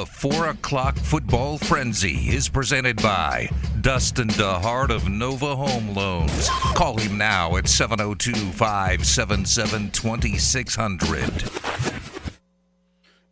The 0.00 0.06
4 0.06 0.48
o'clock 0.48 0.96
football 0.96 1.58
frenzy 1.58 2.30
is 2.30 2.48
presented 2.48 3.02
by 3.02 3.50
Dustin 3.82 4.28
DeHart 4.28 4.88
of 4.88 5.10
Nova 5.10 5.54
Home 5.54 5.94
Loans. 5.94 6.48
Call 6.48 6.96
him 6.96 7.18
now 7.18 7.58
at 7.58 7.68
702 7.68 8.32
577 8.32 9.90
2600. 9.90 11.44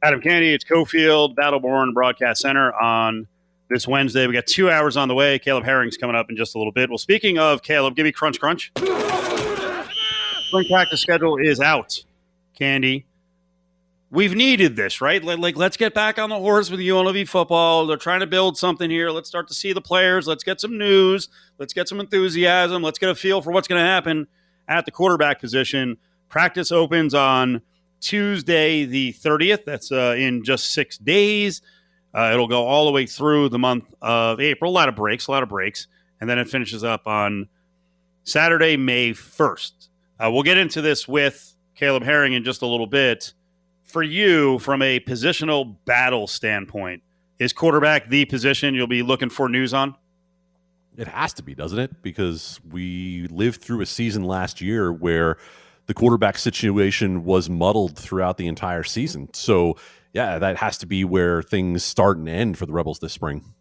Adam 0.02 0.20
Candy, 0.20 0.52
it's 0.52 0.62
Cofield 0.62 1.34
Battleborn 1.36 1.94
Broadcast 1.94 2.42
Center 2.42 2.74
on 2.74 3.26
this 3.70 3.88
Wednesday. 3.88 4.26
We 4.26 4.34
got 4.34 4.46
two 4.46 4.68
hours 4.68 4.98
on 4.98 5.08
the 5.08 5.14
way. 5.14 5.38
Caleb 5.38 5.64
Herring's 5.64 5.96
coming 5.96 6.16
up 6.16 6.28
in 6.28 6.36
just 6.36 6.54
a 6.54 6.58
little 6.58 6.72
bit. 6.72 6.90
Well, 6.90 6.98
speaking 6.98 7.38
of 7.38 7.62
Caleb, 7.62 7.96
give 7.96 8.04
me 8.04 8.12
crunch, 8.12 8.38
crunch. 8.38 8.72
Spring 8.76 10.68
practice 10.68 11.00
schedule 11.00 11.38
is 11.38 11.60
out. 11.60 12.04
Candy, 12.58 13.06
we've 14.10 14.34
needed 14.34 14.76
this, 14.76 15.00
right? 15.00 15.22
Like, 15.22 15.38
like, 15.38 15.56
let's 15.56 15.76
get 15.76 15.94
back 15.94 16.18
on 16.18 16.30
the 16.30 16.38
horse 16.38 16.70
with 16.70 16.80
UNLV 16.80 17.28
football. 17.28 17.86
They're 17.86 17.96
trying 17.96 18.20
to 18.20 18.26
build 18.26 18.56
something 18.56 18.90
here. 18.90 19.10
Let's 19.10 19.28
start 19.28 19.48
to 19.48 19.54
see 19.54 19.72
the 19.72 19.80
players. 19.80 20.26
Let's 20.26 20.44
get 20.44 20.60
some 20.60 20.78
news. 20.78 21.28
Let's 21.58 21.72
get 21.72 21.88
some 21.88 22.00
enthusiasm. 22.00 22.82
Let's 22.82 22.98
get 22.98 23.10
a 23.10 23.14
feel 23.14 23.42
for 23.42 23.52
what's 23.52 23.68
going 23.68 23.80
to 23.80 23.86
happen 23.86 24.26
at 24.68 24.84
the 24.84 24.90
quarterback 24.90 25.40
position. 25.40 25.96
Practice 26.28 26.72
opens 26.72 27.14
on 27.14 27.62
Tuesday, 28.00 28.84
the 28.84 29.12
30th. 29.14 29.64
That's 29.64 29.92
uh, 29.92 30.14
in 30.18 30.44
just 30.44 30.72
six 30.72 30.98
days. 30.98 31.62
Uh, 32.14 32.30
it'll 32.32 32.48
go 32.48 32.66
all 32.66 32.86
the 32.86 32.92
way 32.92 33.06
through 33.06 33.48
the 33.50 33.58
month 33.58 33.84
of 34.00 34.40
April. 34.40 34.70
A 34.70 34.72
lot 34.72 34.88
of 34.88 34.96
breaks, 34.96 35.26
a 35.26 35.30
lot 35.30 35.42
of 35.42 35.48
breaks. 35.48 35.86
And 36.20 36.28
then 36.28 36.38
it 36.38 36.48
finishes 36.48 36.82
up 36.82 37.06
on 37.06 37.48
Saturday, 38.24 38.76
May 38.76 39.10
1st. 39.10 39.88
Uh, 40.18 40.30
we'll 40.30 40.42
get 40.42 40.58
into 40.58 40.80
this 40.80 41.06
with 41.06 41.54
Caleb 41.76 42.02
Herring 42.02 42.32
in 42.32 42.44
just 42.44 42.62
a 42.62 42.66
little 42.66 42.86
bit. 42.86 43.32
For 43.88 44.02
you, 44.02 44.58
from 44.58 44.82
a 44.82 45.00
positional 45.00 45.76
battle 45.86 46.26
standpoint, 46.26 47.02
is 47.38 47.54
quarterback 47.54 48.10
the 48.10 48.26
position 48.26 48.74
you'll 48.74 48.86
be 48.86 49.02
looking 49.02 49.30
for 49.30 49.48
news 49.48 49.72
on? 49.72 49.94
It 50.98 51.08
has 51.08 51.32
to 51.34 51.42
be, 51.42 51.54
doesn't 51.54 51.78
it? 51.78 52.02
Because 52.02 52.60
we 52.68 53.26
lived 53.30 53.62
through 53.62 53.80
a 53.80 53.86
season 53.86 54.24
last 54.24 54.60
year 54.60 54.92
where 54.92 55.38
the 55.86 55.94
quarterback 55.94 56.36
situation 56.36 57.24
was 57.24 57.48
muddled 57.48 57.96
throughout 57.96 58.36
the 58.36 58.46
entire 58.46 58.82
season. 58.82 59.30
So, 59.32 59.76
yeah, 60.12 60.38
that 60.38 60.58
has 60.58 60.76
to 60.78 60.86
be 60.86 61.04
where 61.04 61.42
things 61.42 61.82
start 61.82 62.18
and 62.18 62.28
end 62.28 62.58
for 62.58 62.66
the 62.66 62.72
Rebels 62.74 62.98
this 62.98 63.14
spring. 63.14 63.54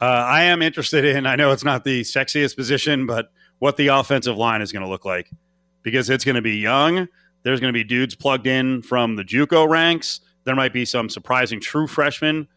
Uh, 0.00 0.04
I 0.04 0.44
am 0.44 0.62
interested 0.62 1.04
in, 1.04 1.26
I 1.26 1.36
know 1.36 1.52
it's 1.52 1.64
not 1.64 1.84
the 1.84 2.02
sexiest 2.02 2.56
position, 2.56 3.06
but 3.06 3.30
what 3.58 3.76
the 3.76 3.88
offensive 3.88 4.38
line 4.38 4.62
is 4.62 4.72
going 4.72 4.82
to 4.82 4.88
look 4.88 5.04
like 5.04 5.30
because 5.82 6.08
it's 6.08 6.24
going 6.24 6.36
to 6.36 6.42
be 6.42 6.56
young. 6.56 7.06
There's 7.42 7.60
going 7.60 7.72
to 7.72 7.76
be 7.76 7.84
dudes 7.84 8.14
plugged 8.14 8.46
in 8.46 8.82
from 8.82 9.16
the 9.16 9.24
Juco 9.24 9.68
ranks. 9.68 10.20
There 10.44 10.54
might 10.54 10.72
be 10.72 10.84
some 10.84 11.08
surprising 11.08 11.60
true 11.60 11.86
freshmen 11.86 12.48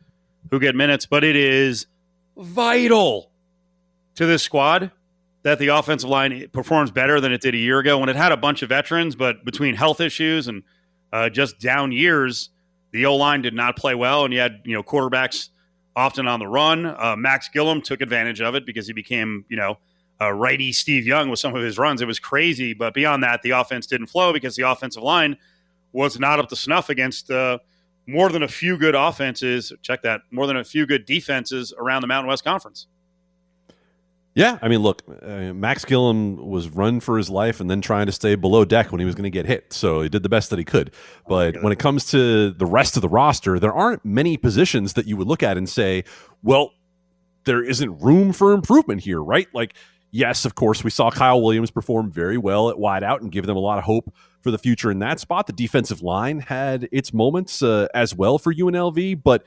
who 0.52 0.60
get 0.60 0.76
minutes, 0.76 1.06
but 1.06 1.24
it 1.24 1.36
is 1.36 1.88
vital 2.38 3.32
to 4.16 4.26
this 4.26 4.44
squad 4.44 4.92
that 5.44 5.60
the 5.60 5.68
offensive 5.68 6.10
line 6.10 6.48
performs 6.52 6.90
better 6.90 7.22
than 7.22 7.32
it 7.32 7.42
did 7.42 7.54
a 7.54 7.58
year 7.58 7.80
ago 7.80 8.00
when 8.00 8.10
it 8.10 8.16
had 8.16 8.32
a 8.32 8.38
bunch 8.38 8.64
of 8.64 8.70
veterans, 8.70 9.16
but 9.16 9.46
between 9.46 9.76
health 9.76 10.02
issues 10.02 10.48
and 10.48 10.64
uh, 11.14 11.30
just 11.30 11.60
down 11.60 11.92
years, 11.92 12.50
the 12.92 13.06
O 13.06 13.16
line 13.16 13.42
did 13.42 13.54
not 13.54 13.78
play 13.78 13.94
well, 13.94 14.26
and 14.26 14.34
you 14.34 14.40
had 14.40 14.62
you 14.66 14.74
know 14.74 14.82
quarterbacks 14.82 15.50
often 15.96 16.28
on 16.28 16.40
the 16.40 16.48
run. 16.48 16.86
Uh, 16.86 17.16
Max 17.16 17.48
Gilliam 17.50 17.82
took 17.82 18.02
advantage 18.02 18.42
of 18.42 18.56
it 18.56 18.66
because 18.66 18.88
he 18.88 18.94
became 18.94 19.46
you 19.50 19.58
know 19.58 19.78
uh, 20.22 20.32
righty 20.32 20.72
Steve 20.72 21.06
Young 21.06 21.30
with 21.30 21.40
some 21.40 21.56
of 21.56 21.62
his 21.62 21.78
runs. 21.78 22.02
It 22.02 22.08
was 22.08 22.20
crazy, 22.20 22.74
but 22.74 22.94
beyond 22.94 23.24
that, 23.24 23.42
the 23.42 23.52
offense 23.52 23.86
didn't 23.88 24.08
flow 24.08 24.34
because 24.34 24.56
the 24.56 24.70
offensive 24.70 25.04
line 25.04 25.38
was 25.92 26.20
not 26.20 26.40
up 26.40 26.50
to 26.50 26.56
snuff 26.56 26.90
against 26.90 27.32
uh, 27.32 27.58
more 28.08 28.30
than 28.30 28.44
a 28.44 28.48
few 28.48 28.78
good 28.78 28.96
offenses. 28.96 29.74
Check 29.82 30.02
that, 30.04 30.22
more 30.32 30.48
than 30.48 30.58
a 30.58 30.64
few 30.64 30.86
good 30.86 31.06
defenses 31.06 31.74
around 31.78 32.02
the 32.02 32.08
Mountain 32.08 32.30
West 32.30 32.44
Conference. 32.44 32.88
Yeah, 34.36 34.60
I 34.62 34.68
mean, 34.68 34.80
look, 34.80 35.02
uh, 35.22 35.54
Max 35.54 35.86
Gilliam 35.86 36.36
was 36.36 36.68
run 36.68 37.00
for 37.00 37.18
his 37.18 37.30
life 37.30 37.62
and 37.62 37.72
then 37.72 37.80
trying 37.80 38.06
to 38.08 38.12
stay 38.12 38.36
below 38.36 38.66
deck 38.66 38.92
when 38.92 39.00
he 39.00 39.06
was 39.06 39.16
going 39.16 39.24
to 39.24 39.30
get 39.30 39.46
hit. 39.46 39.72
So 39.72 40.02
he 40.02 40.10
did 40.10 40.24
the 40.24 40.30
best 40.30 40.50
that 40.50 40.60
he 40.60 40.66
could. 40.66 40.92
But 41.26 41.64
when 41.64 41.72
it 41.72 41.80
comes 41.80 42.08
to 42.12 42.52
the 42.52 42.66
rest 42.66 42.98
of 42.98 43.02
the 43.02 43.08
roster, 43.08 43.60
there 43.60 43.74
aren't 43.74 44.04
many 44.04 44.36
positions 44.36 44.94
that 44.94 45.08
you 45.08 45.16
would 45.16 45.28
look 45.28 45.42
at 45.42 45.58
and 45.58 45.70
say, 45.70 46.04
well, 46.44 46.72
there 47.46 47.64
isn't 47.64 47.98
room 48.00 48.34
for 48.34 48.52
improvement 48.52 49.02
here, 49.02 49.24
right? 49.24 49.48
Like 49.54 49.74
yes, 50.16 50.46
of 50.46 50.56
course, 50.56 50.82
we 50.82 50.90
saw 50.90 51.12
Kyle 51.12 51.42
Williams 51.42 51.72
perform 51.72 52.10
very 52.10 52.38
well 52.38 52.70
at 52.70 52.78
wideout 52.78 53.20
and 53.20 53.32
give 53.32 53.46
them 53.46 53.58
a 53.58 53.60
lot 53.60 53.78
of 53.78 53.84
hope 53.84 54.14
for 54.42 54.50
the 54.50 54.58
future 54.58 54.90
in 54.90 55.00
that 55.00 55.20
spot. 55.20 55.46
The 55.46 55.54
defensive 55.54 56.02
line 56.02 56.40
had 56.40 56.88
its 56.92 57.14
moments 57.14 57.62
uh, 57.62 57.88
as 57.94 58.16
well 58.16 58.38
for 58.38 58.54
UNLV, 58.54 59.22
but 59.22 59.44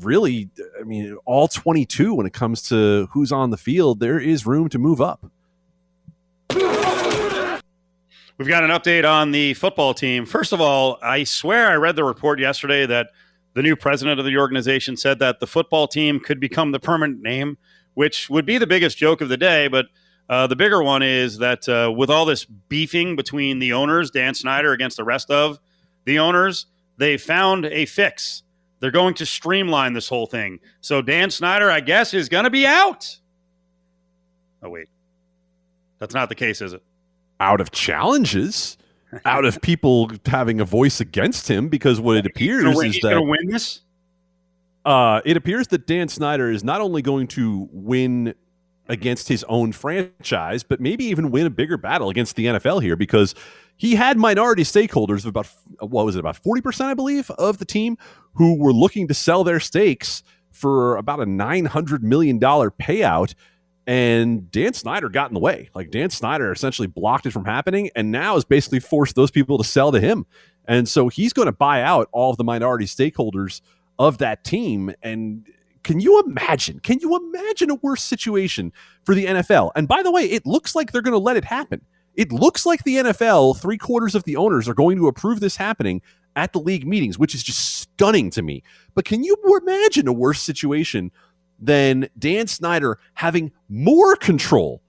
really, 0.00 0.50
I 0.80 0.84
mean, 0.84 1.16
all 1.24 1.48
22 1.48 2.14
when 2.14 2.26
it 2.26 2.32
comes 2.32 2.62
to 2.68 3.08
who's 3.12 3.32
on 3.32 3.50
the 3.50 3.56
field, 3.56 3.98
there 3.98 4.20
is 4.20 4.46
room 4.46 4.68
to 4.68 4.78
move 4.78 5.00
up. 5.00 5.30
We've 8.38 8.48
got 8.48 8.64
an 8.64 8.70
update 8.70 9.08
on 9.08 9.32
the 9.32 9.54
football 9.54 9.94
team. 9.94 10.26
First 10.26 10.52
of 10.52 10.60
all, 10.60 10.98
I 11.02 11.24
swear 11.24 11.68
I 11.68 11.74
read 11.74 11.96
the 11.96 12.04
report 12.04 12.38
yesterday 12.38 12.86
that 12.86 13.10
the 13.54 13.62
new 13.62 13.74
president 13.74 14.20
of 14.20 14.26
the 14.26 14.36
organization 14.36 14.96
said 14.96 15.18
that 15.20 15.40
the 15.40 15.46
football 15.46 15.88
team 15.88 16.20
could 16.20 16.38
become 16.38 16.72
the 16.72 16.80
permanent 16.80 17.20
name, 17.20 17.58
which 17.94 18.30
would 18.30 18.46
be 18.46 18.58
the 18.58 18.66
biggest 18.66 18.96
joke 18.96 19.20
of 19.20 19.28
the 19.28 19.36
day, 19.36 19.68
but 19.68 19.86
uh, 20.28 20.46
the 20.46 20.56
bigger 20.56 20.82
one 20.82 21.02
is 21.02 21.38
that 21.38 21.68
uh, 21.68 21.92
with 21.92 22.10
all 22.10 22.24
this 22.24 22.44
beefing 22.44 23.16
between 23.16 23.58
the 23.58 23.72
owners, 23.72 24.10
Dan 24.10 24.34
Snyder 24.34 24.72
against 24.72 24.96
the 24.96 25.04
rest 25.04 25.30
of 25.30 25.58
the 26.04 26.18
owners, 26.18 26.66
they 26.96 27.16
found 27.16 27.66
a 27.66 27.86
fix. 27.86 28.42
They're 28.80 28.90
going 28.90 29.14
to 29.14 29.26
streamline 29.26 29.92
this 29.92 30.08
whole 30.08 30.26
thing. 30.26 30.60
So 30.80 31.02
Dan 31.02 31.30
Snyder, 31.30 31.70
I 31.70 31.80
guess, 31.80 32.14
is 32.14 32.28
going 32.28 32.44
to 32.44 32.50
be 32.50 32.66
out. 32.66 33.18
Oh, 34.62 34.70
wait. 34.70 34.88
That's 35.98 36.14
not 36.14 36.28
the 36.28 36.34
case, 36.34 36.60
is 36.60 36.72
it? 36.72 36.82
Out 37.40 37.60
of 37.60 37.70
challenges, 37.70 38.78
out 39.24 39.44
of 39.44 39.60
people 39.62 40.10
having 40.26 40.60
a 40.60 40.64
voice 40.64 41.00
against 41.00 41.48
him, 41.48 41.68
because 41.68 42.00
what 42.00 42.16
it 42.16 42.26
appears 42.26 42.64
win, 42.64 42.72
is 42.74 42.94
he's 42.94 43.02
that. 43.02 43.10
going 43.10 43.24
to 43.24 43.30
win 43.30 43.48
this? 43.48 43.80
Uh, 44.84 45.20
it 45.24 45.36
appears 45.36 45.68
that 45.68 45.86
Dan 45.86 46.08
Snyder 46.08 46.50
is 46.50 46.62
not 46.62 46.80
only 46.80 47.00
going 47.00 47.26
to 47.28 47.68
win 47.72 48.34
against 48.88 49.28
his 49.28 49.44
own 49.44 49.72
franchise, 49.72 50.62
but 50.62 50.80
maybe 50.80 51.04
even 51.04 51.30
win 51.30 51.46
a 51.46 51.50
bigger 51.50 51.76
battle 51.76 52.10
against 52.10 52.36
the 52.36 52.46
NFL 52.46 52.82
here 52.82 52.96
because 52.96 53.34
he 53.76 53.94
had 53.94 54.18
minority 54.18 54.62
stakeholders 54.62 55.20
of 55.20 55.26
about 55.26 55.48
what 55.80 56.04
was 56.04 56.16
it 56.16 56.20
about 56.20 56.40
40% 56.42 56.82
I 56.82 56.94
believe 56.94 57.30
of 57.32 57.58
the 57.58 57.64
team 57.64 57.96
who 58.34 58.56
were 58.58 58.72
looking 58.72 59.08
to 59.08 59.14
sell 59.14 59.42
their 59.44 59.60
stakes 59.60 60.22
for 60.50 60.96
about 60.96 61.20
a 61.20 61.26
900 61.26 62.02
million 62.02 62.38
dollar 62.38 62.70
payout 62.70 63.34
and 63.86 64.50
Dan 64.50 64.72
Snyder 64.72 65.08
got 65.08 65.30
in 65.30 65.34
the 65.34 65.40
way. 65.40 65.68
Like 65.74 65.90
Dan 65.90 66.10
Snyder 66.10 66.50
essentially 66.52 66.88
blocked 66.88 67.26
it 67.26 67.32
from 67.32 67.44
happening 67.44 67.90
and 67.94 68.10
now 68.10 68.34
has 68.34 68.44
basically 68.44 68.80
forced 68.80 69.14
those 69.14 69.30
people 69.30 69.58
to 69.58 69.64
sell 69.64 69.92
to 69.92 70.00
him. 70.00 70.26
And 70.66 70.88
so 70.88 71.08
he's 71.08 71.32
going 71.32 71.46
to 71.46 71.52
buy 71.52 71.82
out 71.82 72.08
all 72.12 72.30
of 72.30 72.38
the 72.38 72.44
minority 72.44 72.86
stakeholders 72.86 73.60
of 73.98 74.18
that 74.18 74.44
team 74.44 74.92
and 75.02 75.46
can 75.84 76.00
you 76.00 76.20
imagine? 76.26 76.80
Can 76.80 76.98
you 77.00 77.16
imagine 77.16 77.70
a 77.70 77.76
worse 77.76 78.02
situation 78.02 78.72
for 79.04 79.14
the 79.14 79.26
NFL? 79.26 79.70
And 79.76 79.86
by 79.86 80.02
the 80.02 80.10
way, 80.10 80.24
it 80.24 80.44
looks 80.46 80.74
like 80.74 80.90
they're 80.90 81.02
going 81.02 81.12
to 81.12 81.18
let 81.18 81.36
it 81.36 81.44
happen. 81.44 81.82
It 82.14 82.32
looks 82.32 82.64
like 82.64 82.84
the 82.84 82.96
NFL, 82.96 83.60
three 83.60 83.78
quarters 83.78 84.14
of 84.14 84.24
the 84.24 84.36
owners 84.36 84.68
are 84.68 84.74
going 84.74 84.96
to 84.98 85.08
approve 85.08 85.40
this 85.40 85.56
happening 85.56 86.00
at 86.36 86.52
the 86.52 86.60
league 86.60 86.86
meetings, 86.86 87.18
which 87.18 87.34
is 87.34 87.42
just 87.42 87.78
stunning 87.78 88.30
to 88.30 88.42
me. 88.42 88.62
But 88.94 89.04
can 89.04 89.22
you 89.22 89.36
imagine 89.62 90.08
a 90.08 90.12
worse 90.12 90.40
situation 90.40 91.12
than 91.60 92.08
Dan 92.18 92.46
Snyder 92.46 92.98
having 93.14 93.52
more 93.68 94.16
control 94.16 94.80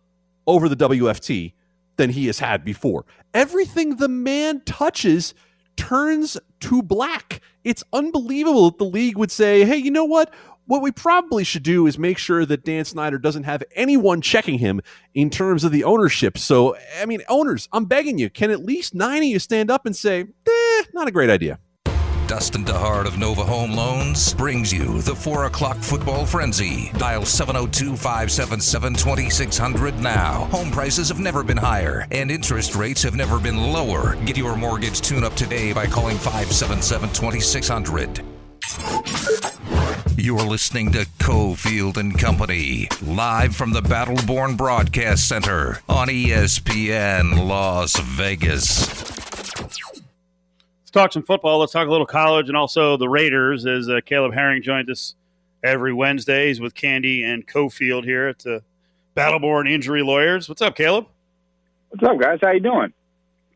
over 0.47 0.69
the 0.69 0.75
WFT 0.75 1.53
than 1.97 2.09
he 2.09 2.27
has 2.27 2.39
had 2.39 2.63
before? 2.63 3.05
Everything 3.33 3.97
the 3.97 4.07
man 4.07 4.61
touches 4.61 5.33
turns 5.77 6.37
to 6.61 6.81
black. 6.81 7.41
It's 7.63 7.83
unbelievable 7.91 8.69
that 8.69 8.77
the 8.77 8.85
league 8.85 9.17
would 9.17 9.31
say, 9.31 9.65
hey, 9.65 9.77
you 9.77 9.91
know 9.91 10.05
what? 10.05 10.33
What 10.65 10.81
we 10.81 10.91
probably 10.91 11.43
should 11.43 11.63
do 11.63 11.87
is 11.87 11.97
make 11.97 12.17
sure 12.17 12.45
that 12.45 12.63
Dan 12.63 12.85
Snyder 12.85 13.17
doesn't 13.17 13.43
have 13.43 13.63
anyone 13.75 14.21
checking 14.21 14.59
him 14.59 14.81
in 15.13 15.29
terms 15.29 15.63
of 15.63 15.71
the 15.71 15.83
ownership. 15.83 16.37
So, 16.37 16.75
I 16.99 17.05
mean, 17.05 17.21
owners, 17.29 17.67
I'm 17.71 17.85
begging 17.85 18.17
you, 18.17 18.29
can 18.29 18.51
at 18.51 18.63
least 18.63 18.95
nine 18.95 19.19
of 19.19 19.25
you 19.25 19.39
stand 19.39 19.69
up 19.69 19.85
and 19.85 19.95
say, 19.95 20.21
eh, 20.21 20.83
not 20.93 21.07
a 21.07 21.11
great 21.11 21.29
idea? 21.29 21.59
Dustin 22.27 22.65
DeHart 22.65 23.05
of 23.05 23.19
Nova 23.19 23.43
Home 23.43 23.73
Loans 23.73 24.33
brings 24.33 24.73
you 24.73 24.99
the 25.03 25.15
4 25.15 25.45
o'clock 25.45 25.77
football 25.77 26.25
frenzy. 26.25 26.91
Dial 26.97 27.23
702 27.23 27.95
577 27.95 28.95
2600 28.95 29.99
now. 29.99 30.45
Home 30.45 30.71
prices 30.71 31.09
have 31.09 31.19
never 31.19 31.43
been 31.43 31.55
higher, 31.55 32.07
and 32.09 32.31
interest 32.31 32.73
rates 32.73 33.03
have 33.03 33.13
never 33.13 33.39
been 33.39 33.71
lower. 33.71 34.15
Get 34.25 34.37
your 34.37 34.55
mortgage 34.55 35.01
tune 35.01 35.23
up 35.23 35.35
today 35.35 35.71
by 35.71 35.85
calling 35.85 36.17
577 36.17 37.09
2600. 37.09 39.84
You're 40.17 40.43
listening 40.43 40.93
to 40.93 41.05
Cofield 41.19 41.97
and 41.97 42.17
Company, 42.17 42.87
live 43.01 43.53
from 43.53 43.73
the 43.73 43.81
Battleborn 43.81 44.55
Broadcast 44.55 45.27
Center 45.27 45.81
on 45.89 46.07
ESPN 46.07 47.45
Las 47.45 47.99
Vegas. 47.99 48.87
Let's 49.59 50.91
talk 50.93 51.11
some 51.11 51.23
football. 51.23 51.59
Let's 51.59 51.73
talk 51.73 51.87
a 51.87 51.91
little 51.91 52.05
college 52.05 52.47
and 52.47 52.55
also 52.55 52.95
the 52.95 53.09
Raiders. 53.09 53.65
As 53.65 53.89
uh, 53.89 53.99
Caleb 54.05 54.33
Herring 54.33 54.63
joined 54.63 54.89
us 54.89 55.15
every 55.63 55.93
Wednesdays 55.93 56.61
with 56.61 56.75
Candy 56.75 57.23
and 57.23 57.45
Cofield 57.45 58.05
here 58.05 58.29
at 58.29 58.39
the 58.39 58.63
Battleborn 59.17 59.69
Injury 59.69 60.01
Lawyers. 60.01 60.47
What's 60.47 60.61
up, 60.61 60.77
Caleb? 60.77 61.07
What's 61.89 62.03
up, 62.03 62.17
guys? 62.17 62.39
How 62.41 62.51
you 62.51 62.61
doing? 62.61 62.93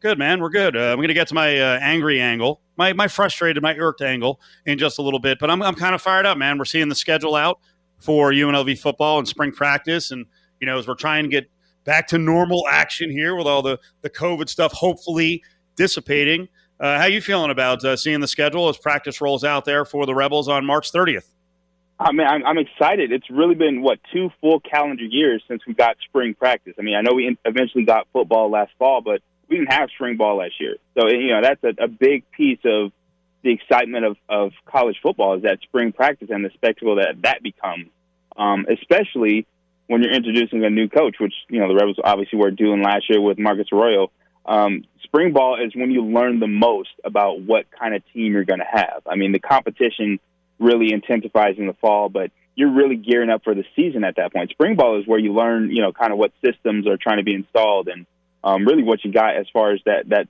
Good, 0.02 0.20
man. 0.20 0.42
We're 0.42 0.50
good. 0.50 0.76
Uh, 0.76 0.92
I'm 0.92 0.98
going 0.98 1.08
to 1.08 1.14
get 1.14 1.30
to 1.30 1.36
my 1.36 1.58
uh, 1.58 1.80
angry 1.82 2.20
angle, 2.20 2.60
my 2.80 2.94
my 2.94 3.08
frustrated, 3.08 3.62
my 3.62 3.76
irked 3.76 4.02
angle 4.02 4.40
in 4.66 4.80
just 4.80 4.98
a 4.98 5.02
little 5.04 5.20
bit. 5.20 5.38
But 5.38 5.52
I'm 5.52 5.62
I'm 5.62 5.76
kind 5.76 5.94
of 5.94 6.02
fired 6.02 6.26
up, 6.26 6.38
man. 6.40 6.58
We're 6.58 6.66
seeing 6.66 6.90
the 6.90 6.96
schedule 6.96 7.36
out 7.36 7.60
for 8.00 8.32
UNLV 8.32 8.80
football 8.80 9.20
and 9.20 9.28
spring 9.28 9.52
practice, 9.52 10.10
and 10.10 10.26
you 10.60 10.66
know 10.66 10.80
as 10.80 10.88
we're 10.88 10.96
trying 10.96 11.26
to 11.26 11.30
get 11.30 11.52
back 11.84 12.08
to 12.08 12.18
normal 12.18 12.66
action 12.72 13.12
here 13.12 13.36
with 13.36 13.46
all 13.46 13.62
the 13.62 13.78
the 14.02 14.10
COVID 14.10 14.50
stuff, 14.50 14.72
hopefully 14.72 15.44
dissipating. 15.76 16.48
Uh, 16.80 16.98
how 16.98 17.06
you 17.06 17.20
feeling 17.20 17.52
about 17.52 17.84
uh, 17.84 17.98
seeing 17.98 18.22
the 18.22 18.28
schedule 18.28 18.70
as 18.70 18.78
practice 18.78 19.20
rolls 19.20 19.44
out 19.44 19.66
there 19.66 19.84
for 19.84 20.06
the 20.06 20.16
Rebels 20.16 20.48
on 20.48 20.66
March 20.66 20.94
30th? 20.94 21.28
I 22.00 22.14
mean, 22.14 22.26
I'm, 22.26 22.46
I'm 22.46 22.58
excited. 22.58 23.12
It's 23.12 23.30
really 23.30 23.56
been 23.56 23.82
what 23.82 24.00
two 24.14 24.30
full 24.40 24.62
calendar 24.62 25.04
years 25.04 25.44
since 25.50 25.62
we 25.68 25.74
got 25.74 25.98
spring 26.08 26.34
practice. 26.34 26.76
I 26.80 26.82
mean, 26.84 26.96
I 26.96 27.02
know 27.02 27.14
we 27.14 27.38
eventually 27.44 27.84
got 27.84 28.08
football 28.14 28.50
last 28.50 28.72
fall, 28.80 29.02
but 29.02 29.22
we 29.50 29.58
didn't 29.58 29.74
have 29.74 29.90
spring 29.96 30.18
ball 30.18 30.38
last 30.38 30.60
year. 30.60 30.76
So 30.98 31.08
you 31.08 31.30
know 31.30 31.42
that's 31.42 31.64
a, 31.64 31.84
a 31.84 31.88
big 31.88 32.30
piece 32.32 32.60
of 32.66 32.92
the 33.44 33.52
excitement 33.52 34.06
of, 34.06 34.18
of 34.28 34.52
college 34.66 34.98
football 35.02 35.36
is 35.36 35.44
that 35.44 35.60
spring 35.62 35.92
practice 35.92 36.30
and 36.30 36.44
the 36.44 36.50
spectacle 36.54 36.96
that 36.96 37.22
that 37.24 37.42
becomes, 37.42 37.88
um, 38.36 38.66
especially 38.70 39.48
when 39.88 40.04
you're 40.04 40.14
introducing 40.14 40.64
a 40.66 40.70
new 40.70 40.88
coach, 40.88 41.16
which 41.20 41.34
you 41.50 41.60
know 41.60 41.68
the 41.68 41.76
Rebels 41.76 42.00
obviously 42.04 42.38
were 42.38 42.52
doing 42.52 42.82
last 42.82 43.10
year 43.10 43.22
with 43.22 43.40
Marcus 43.40 43.68
Arroyo. 43.72 44.12
Um, 44.46 44.84
spring 45.04 45.34
ball 45.34 45.64
is 45.64 45.76
when 45.76 45.92
you 45.92 46.06
learn 46.06 46.40
the 46.40 46.48
most 46.48 46.90
about 47.04 47.42
what 47.42 47.66
kind 47.78 47.96
of 47.96 48.04
team 48.14 48.34
you're 48.34 48.46
going 48.46 48.60
to 48.60 48.66
have. 48.70 49.04
I 49.06 49.16
mean, 49.16 49.32
the 49.32 49.40
competition 49.40 50.20
really 50.60 50.92
intensifies 50.92 51.56
in 51.58 51.68
the 51.68 51.74
fall, 51.74 52.10
but 52.10 52.32
you're 52.56 52.72
really 52.72 52.96
gearing 52.96 53.30
up 53.30 53.44
for 53.44 53.56
the 53.56 53.64
season 53.76 54.04
at 54.04 54.18
that 54.18 54.34
point. 54.34 54.50
Spring 54.50 54.76
ball 54.76 55.00
is 55.00 55.08
where 55.08 55.20
you 55.20 55.34
learn, 55.34 55.70
you 55.72 55.82
know, 55.82 55.94
kind 55.94 56.12
of 56.12 56.18
what 56.18 56.34
systems 56.44 56.88
are 56.88 56.98
trying 56.98 57.18
to 57.18 57.24
be 57.24 57.34
installed 57.34 57.88
and 57.88 58.06
um, 58.44 58.66
really 58.66 58.84
what 58.84 59.04
you 59.04 59.12
got 59.12 59.36
as 59.36 59.48
far 59.52 59.72
as 59.72 59.80
that 59.86 60.10
that 60.10 60.28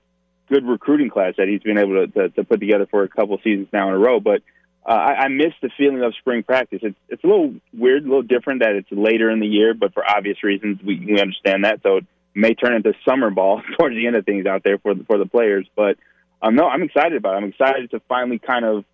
good 0.50 0.66
recruiting 0.66 1.10
class 1.10 1.36
that 1.38 1.48
he's 1.48 1.62
been 1.62 1.78
able 1.78 2.08
to, 2.08 2.08
to, 2.08 2.30
to 2.30 2.44
put 2.44 2.60
together 2.60 2.88
for 2.90 3.04
a 3.04 3.08
couple 3.08 3.38
seasons 3.44 3.68
now 3.72 3.88
in 3.88 3.94
a 3.94 3.98
row. 3.98 4.20
But 4.20 4.42
uh, 4.86 4.94
I, 4.94 5.14
I 5.14 5.28
miss 5.28 5.54
the 5.62 5.70
feeling 5.78 6.02
of 6.04 6.16
spring 6.16 6.44
practice. 6.44 6.80
It's 6.82 6.98
it's 7.10 7.24
a 7.24 7.28
little 7.28 7.54
weird, 7.74 8.04
a 8.04 8.08
little 8.08 8.24
different 8.24 8.62
that 8.62 8.72
it's 8.72 8.92
later 8.92 9.30
in 9.30 9.40
the 9.40 9.48
year, 9.48 9.74
but 9.74 9.94
for 9.94 10.04
obvious 10.04 10.44
reasons 10.44 10.80
we, 10.84 11.00
we 11.00 11.22
understand 11.22 11.66
that. 11.66 11.82
So 11.84 11.98
it 11.98 12.06
may 12.34 12.54
turn 12.54 12.74
into 12.74 12.94
summer 13.08 13.30
ball 13.30 13.62
towards 13.78 13.96
the 13.96 14.08
end 14.08 14.16
of 14.16 14.26
things 14.26 14.46
out 14.46 14.64
there 14.64 14.80
for 14.80 14.96
the, 14.96 15.04
for 15.04 15.18
the 15.18 15.26
players. 15.26 15.68
But 15.76 15.98
um, 16.42 16.56
no, 16.56 16.68
I'm 16.68 16.84
excited 16.84 17.16
about 17.16 17.36
it. 17.36 17.38
I'm 17.38 17.50
excited 17.50 17.92
to 17.92 18.02
finally 18.08 18.40
kind 18.40 18.66
of 18.66 18.86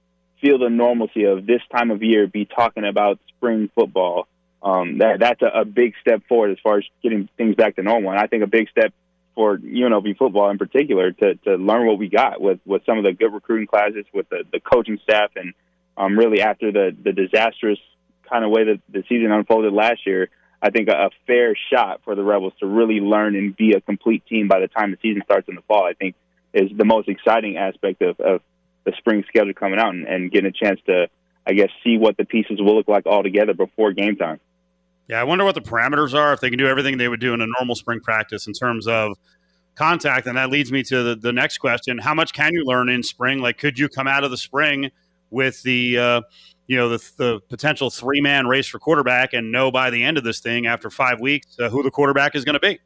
feel 0.42 0.58
the 0.58 0.70
normalcy 0.70 1.24
of 1.24 1.46
this 1.46 1.62
time 1.72 1.92
of 1.92 2.04
year 2.04 2.28
be 2.28 2.46
talking 2.46 2.86
about 2.86 3.20
spring 3.30 3.70
football. 3.74 4.28
Um, 4.62 4.98
that 4.98 5.20
that's 5.20 5.42
a, 5.44 5.62
a 5.62 5.66
big 5.66 5.94
step 6.02 6.24
forward 6.28 6.52
as 6.52 6.58
far 6.64 6.80
as 6.80 6.86
getting 7.04 7.30
things 7.38 7.56
back 7.56 7.76
to 7.76 7.84
normal. 7.84 8.12
And 8.12 8.20
I 8.20 8.26
think 8.26 8.44
a 8.44 8.48
big 8.48 8.68
step 8.70 8.94
for 9.36 9.58
UNLV 9.58 10.18
football 10.18 10.50
in 10.50 10.58
particular 10.58 11.12
to 11.12 11.36
to 11.36 11.56
learn 11.56 11.86
what 11.86 12.00
we 12.00 12.10
got 12.10 12.42
with 12.42 12.60
with 12.66 12.84
some 12.86 12.98
of 12.98 13.04
the 13.04 13.14
good 13.14 13.34
recruiting 13.34 13.68
classes, 13.68 14.06
with 14.14 14.30
the, 14.30 14.44
the 14.52 14.60
coaching 14.60 15.00
staff, 15.04 15.32
and 15.36 15.54
um, 15.98 16.18
really 16.18 16.42
after 16.42 16.72
the 16.72 16.96
the 17.04 17.12
disastrous 17.12 17.80
kind 18.30 18.44
of 18.44 18.52
way 18.52 18.64
that 18.66 18.82
the 18.90 19.04
season 19.08 19.32
unfolded 19.32 19.74
last 19.74 20.06
year. 20.06 20.30
I 20.62 20.72
think 20.72 20.88
a, 20.88 20.94
a 20.94 21.10
fair 21.28 21.56
shot 21.72 22.02
for 22.04 22.16
the 22.16 22.24
Rebels 22.24 22.54
to 22.60 22.66
really 22.66 23.00
learn 23.00 23.36
and 23.36 23.56
be 23.56 23.74
a 23.74 23.82
complete 23.82 24.26
team 24.26 24.48
by 24.48 24.62
the 24.62 24.68
time 24.68 24.90
the 24.90 24.98
season 25.02 25.22
starts 25.24 25.48
in 25.48 25.56
the 25.56 25.62
fall. 25.62 25.84
I 25.86 25.94
think 25.94 26.16
is 26.56 26.72
the 26.76 26.86
most 26.86 27.10
exciting 27.10 27.58
aspect 27.58 28.02
of, 28.02 28.20
of 28.20 28.42
the 28.86 28.94
spring 28.98 29.24
schedule 29.28 29.54
coming 29.54 29.78
out 29.78 29.94
and, 29.94 30.08
and 30.08 30.32
getting 30.32 30.50
a 30.50 30.52
chance 30.52 30.80
to, 30.88 31.08
I 31.46 31.54
guess, 31.54 31.70
see 31.84 31.98
what 31.98 32.18
the 32.18 32.26
pieces 32.26 32.60
will 32.60 32.78
look 32.78 32.88
like 32.88 33.06
all 33.06 33.22
together 33.22 33.54
before 33.54 33.92
game 33.92 34.16
time. 34.16 34.40
Yeah, 35.08 35.20
I 35.20 35.24
wonder 35.24 35.46
what 35.46 35.56
the 35.56 35.62
parameters 35.62 36.14
are 36.14 36.34
if 36.34 36.40
they 36.40 36.50
can 36.50 36.58
do 36.58 36.68
everything 36.68 36.98
they 36.98 37.08
would 37.08 37.20
do 37.20 37.34
in 37.34 37.42
a 37.42 37.48
normal 37.60 37.76
spring 37.76 38.00
practice 38.00 38.48
in 38.48 38.54
terms 38.54 38.88
of 38.88 39.18
contact. 39.76 40.26
And 40.26 40.38
that 40.38 40.50
leads 40.50 40.72
me 40.72 40.82
to 40.84 41.04
the, 41.04 41.16
the 41.16 41.32
next 41.32 41.60
question: 41.60 41.98
How 42.00 42.14
much 42.14 42.34
can 42.34 42.54
you 42.54 42.64
learn 42.66 42.90
in 42.90 43.04
spring? 43.04 43.40
Like, 43.40 43.58
could 43.58 43.78
you 43.78 43.88
come 43.88 44.08
out 44.08 44.24
of 44.24 44.32
the 44.32 44.38
spring 44.38 44.90
with 45.30 45.62
the 45.64 45.98
uh, 45.98 46.22
you 46.68 46.78
know 46.78 46.90
the, 46.90 47.12
the 47.18 47.40
potential 47.50 47.90
three 47.90 48.22
man 48.22 48.48
race 48.48 48.68
for 48.68 48.80
quarterback 48.80 49.34
and 49.34 49.52
know 49.52 49.72
by 49.72 49.90
the 49.90 50.04
end 50.04 50.18
of 50.18 50.24
this 50.24 50.40
thing 50.40 50.66
after 50.66 50.90
five 50.90 51.20
weeks 51.20 51.60
uh, 51.60 51.70
who 51.70 51.84
the 51.84 51.92
quarterback 51.92 52.36
is 52.36 52.44
going 52.44 52.54
to 52.54 52.60
be? 52.60 52.80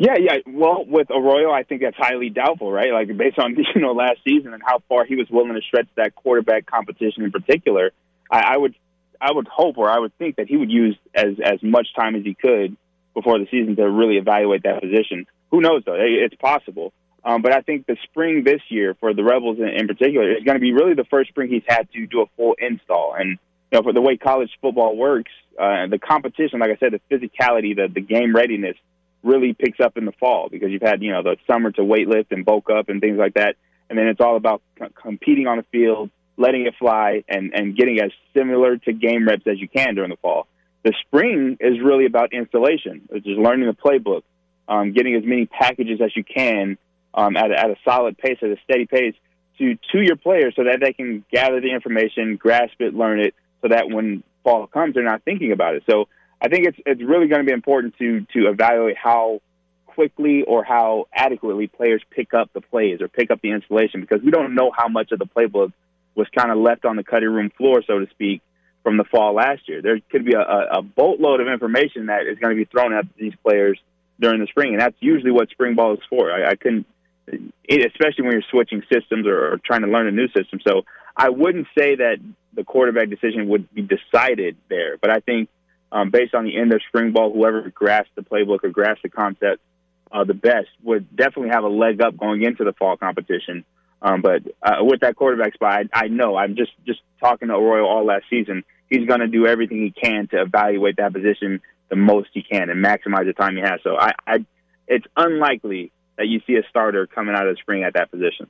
Yeah, 0.00 0.14
yeah. 0.16 0.36
Well, 0.46 0.84
with 0.86 1.10
Arroyo, 1.10 1.50
I 1.50 1.64
think 1.64 1.82
that's 1.82 1.96
highly 1.96 2.30
doubtful, 2.30 2.70
right? 2.70 2.92
Like 2.92 3.14
based 3.16 3.38
on 3.38 3.56
you 3.74 3.80
know 3.80 3.92
last 3.92 4.20
season 4.26 4.54
and 4.54 4.62
how 4.64 4.80
far 4.88 5.04
he 5.04 5.16
was 5.16 5.26
willing 5.28 5.54
to 5.54 5.60
stretch 5.60 5.88
that 5.96 6.14
quarterback 6.14 6.66
competition 6.66 7.24
in 7.24 7.32
particular, 7.32 7.90
I, 8.30 8.54
I 8.54 8.56
would, 8.56 8.76
I 9.20 9.32
would 9.32 9.48
hope 9.48 9.78
or 9.78 9.90
I 9.90 9.98
would 9.98 10.16
think 10.18 10.36
that 10.36 10.48
he 10.48 10.56
would 10.56 10.70
use 10.70 10.96
as 11.14 11.38
as 11.42 11.62
much 11.62 11.88
time 11.94 12.14
as 12.14 12.24
he 12.24 12.34
could 12.34 12.76
before 13.14 13.38
the 13.38 13.46
season 13.50 13.76
to 13.76 13.90
really 13.90 14.16
evaluate 14.16 14.62
that 14.62 14.80
position. 14.80 15.26
Who 15.50 15.60
knows 15.60 15.82
though? 15.84 15.96
It's 15.98 16.36
possible. 16.36 16.92
Um, 17.24 17.42
but 17.42 17.52
I 17.52 17.60
think 17.60 17.86
the 17.86 17.96
spring 18.04 18.44
this 18.44 18.62
year 18.68 18.94
for 19.00 19.12
the 19.12 19.24
Rebels 19.24 19.58
in, 19.58 19.68
in 19.68 19.86
particular 19.88 20.30
is 20.30 20.44
going 20.44 20.54
to 20.54 20.60
be 20.60 20.72
really 20.72 20.94
the 20.94 21.04
first 21.04 21.30
spring 21.30 21.50
he's 21.50 21.64
had 21.66 21.90
to 21.92 22.06
do 22.06 22.22
a 22.22 22.26
full 22.36 22.54
install. 22.58 23.14
And 23.18 23.38
you 23.70 23.78
know, 23.78 23.82
for 23.82 23.92
the 23.92 24.00
way 24.00 24.16
college 24.16 24.50
football 24.62 24.96
works, 24.96 25.32
uh, 25.58 25.86
the 25.88 25.98
competition, 25.98 26.60
like 26.60 26.70
I 26.70 26.76
said, 26.76 26.92
the 26.92 27.00
physicality, 27.14 27.74
the 27.76 27.88
the 27.92 28.00
game 28.00 28.34
readiness 28.34 28.76
really 29.22 29.52
picks 29.52 29.80
up 29.80 29.96
in 29.96 30.04
the 30.04 30.12
fall 30.12 30.48
because 30.48 30.70
you've 30.70 30.82
had 30.82 31.02
you 31.02 31.10
know 31.10 31.22
the 31.22 31.36
summer 31.46 31.70
to 31.72 31.84
weight 31.84 32.08
lift 32.08 32.32
and 32.32 32.44
bulk 32.44 32.70
up 32.70 32.88
and 32.88 33.00
things 33.00 33.18
like 33.18 33.34
that, 33.34 33.56
and 33.90 33.98
then 33.98 34.06
it's 34.06 34.20
all 34.20 34.36
about 34.36 34.62
c- 34.78 34.86
competing 34.94 35.46
on 35.46 35.58
the 35.58 35.64
field, 35.64 36.10
letting 36.38 36.66
it 36.66 36.74
fly, 36.78 37.24
and 37.28 37.52
and 37.52 37.76
getting 37.76 38.00
as 38.00 38.10
similar 38.34 38.78
to 38.78 38.92
game 38.92 39.26
reps 39.26 39.46
as 39.46 39.60
you 39.60 39.68
can 39.68 39.94
during 39.94 40.10
the 40.10 40.16
fall. 40.16 40.46
The 40.84 40.94
spring 41.06 41.58
is 41.60 41.80
really 41.82 42.06
about 42.06 42.32
installation, 42.32 43.02
which 43.08 43.26
is 43.26 43.36
learning 43.36 43.66
the 43.66 43.74
playbook, 43.74 44.22
um, 44.68 44.92
getting 44.92 45.16
as 45.16 45.24
many 45.24 45.46
packages 45.46 46.00
as 46.00 46.16
you 46.16 46.24
can 46.24 46.78
um, 47.12 47.36
at, 47.36 47.50
at 47.50 47.70
a 47.70 47.76
solid 47.84 48.16
pace, 48.16 48.38
at 48.40 48.48
a 48.48 48.56
steady 48.64 48.86
pace, 48.86 49.14
to 49.58 49.74
to 49.92 50.00
your 50.00 50.16
players 50.16 50.54
so 50.56 50.64
that 50.64 50.78
they 50.80 50.92
can 50.92 51.24
gather 51.32 51.60
the 51.60 51.72
information, 51.72 52.36
grasp 52.36 52.80
it, 52.80 52.94
learn 52.94 53.20
it, 53.20 53.34
so 53.60 53.68
that 53.68 53.90
when 53.90 54.22
fall 54.44 54.66
comes, 54.68 54.94
they're 54.94 55.02
not 55.02 55.24
thinking 55.24 55.52
about 55.52 55.74
it. 55.74 55.82
So 55.90 56.08
I 56.40 56.48
think 56.48 56.66
it's 56.66 56.78
it's 56.86 57.02
really 57.02 57.26
going 57.26 57.40
to 57.40 57.46
be 57.46 57.52
important 57.52 57.96
to 57.98 58.20
to 58.34 58.48
evaluate 58.48 58.96
how 58.96 59.40
quickly 59.86 60.44
or 60.46 60.62
how 60.62 61.08
adequately 61.12 61.66
players 61.66 62.00
pick 62.10 62.32
up 62.32 62.52
the 62.52 62.60
plays 62.60 63.00
or 63.00 63.08
pick 63.08 63.32
up 63.32 63.40
the 63.42 63.50
installation 63.50 64.00
because 64.00 64.22
we 64.22 64.30
don't 64.30 64.54
know 64.54 64.70
how 64.70 64.86
much 64.86 65.10
of 65.10 65.18
the 65.18 65.26
playbook 65.26 65.72
was 66.14 66.26
kind 66.36 66.50
of 66.50 66.58
left 66.58 66.84
on 66.84 66.96
the 66.96 67.04
cutting 67.04 67.30
room 67.30 67.50
floor, 67.56 67.82
so 67.86 67.98
to 67.98 68.06
speak, 68.10 68.42
from 68.82 68.96
the 68.96 69.04
fall 69.04 69.34
last 69.34 69.68
year. 69.68 69.82
There 69.82 69.98
could 70.10 70.24
be 70.24 70.34
a, 70.34 70.40
a 70.40 70.82
boatload 70.82 71.40
of 71.40 71.48
information 71.48 72.06
that 72.06 72.26
is 72.26 72.38
going 72.38 72.56
to 72.56 72.56
be 72.56 72.64
thrown 72.64 72.92
at 72.92 73.04
these 73.16 73.34
players 73.42 73.78
during 74.20 74.40
the 74.40 74.46
spring, 74.46 74.72
and 74.72 74.80
that's 74.80 74.96
usually 75.00 75.30
what 75.30 75.50
spring 75.50 75.74
ball 75.74 75.94
is 75.94 76.00
for. 76.10 76.32
I, 76.32 76.50
I 76.50 76.54
couldn't, 76.56 76.86
especially 77.28 78.24
when 78.24 78.32
you're 78.32 78.42
switching 78.50 78.82
systems 78.92 79.26
or, 79.26 79.52
or 79.52 79.60
trying 79.64 79.82
to 79.82 79.88
learn 79.88 80.08
a 80.08 80.12
new 80.12 80.28
system. 80.28 80.60
So 80.66 80.82
I 81.16 81.28
wouldn't 81.28 81.66
say 81.76 81.96
that 81.96 82.16
the 82.54 82.64
quarterback 82.64 83.10
decision 83.10 83.48
would 83.48 83.72
be 83.72 83.82
decided 83.82 84.56
there, 84.68 84.96
but 84.96 85.10
I 85.10 85.20
think 85.20 85.48
um, 85.90 86.10
based 86.10 86.34
on 86.34 86.44
the 86.44 86.56
end 86.56 86.72
of 86.72 86.82
spring 86.88 87.12
ball, 87.12 87.32
whoever 87.32 87.70
grasped 87.70 88.14
the 88.14 88.22
playbook 88.22 88.64
or 88.64 88.70
grasped 88.70 89.04
the 89.04 89.08
concept 89.08 89.62
uh, 90.10 90.24
the 90.24 90.34
best 90.34 90.68
would 90.82 91.14
definitely 91.14 91.50
have 91.50 91.64
a 91.64 91.68
leg 91.68 92.00
up 92.00 92.16
going 92.16 92.42
into 92.42 92.64
the 92.64 92.72
fall 92.72 92.96
competition. 92.96 93.64
Um, 94.00 94.22
but 94.22 94.42
uh, 94.62 94.76
with 94.80 95.00
that 95.00 95.16
quarterback 95.16 95.54
spot, 95.54 95.86
I, 95.92 96.04
I 96.04 96.08
know 96.08 96.36
I'm 96.36 96.56
just 96.56 96.72
just 96.86 97.00
talking 97.20 97.48
to 97.48 97.54
Arroyo 97.54 97.84
all 97.84 98.04
last 98.04 98.24
season. 98.30 98.64
He's 98.88 99.06
going 99.06 99.20
to 99.20 99.28
do 99.28 99.46
everything 99.46 99.78
he 99.78 99.90
can 99.90 100.28
to 100.28 100.42
evaluate 100.42 100.96
that 100.96 101.12
position 101.12 101.60
the 101.88 101.96
most 101.96 102.28
he 102.32 102.42
can 102.42 102.70
and 102.70 102.84
maximize 102.84 103.26
the 103.26 103.32
time 103.32 103.56
he 103.56 103.62
has. 103.62 103.80
So 103.82 103.96
I, 103.98 104.12
I 104.26 104.44
it's 104.86 105.06
unlikely 105.16 105.92
that 106.16 106.26
you 106.26 106.40
see 106.46 106.54
a 106.56 106.62
starter 106.68 107.06
coming 107.06 107.34
out 107.34 107.46
of 107.46 107.56
the 107.56 107.60
spring 107.60 107.82
at 107.84 107.94
that 107.94 108.10
position. 108.10 108.48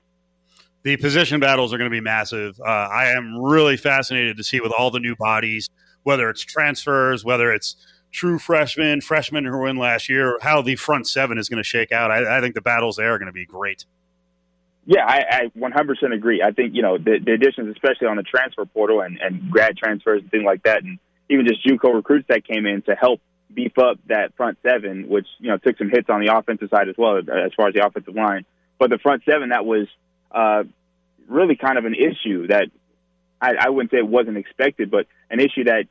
The 0.83 0.97
position 0.97 1.41
battles 1.41 1.73
are 1.75 1.79
going 1.79 1.91
to 1.91 1.95
be 1.95 2.01
massive. 2.01 2.59
Uh, 2.61 2.65
I 2.65 3.07
am 3.07 3.37
really 3.39 3.77
fascinated 3.77 4.37
to 4.37 4.45
see 4.45 4.61
with 4.61 4.73
all 4.73 4.91
the 4.91 5.01
new 5.01 5.17
bodies 5.17 5.69
whether 6.05 6.31
it's 6.31 6.43
transfers, 6.43 7.25
whether 7.25 7.53
it's 7.53 7.77
true 8.13 8.39
freshmen, 8.39 9.01
freshmen 9.01 9.45
who 9.45 9.51
were 9.51 9.69
in 9.69 9.77
last 9.77 10.09
year, 10.09 10.39
how 10.41 10.63
the 10.63 10.77
front 10.77 11.07
seven 11.07 11.37
is 11.37 11.49
going 11.49 11.59
to 11.59 11.69
shake 11.69 11.93
out. 11.93 12.11
I, 12.11 12.39
I 12.39 12.41
think 12.41 12.55
the 12.55 12.63
battles 12.63 12.97
there 12.97 13.13
are 13.13 13.19
going 13.19 13.27
to 13.27 13.33
be 13.33 13.45
great. 13.45 13.85
Yeah, 14.89 15.05
I, 15.07 15.23
I 15.31 15.43
100% 15.55 16.15
agree. 16.15 16.43
I 16.43 16.53
think, 16.53 16.75
you 16.75 16.81
know, 16.81 16.97
the, 16.97 17.19
the 17.23 17.33
additions, 17.33 17.69
especially 17.77 18.07
on 18.07 18.17
the 18.17 18.23
transfer 18.23 18.65
portal 18.65 19.03
and, 19.03 19.19
and 19.21 19.51
grad 19.51 19.77
transfers 19.77 20.23
and 20.23 20.31
things 20.31 20.45
like 20.47 20.63
that, 20.63 20.83
and 20.83 20.99
even 21.29 21.47
just 21.47 21.63
JUCO 21.63 21.93
recruits 21.93 22.27
that 22.29 22.47
came 22.47 22.65
in 22.65 22.81
to 22.83 22.95
help 22.95 23.21
beef 23.53 23.77
up 23.77 23.99
that 24.07 24.35
front 24.35 24.57
seven, 24.63 25.07
which, 25.11 25.27
you 25.41 25.51
know, 25.51 25.59
took 25.59 25.77
some 25.77 25.91
hits 25.91 26.09
on 26.09 26.25
the 26.25 26.35
offensive 26.35 26.71
side 26.71 26.89
as 26.89 26.95
well, 26.97 27.19
as 27.19 27.53
far 27.55 27.69
as 27.69 27.75
the 27.75 27.87
offensive 27.87 28.15
line. 28.15 28.47
But 28.79 28.89
the 28.89 28.97
front 28.97 29.25
seven, 29.31 29.51
that 29.51 29.67
was 29.67 29.89
uh, 30.33 30.65
really 31.29 31.57
kind 31.57 31.77
of 31.77 31.85
an 31.85 31.95
issue 31.95 32.47
that 32.47 32.69
I, 33.43 33.57
I 33.61 33.69
wouldn't 33.69 33.91
say 33.91 33.99
it 33.99 34.09
wasn't 34.09 34.39
expected, 34.39 34.91
but 34.91 35.07
an 35.29 35.39
issue 35.39 35.65
that 35.65 35.85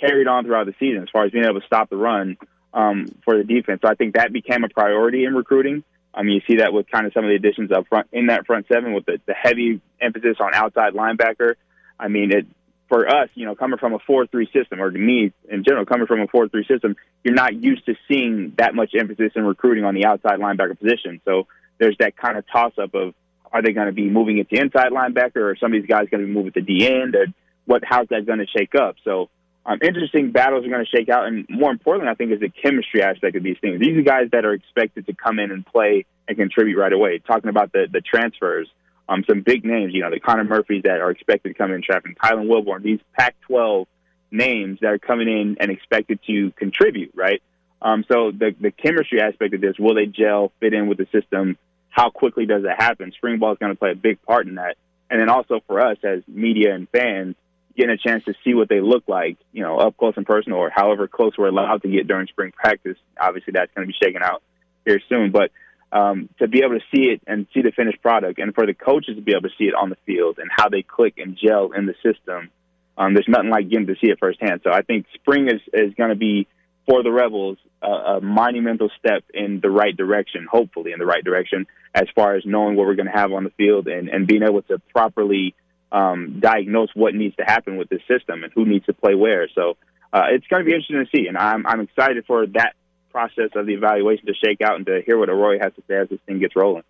carried 0.00 0.26
on 0.26 0.44
throughout 0.44 0.66
the 0.66 0.74
season 0.80 1.04
as 1.04 1.08
far 1.12 1.24
as 1.24 1.30
being 1.30 1.44
able 1.44 1.60
to 1.60 1.66
stop 1.66 1.88
the 1.88 1.96
run 1.96 2.36
um, 2.74 3.06
for 3.24 3.36
the 3.38 3.44
defense. 3.44 3.80
So 3.84 3.88
I 3.88 3.94
think 3.94 4.16
that 4.16 4.32
became 4.32 4.64
a 4.64 4.68
priority 4.68 5.24
in 5.24 5.36
recruiting. 5.36 5.84
I 6.12 6.22
mean, 6.22 6.34
you 6.34 6.40
see 6.46 6.56
that 6.60 6.72
with 6.72 6.90
kind 6.90 7.06
of 7.06 7.12
some 7.12 7.24
of 7.24 7.28
the 7.28 7.36
additions 7.36 7.70
up 7.70 7.86
front 7.88 8.08
in 8.12 8.26
that 8.26 8.46
front 8.46 8.66
seven 8.66 8.94
with 8.94 9.06
the, 9.06 9.20
the 9.26 9.34
heavy 9.34 9.80
emphasis 10.00 10.36
on 10.40 10.54
outside 10.54 10.94
linebacker. 10.94 11.54
I 11.98 12.08
mean, 12.08 12.32
it 12.32 12.46
for 12.88 13.08
us, 13.08 13.28
you 13.34 13.46
know, 13.46 13.54
coming 13.54 13.78
from 13.78 13.94
a 13.94 14.00
four-three 14.00 14.50
system, 14.52 14.82
or 14.82 14.90
to 14.90 14.98
me 14.98 15.32
in 15.48 15.62
general, 15.62 15.86
coming 15.86 16.08
from 16.08 16.20
a 16.20 16.26
four-three 16.26 16.66
system, 16.66 16.96
you're 17.22 17.34
not 17.34 17.54
used 17.54 17.86
to 17.86 17.94
seeing 18.08 18.54
that 18.58 18.74
much 18.74 18.90
emphasis 18.98 19.32
in 19.36 19.44
recruiting 19.44 19.84
on 19.84 19.94
the 19.94 20.06
outside 20.06 20.40
linebacker 20.40 20.76
position. 20.76 21.20
So 21.24 21.46
there's 21.78 21.96
that 22.00 22.16
kind 22.16 22.36
of 22.36 22.44
toss-up 22.50 22.92
of 22.94 23.14
are 23.52 23.62
they 23.62 23.72
going 23.72 23.86
to 23.86 23.92
be 23.92 24.08
moving 24.08 24.38
into 24.38 24.60
inside 24.60 24.90
linebacker, 24.90 25.36
or 25.36 25.56
some 25.56 25.72
of 25.72 25.80
these 25.80 25.88
guys 25.88 26.08
going 26.10 26.22
to 26.22 26.26
be 26.26 26.32
moving 26.32 26.52
to 26.52 26.60
D 26.60 26.86
end, 26.86 27.14
or 27.14 27.26
what? 27.64 27.82
How's 27.84 28.08
that 28.08 28.26
going 28.26 28.40
to 28.40 28.46
shake 28.46 28.74
up? 28.74 28.96
So 29.04 29.28
um, 29.66 29.78
interesting 29.82 30.32
battles 30.32 30.64
are 30.64 30.68
going 30.68 30.84
to 30.84 30.96
shake 30.96 31.08
out, 31.08 31.26
and 31.26 31.46
more 31.48 31.70
importantly, 31.70 32.10
I 32.10 32.14
think 32.14 32.32
is 32.32 32.40
the 32.40 32.48
chemistry 32.48 33.02
aspect 33.02 33.36
of 33.36 33.42
these 33.42 33.58
things. 33.60 33.78
These 33.78 33.98
are 33.98 34.02
guys 34.02 34.28
that 34.32 34.44
are 34.44 34.54
expected 34.54 35.06
to 35.06 35.14
come 35.14 35.38
in 35.38 35.50
and 35.50 35.66
play 35.66 36.06
and 36.26 36.36
contribute 36.36 36.78
right 36.78 36.92
away. 36.92 37.18
Talking 37.18 37.50
about 37.50 37.72
the 37.72 37.86
the 37.90 38.00
transfers, 38.00 38.68
um, 39.08 39.24
some 39.28 39.42
big 39.42 39.64
names, 39.64 39.92
you 39.92 40.02
know, 40.02 40.10
the 40.10 40.20
Connor 40.20 40.44
Murphys 40.44 40.82
that 40.84 41.00
are 41.00 41.10
expected 41.10 41.50
to 41.50 41.54
come 41.54 41.72
in, 41.72 41.82
traffic, 41.82 42.18
Kylan 42.18 42.46
Wilborn, 42.46 42.82
these 42.82 43.00
Pac-12 43.18 43.86
names 44.30 44.78
that 44.80 44.88
are 44.88 44.98
coming 44.98 45.28
in 45.28 45.56
and 45.60 45.70
expected 45.70 46.20
to 46.26 46.52
contribute, 46.52 47.10
right? 47.14 47.42
Um, 47.82 48.04
so 48.10 48.30
the 48.30 48.54
the 48.58 48.70
chemistry 48.70 49.20
aspect 49.20 49.52
of 49.52 49.60
this, 49.60 49.78
will 49.78 49.94
they 49.94 50.06
gel, 50.06 50.52
fit 50.60 50.72
in 50.72 50.88
with 50.88 50.98
the 50.98 51.06
system? 51.12 51.58
How 51.90 52.08
quickly 52.08 52.46
does 52.46 52.62
it 52.64 52.82
happen? 52.82 53.12
Spring 53.12 53.38
ball 53.38 53.52
is 53.52 53.58
going 53.58 53.72
to 53.72 53.78
play 53.78 53.90
a 53.90 53.96
big 53.96 54.22
part 54.22 54.46
in 54.46 54.54
that, 54.54 54.76
and 55.10 55.20
then 55.20 55.28
also 55.28 55.60
for 55.66 55.80
us 55.80 55.98
as 56.02 56.22
media 56.26 56.74
and 56.74 56.88
fans 56.88 57.36
getting 57.80 57.94
a 57.94 58.08
chance 58.08 58.24
to 58.24 58.34
see 58.44 58.54
what 58.54 58.68
they 58.68 58.80
look 58.80 59.04
like, 59.08 59.38
you 59.52 59.62
know, 59.62 59.78
up 59.78 59.96
close 59.96 60.14
and 60.16 60.26
personal, 60.26 60.58
or 60.58 60.70
however 60.70 61.08
close 61.08 61.32
we're 61.38 61.48
allowed 61.48 61.82
to 61.82 61.88
get 61.88 62.06
during 62.06 62.26
spring 62.26 62.52
practice. 62.52 62.96
Obviously, 63.18 63.52
that's 63.52 63.72
going 63.74 63.86
to 63.86 63.92
be 63.92 63.98
shaken 64.02 64.22
out 64.22 64.42
here 64.84 65.00
soon. 65.08 65.32
But 65.32 65.50
um, 65.92 66.28
to 66.38 66.46
be 66.46 66.58
able 66.58 66.78
to 66.78 66.84
see 66.94 67.04
it 67.04 67.22
and 67.26 67.46
see 67.54 67.62
the 67.62 67.72
finished 67.72 68.02
product, 68.02 68.38
and 68.38 68.54
for 68.54 68.66
the 68.66 68.74
coaches 68.74 69.16
to 69.16 69.22
be 69.22 69.32
able 69.32 69.48
to 69.48 69.54
see 69.56 69.64
it 69.64 69.74
on 69.74 69.88
the 69.88 69.96
field 70.06 70.38
and 70.38 70.50
how 70.54 70.68
they 70.68 70.82
click 70.82 71.14
and 71.16 71.38
gel 71.42 71.72
in 71.72 71.86
the 71.86 71.94
system, 72.02 72.50
um, 72.98 73.14
there's 73.14 73.28
nothing 73.28 73.50
like 73.50 73.70
getting 73.70 73.86
to 73.86 73.94
see 73.94 74.10
it 74.10 74.18
firsthand. 74.20 74.60
So 74.62 74.70
I 74.70 74.82
think 74.82 75.06
spring 75.14 75.48
is 75.48 75.60
is 75.72 75.94
going 75.94 76.10
to 76.10 76.16
be 76.16 76.46
for 76.86 77.02
the 77.02 77.10
Rebels 77.10 77.58
a, 77.82 77.88
a 77.88 78.20
monumental 78.20 78.90
step 78.98 79.24
in 79.32 79.60
the 79.60 79.70
right 79.70 79.96
direction, 79.96 80.46
hopefully 80.50 80.92
in 80.92 80.98
the 80.98 81.06
right 81.06 81.24
direction, 81.24 81.66
as 81.94 82.06
far 82.14 82.36
as 82.36 82.42
knowing 82.44 82.76
what 82.76 82.86
we're 82.86 82.94
going 82.94 83.06
to 83.06 83.18
have 83.18 83.32
on 83.32 83.44
the 83.44 83.50
field 83.50 83.88
and, 83.88 84.08
and 84.08 84.26
being 84.26 84.42
able 84.42 84.62
to 84.62 84.78
properly 84.92 85.54
um, 85.92 86.38
diagnose 86.40 86.90
what 86.94 87.14
needs 87.14 87.36
to 87.36 87.44
happen 87.44 87.76
with 87.76 87.88
this 87.88 88.02
system 88.08 88.44
and 88.44 88.52
who 88.52 88.64
needs 88.64 88.86
to 88.86 88.92
play 88.92 89.14
where. 89.14 89.48
So 89.54 89.76
uh, 90.12 90.24
it's 90.30 90.46
going 90.46 90.60
to 90.60 90.64
be 90.64 90.72
interesting 90.72 91.04
to 91.04 91.16
see, 91.16 91.26
and 91.26 91.36
I'm 91.36 91.66
I'm 91.66 91.80
excited 91.80 92.24
for 92.26 92.46
that 92.46 92.74
process 93.10 93.50
of 93.54 93.66
the 93.66 93.74
evaluation 93.74 94.26
to 94.26 94.34
shake 94.34 94.60
out 94.60 94.76
and 94.76 94.86
to 94.86 95.02
hear 95.04 95.18
what 95.18 95.28
Arroyo 95.28 95.58
has 95.60 95.74
to 95.74 95.82
say 95.88 95.96
as 95.96 96.08
this 96.08 96.20
thing 96.26 96.38
gets 96.38 96.54
rolling. 96.54 96.84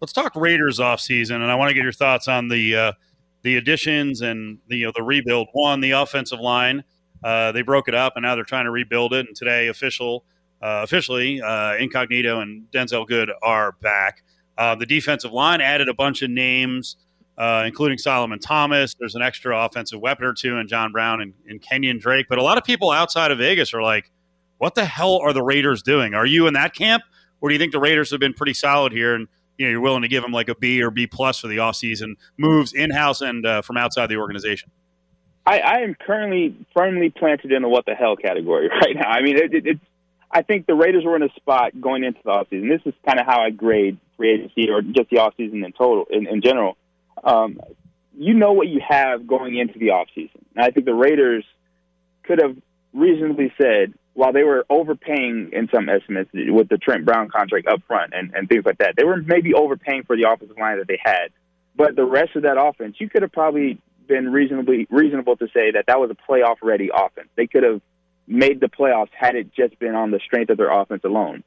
Let's 0.00 0.12
talk 0.12 0.34
Raiders 0.34 0.80
off 0.80 1.00
season, 1.00 1.42
and 1.42 1.50
I 1.50 1.54
want 1.54 1.70
to 1.70 1.74
get 1.74 1.82
your 1.82 1.92
thoughts 1.92 2.28
on 2.28 2.48
the 2.48 2.76
uh, 2.76 2.92
the 3.42 3.56
additions 3.56 4.20
and 4.20 4.58
the 4.68 4.78
you 4.78 4.86
know, 4.86 4.92
the 4.94 5.02
rebuild. 5.02 5.48
One, 5.52 5.80
the 5.80 5.92
offensive 5.92 6.40
line. 6.40 6.84
Uh, 7.22 7.52
they 7.52 7.62
broke 7.62 7.88
it 7.88 7.94
up, 7.94 8.14
and 8.16 8.22
now 8.22 8.34
they're 8.34 8.44
trying 8.44 8.66
to 8.66 8.70
rebuild 8.70 9.14
it. 9.14 9.26
And 9.26 9.34
today, 9.34 9.68
official 9.68 10.24
uh, 10.60 10.80
officially, 10.82 11.42
uh, 11.42 11.74
Incognito 11.76 12.40
and 12.40 12.70
Denzelle 12.70 13.06
Good 13.06 13.30
are 13.42 13.72
back. 13.82 14.22
Uh, 14.56 14.74
the 14.74 14.86
defensive 14.86 15.32
line 15.32 15.60
added 15.60 15.88
a 15.88 15.94
bunch 15.94 16.22
of 16.22 16.30
names 16.30 16.96
uh, 17.36 17.64
including 17.66 17.98
Solomon 17.98 18.38
Thomas. 18.38 18.94
There's 18.94 19.14
an 19.14 19.22
extra 19.22 19.64
offensive 19.64 20.00
weapon 20.00 20.24
or 20.24 20.32
two 20.32 20.56
in 20.56 20.68
John 20.68 20.92
Brown 20.92 21.20
and, 21.20 21.34
and 21.48 21.60
Kenyon 21.60 21.98
Drake. 21.98 22.26
But 22.28 22.38
a 22.38 22.42
lot 22.42 22.58
of 22.58 22.64
people 22.64 22.90
outside 22.90 23.30
of 23.30 23.38
Vegas 23.38 23.74
are 23.74 23.82
like, 23.82 24.10
what 24.58 24.74
the 24.74 24.84
hell 24.84 25.18
are 25.18 25.32
the 25.32 25.42
Raiders 25.42 25.82
doing? 25.82 26.14
Are 26.14 26.26
you 26.26 26.46
in 26.46 26.54
that 26.54 26.74
camp? 26.74 27.02
Or 27.40 27.48
do 27.48 27.54
you 27.54 27.58
think 27.58 27.72
the 27.72 27.80
Raiders 27.80 28.10
have 28.10 28.20
been 28.20 28.34
pretty 28.34 28.54
solid 28.54 28.92
here 28.92 29.14
and 29.14 29.28
you 29.58 29.66
know, 29.66 29.70
you're 29.70 29.80
willing 29.80 30.02
to 30.02 30.08
give 30.08 30.22
them 30.22 30.32
like 30.32 30.48
a 30.48 30.54
B 30.54 30.82
or 30.82 30.90
B 30.90 31.06
plus 31.06 31.38
for 31.38 31.48
the 31.48 31.58
offseason 31.58 32.14
moves 32.36 32.72
in 32.72 32.90
house 32.90 33.20
and 33.20 33.46
uh, 33.46 33.62
from 33.62 33.76
outside 33.76 34.08
the 34.08 34.16
organization? 34.16 34.70
I, 35.46 35.58
I, 35.60 35.78
am 35.80 35.94
currently 35.94 36.56
firmly 36.74 37.10
planted 37.10 37.52
in 37.52 37.62
the 37.62 37.68
what 37.68 37.84
the 37.84 37.94
hell 37.94 38.16
category 38.16 38.68
right 38.82 38.96
now. 38.96 39.10
I 39.10 39.22
mean, 39.22 39.36
it, 39.36 39.54
it, 39.54 39.66
it's 39.66 39.80
I 40.30 40.42
think 40.42 40.66
the 40.66 40.74
Raiders 40.74 41.04
were 41.04 41.14
in 41.14 41.22
a 41.22 41.28
spot 41.36 41.78
going 41.80 42.02
into 42.02 42.18
the 42.24 42.30
offseason. 42.30 42.68
This 42.68 42.80
is 42.86 42.94
kind 43.06 43.20
of 43.20 43.26
how 43.26 43.42
I 43.42 43.50
grade 43.50 43.98
free 44.16 44.32
agency 44.32 44.70
or 44.70 44.82
just 44.82 45.10
the 45.10 45.18
offseason 45.18 45.64
in 45.64 45.72
total, 45.72 46.06
in, 46.10 46.26
in 46.26 46.40
general 46.40 46.76
um, 47.24 47.60
you 48.16 48.34
know 48.34 48.52
what 48.52 48.68
you 48.68 48.80
have 48.86 49.26
going 49.26 49.56
into 49.56 49.78
the 49.78 49.88
offseason. 49.88 50.40
And 50.54 50.64
I 50.64 50.70
think 50.70 50.86
the 50.86 50.94
Raiders 50.94 51.44
could 52.22 52.40
have 52.40 52.56
reasonably 52.92 53.52
said, 53.60 53.94
while 54.12 54.32
they 54.32 54.44
were 54.44 54.64
overpaying 54.70 55.50
in 55.52 55.68
some 55.74 55.88
estimates 55.88 56.30
with 56.32 56.68
the 56.68 56.78
Trent 56.78 57.04
Brown 57.04 57.28
contract 57.28 57.66
up 57.66 57.80
front 57.88 58.12
and, 58.14 58.32
and 58.34 58.48
things 58.48 58.64
like 58.64 58.78
that, 58.78 58.94
they 58.96 59.02
were 59.02 59.16
maybe 59.16 59.54
overpaying 59.54 60.04
for 60.04 60.16
the 60.16 60.30
offensive 60.30 60.56
line 60.56 60.78
that 60.78 60.86
they 60.86 61.00
had. 61.02 61.30
But 61.74 61.96
the 61.96 62.04
rest 62.04 62.36
of 62.36 62.42
that 62.42 62.56
offense, 62.56 62.96
you 63.00 63.08
could 63.08 63.22
have 63.22 63.32
probably 63.32 63.80
been 64.06 64.30
reasonably 64.30 64.86
reasonable 64.90 65.36
to 65.38 65.48
say 65.48 65.72
that 65.72 65.86
that 65.88 65.98
was 65.98 66.10
a 66.10 66.30
playoff 66.30 66.56
ready 66.62 66.90
offense. 66.94 67.28
They 67.34 67.48
could 67.48 67.64
have 67.64 67.80
made 68.28 68.60
the 68.60 68.68
playoffs 68.68 69.10
had 69.18 69.34
it 69.34 69.52
just 69.52 69.76
been 69.80 69.96
on 69.96 70.12
the 70.12 70.20
strength 70.24 70.50
of 70.50 70.58
their 70.58 70.70
offense 70.70 71.02
alone. 71.04 71.42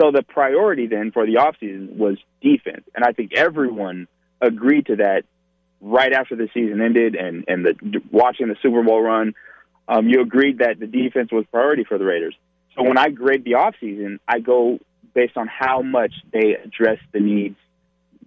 So 0.00 0.12
the 0.12 0.22
priority 0.22 0.86
then 0.86 1.10
for 1.10 1.26
the 1.26 1.34
offseason 1.34 1.96
was 1.96 2.18
defense. 2.40 2.84
And 2.94 3.04
I 3.04 3.12
think 3.12 3.32
everyone– 3.34 4.06
agreed 4.42 4.86
to 4.86 4.96
that 4.96 5.24
right 5.80 6.12
after 6.12 6.36
the 6.36 6.48
season 6.52 6.80
ended 6.80 7.14
and 7.14 7.44
and 7.48 7.64
the 7.64 8.02
watching 8.10 8.48
the 8.48 8.56
Super 8.62 8.82
Bowl 8.82 9.00
run. 9.00 9.34
Um, 9.88 10.08
you 10.08 10.20
agreed 10.20 10.58
that 10.58 10.78
the 10.78 10.86
defense 10.86 11.32
was 11.32 11.44
priority 11.50 11.84
for 11.84 11.98
the 11.98 12.04
Raiders. 12.04 12.34
So 12.76 12.82
when 12.82 12.98
I 12.98 13.10
grade 13.10 13.44
the 13.44 13.52
offseason, 13.52 14.18
I 14.26 14.38
go 14.38 14.78
based 15.14 15.36
on 15.36 15.46
how 15.46 15.82
much 15.82 16.12
they 16.32 16.54
addressed 16.54 17.02
the 17.12 17.20
needs 17.20 17.56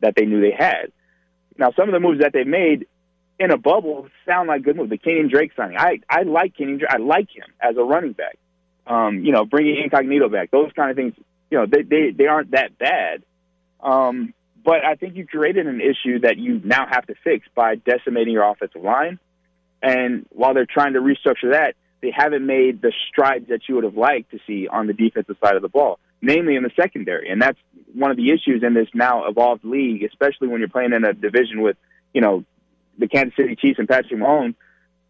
that 0.01 0.13
they 0.15 0.25
knew 0.25 0.41
they 0.41 0.51
had. 0.51 0.91
Now, 1.57 1.71
some 1.75 1.87
of 1.87 1.93
the 1.93 1.99
moves 1.99 2.19
that 2.21 2.33
they 2.33 2.43
made 2.43 2.87
in 3.39 3.51
a 3.51 3.57
bubble 3.57 4.07
sound 4.25 4.47
like 4.47 4.63
good 4.63 4.75
moves. 4.75 4.89
The 4.89 4.97
Kenyon 4.97 5.29
Drake 5.29 5.51
signing, 5.55 5.77
I 5.77 5.99
I 6.09 6.23
like 6.23 6.55
Kenyon 6.55 6.79
Drake. 6.79 6.91
I 6.91 6.97
like 6.97 7.29
him 7.33 7.47
as 7.59 7.77
a 7.77 7.83
running 7.83 8.13
back. 8.13 8.37
Um, 8.87 9.25
you 9.25 9.31
know, 9.31 9.45
bringing 9.45 9.81
Incognito 9.81 10.29
back, 10.29 10.51
those 10.51 10.71
kind 10.75 10.91
of 10.91 10.97
things. 10.97 11.13
You 11.49 11.59
know, 11.59 11.65
they 11.65 11.81
they 11.81 12.11
they 12.11 12.27
aren't 12.27 12.51
that 12.51 12.77
bad. 12.77 13.23
Um, 13.79 14.33
but 14.65 14.83
I 14.83 14.95
think 14.95 15.15
you 15.15 15.27
created 15.27 15.67
an 15.67 15.79
issue 15.79 16.19
that 16.21 16.37
you 16.37 16.59
now 16.63 16.87
have 16.89 17.05
to 17.05 17.13
fix 17.23 17.47
by 17.53 17.75
decimating 17.75 18.33
your 18.33 18.49
offensive 18.49 18.83
line. 18.83 19.19
And 19.81 20.25
while 20.31 20.55
they're 20.55 20.65
trying 20.65 20.93
to 20.93 20.99
restructure 20.99 21.51
that, 21.51 21.75
they 22.01 22.11
haven't 22.11 22.45
made 22.45 22.81
the 22.81 22.91
strides 23.07 23.49
that 23.49 23.61
you 23.69 23.75
would 23.75 23.83
have 23.83 23.95
liked 23.95 24.31
to 24.31 24.39
see 24.47 24.67
on 24.67 24.87
the 24.87 24.93
defensive 24.93 25.37
side 25.43 25.55
of 25.55 25.61
the 25.61 25.69
ball, 25.69 25.99
namely 26.19 26.55
in 26.55 26.63
the 26.63 26.71
secondary. 26.75 27.29
And 27.29 27.39
that's 27.39 27.59
one 27.93 28.09
of 28.09 28.17
the 28.17 28.31
issues 28.31 28.63
in 28.63 28.73
this 28.73 28.87
now 28.93 29.27
evolved 29.27 29.63
league, 29.63 30.03
especially 30.03 30.47
when 30.47 30.59
you're 30.59 30.69
playing 30.69 30.93
in 30.93 31.05
a 31.05 31.13
division 31.13 31.61
with, 31.61 31.77
you 32.11 32.21
know, 32.21 32.43
the 32.97 33.07
Kansas 33.07 33.35
City 33.35 33.55
Chiefs 33.55 33.77
and 33.77 33.87
Patrick 33.87 34.19
Mahomes. 34.19 34.55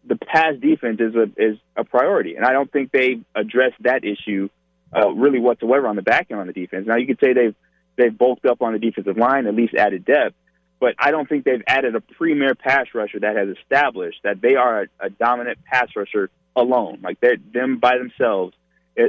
The 0.04 0.16
pass 0.16 0.54
defense 0.60 1.00
is 1.00 1.14
a 1.16 1.24
is 1.36 1.58
a 1.76 1.82
priority, 1.82 2.36
and 2.36 2.44
I 2.44 2.52
don't 2.52 2.70
think 2.70 2.92
they've 2.92 3.24
addressed 3.34 3.82
that 3.82 4.04
issue 4.04 4.50
uh, 4.94 5.10
really 5.10 5.40
whatsoever 5.40 5.88
on 5.88 5.96
the 5.96 6.02
back 6.02 6.28
end 6.30 6.38
on 6.38 6.46
the 6.46 6.52
defense. 6.52 6.86
Now 6.86 6.96
you 6.96 7.08
could 7.08 7.18
say 7.20 7.32
they've 7.32 7.56
they've 7.96 8.16
bulked 8.16 8.46
up 8.46 8.62
on 8.62 8.72
the 8.72 8.78
defensive 8.78 9.16
line, 9.16 9.46
at 9.46 9.54
least 9.54 9.74
added 9.74 10.04
depth. 10.04 10.34
But 10.78 10.94
I 10.98 11.10
don't 11.10 11.28
think 11.28 11.44
they've 11.44 11.62
added 11.66 11.94
a 11.94 12.00
premier 12.00 12.54
pass 12.54 12.86
rusher 12.94 13.20
that 13.20 13.36
has 13.36 13.48
established 13.56 14.20
that 14.24 14.40
they 14.42 14.56
are 14.56 14.82
a, 14.82 14.86
a 15.00 15.10
dominant 15.10 15.58
pass 15.64 15.88
rusher 15.96 16.30
alone. 16.54 17.00
Like 17.02 17.18
they're 17.20 17.36
them 17.52 17.78
by 17.78 17.98
themselves 17.98 18.54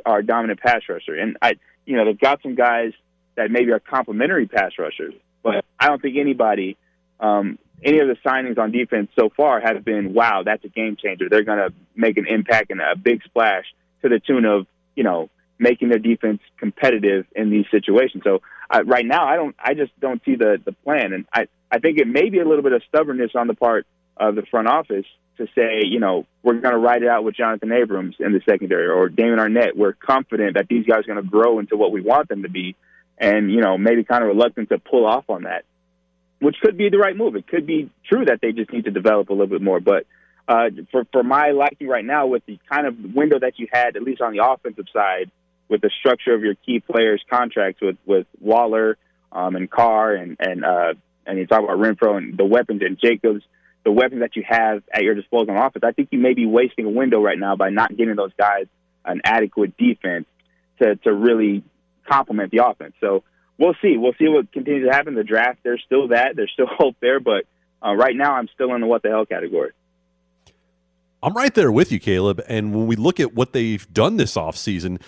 are 0.06 0.20
a 0.20 0.26
dominant 0.26 0.60
pass 0.60 0.82
rusher. 0.88 1.16
And 1.16 1.38
I, 1.42 1.56
you 1.86 1.96
know, 1.96 2.06
they've 2.06 2.20
got 2.20 2.42
some 2.42 2.56
guys 2.56 2.94
that 3.36 3.52
maybe 3.52 3.72
are 3.72 3.80
complementary 3.80 4.48
pass 4.48 4.74
rushers, 4.78 5.14
but 5.44 5.64
I 5.80 5.88
don't 5.88 6.02
think 6.02 6.18
anybody, 6.18 6.78
um, 7.20 7.60
any 7.84 8.00
of 8.00 8.08
the 8.08 8.16
signings 8.26 8.58
on 8.58 8.72
defense 8.72 9.10
so 9.18 9.30
far 9.30 9.60
have 9.62 9.86
been, 9.86 10.14
wow, 10.14 10.44
that's 10.44 10.64
a 10.66 10.70
game 10.70 10.98
changer. 11.02 11.30
They're 11.30 11.44
going 11.44 11.60
to 11.60 11.74
make 11.96 12.18
an 12.18 12.26
impact 12.28 12.72
and 12.72 12.82
a 12.82 12.96
big 12.96 13.24
splash 13.24 13.66
to 14.02 14.10
the 14.10 14.20
tune 14.20 14.46
of, 14.46 14.66
you 14.96 15.04
know, 15.04 15.30
making 15.60 15.90
their 15.90 16.00
defense 16.00 16.42
competitive 16.58 17.26
in 17.36 17.50
these 17.50 17.66
situations. 17.72 18.24
So 18.24 18.42
right 18.86 19.06
now, 19.06 19.26
I 19.26 19.36
don't. 19.36 19.56
I 19.60 19.74
just 19.74 19.98
don't 20.00 20.22
see 20.26 20.36
the 20.36 20.62
the 20.64 20.72
plan, 20.72 21.14
and 21.14 21.26
I 21.34 21.48
I 21.72 21.80
think 21.80 22.00
it 22.00 22.08
may 22.08 22.30
be 22.30 22.40
a 22.40 22.46
little 22.48 22.64
bit 22.64 22.74
of 22.74 22.82
stubbornness 22.88 23.32
on 23.36 23.48
the 23.48 23.54
part 23.54 23.86
of 24.16 24.36
the 24.36 24.44
front 24.44 24.68
office 24.68 25.06
to 25.38 25.46
say, 25.56 25.86
you 25.86 26.00
know, 26.00 26.26
we're 26.42 26.60
going 26.60 26.74
to 26.74 26.80
ride 26.80 27.04
it 27.04 27.10
out 27.10 27.24
with 27.24 27.36
Jonathan 27.36 27.72
Abrams 27.72 28.16
in 28.20 28.34
the 28.34 28.42
secondary 28.50 28.88
or 28.88 29.08
Damon 29.10 29.38
Arnette. 29.38 29.76
We're 29.76 29.94
confident 29.94 30.56
that 30.56 30.68
these 30.68 30.86
guys 30.86 31.02
are 31.02 31.14
going 31.14 31.24
to 31.24 31.30
grow 31.30 31.60
into 31.60 31.78
what 31.78 31.92
we 31.92 32.02
want 32.02 32.28
them 32.28 32.44
to 32.44 32.50
be, 32.50 32.76
and 33.18 33.52
you 33.52 33.62
know, 33.62 33.78
maybe 33.78 34.04
kind 34.04 34.24
of 34.24 34.30
reluctant 34.30 34.70
to 34.70 34.80
pull 34.80 35.06
off 35.06 35.30
on 35.30 35.44
that, 35.44 35.64
which 36.40 36.56
could 36.62 36.78
be 36.78 36.90
the 36.90 36.98
right 36.98 37.16
move. 37.16 37.36
It 37.36 37.48
could 37.48 37.68
be 37.68 37.90
true 38.10 38.26
that 38.26 38.40
they 38.42 38.52
just 38.52 38.72
need 38.72 38.86
to 38.86 38.92
develop 38.92 39.30
a 39.30 39.34
little 39.34 39.48
bit 39.48 39.62
more, 39.62 39.80
but. 39.80 40.06
Uh, 40.50 40.70
for 40.94 41.04
for 41.12 41.24
my 41.24 41.52
liking 41.52 41.90
right 41.90 42.06
now, 42.06 42.26
with 42.28 42.42
the 42.46 42.58
kind 42.72 42.88
of 42.88 42.96
window 43.14 43.38
that 43.38 43.60
you 43.60 43.68
had, 43.70 43.98
at 43.98 44.02
least 44.02 44.22
on 44.22 44.32
the 44.32 44.42
offensive 44.42 44.86
side, 44.94 45.30
with 45.70 45.82
the 45.82 45.92
structure 46.00 46.34
of 46.34 46.42
your 46.42 46.56
key 46.56 46.80
players' 46.80 47.22
contracts 47.30 47.82
with 47.82 47.98
with 48.06 48.28
Waller 48.40 48.98
um, 49.32 49.56
and 49.56 49.70
Carr 49.70 50.14
and 50.14 50.38
and 50.40 50.66
uh, 50.66 50.94
and 51.26 51.38
you 51.38 51.46
talk 51.46 51.64
about 51.64 51.78
Renfrow 51.78 52.18
and 52.18 52.38
the 52.38 52.46
weapons 52.46 52.82
and 52.84 53.00
Jacobs, 53.00 53.44
the 53.84 53.92
weapons 53.92 54.22
that 54.22 54.36
you 54.36 54.44
have 54.48 54.84
at 54.92 55.04
your 55.04 55.16
disposal 55.16 55.52
on 55.52 55.58
offense. 55.58 55.84
I 55.86 55.92
think 55.92 56.10
you 56.12 56.20
may 56.20 56.34
be 56.34 56.46
wasting 56.46 56.86
a 56.86 56.90
window 56.90 57.22
right 57.22 57.38
now 57.38 57.56
by 57.56 57.70
not 57.70 57.96
giving 57.96 58.16
those 58.16 58.34
guys 58.38 58.68
an 59.06 59.22
adequate 59.24 59.78
defense 59.78 60.26
to 60.82 60.96
to 60.98 61.14
really 61.14 61.64
complement 62.10 62.52
the 62.52 62.66
offense. 62.66 62.94
So 63.02 63.24
we'll 63.58 63.76
see. 63.82 63.98
We'll 63.98 64.16
see 64.18 64.28
what 64.28 64.52
continues 64.52 64.90
to 64.90 64.96
happen. 64.96 65.16
The 65.16 65.24
draft, 65.24 65.60
there's 65.64 65.84
still 65.86 66.10
that. 66.10 66.36
There's 66.36 66.52
still 66.52 66.68
hope 66.70 66.96
there, 67.02 67.20
but 67.20 67.46
uh, 67.86 67.94
right 67.94 68.16
now, 68.16 68.34
I'm 68.34 68.48
still 68.54 68.74
in 68.74 68.82
the 68.82 68.88
what 68.88 69.04
the 69.04 69.10
hell 69.10 69.26
category. 69.26 69.72
I'm 71.22 71.34
right 71.34 71.54
there 71.54 71.72
with 71.72 71.92
you, 71.92 72.00
Caleb. 72.00 72.42
And 72.48 72.74
when 72.76 72.88
we 72.88 72.96
look 72.96 73.20
at 73.20 73.34
what 73.34 73.52
they've 73.54 73.92
done 73.92 74.18
this 74.18 74.36
offseason, 74.36 75.02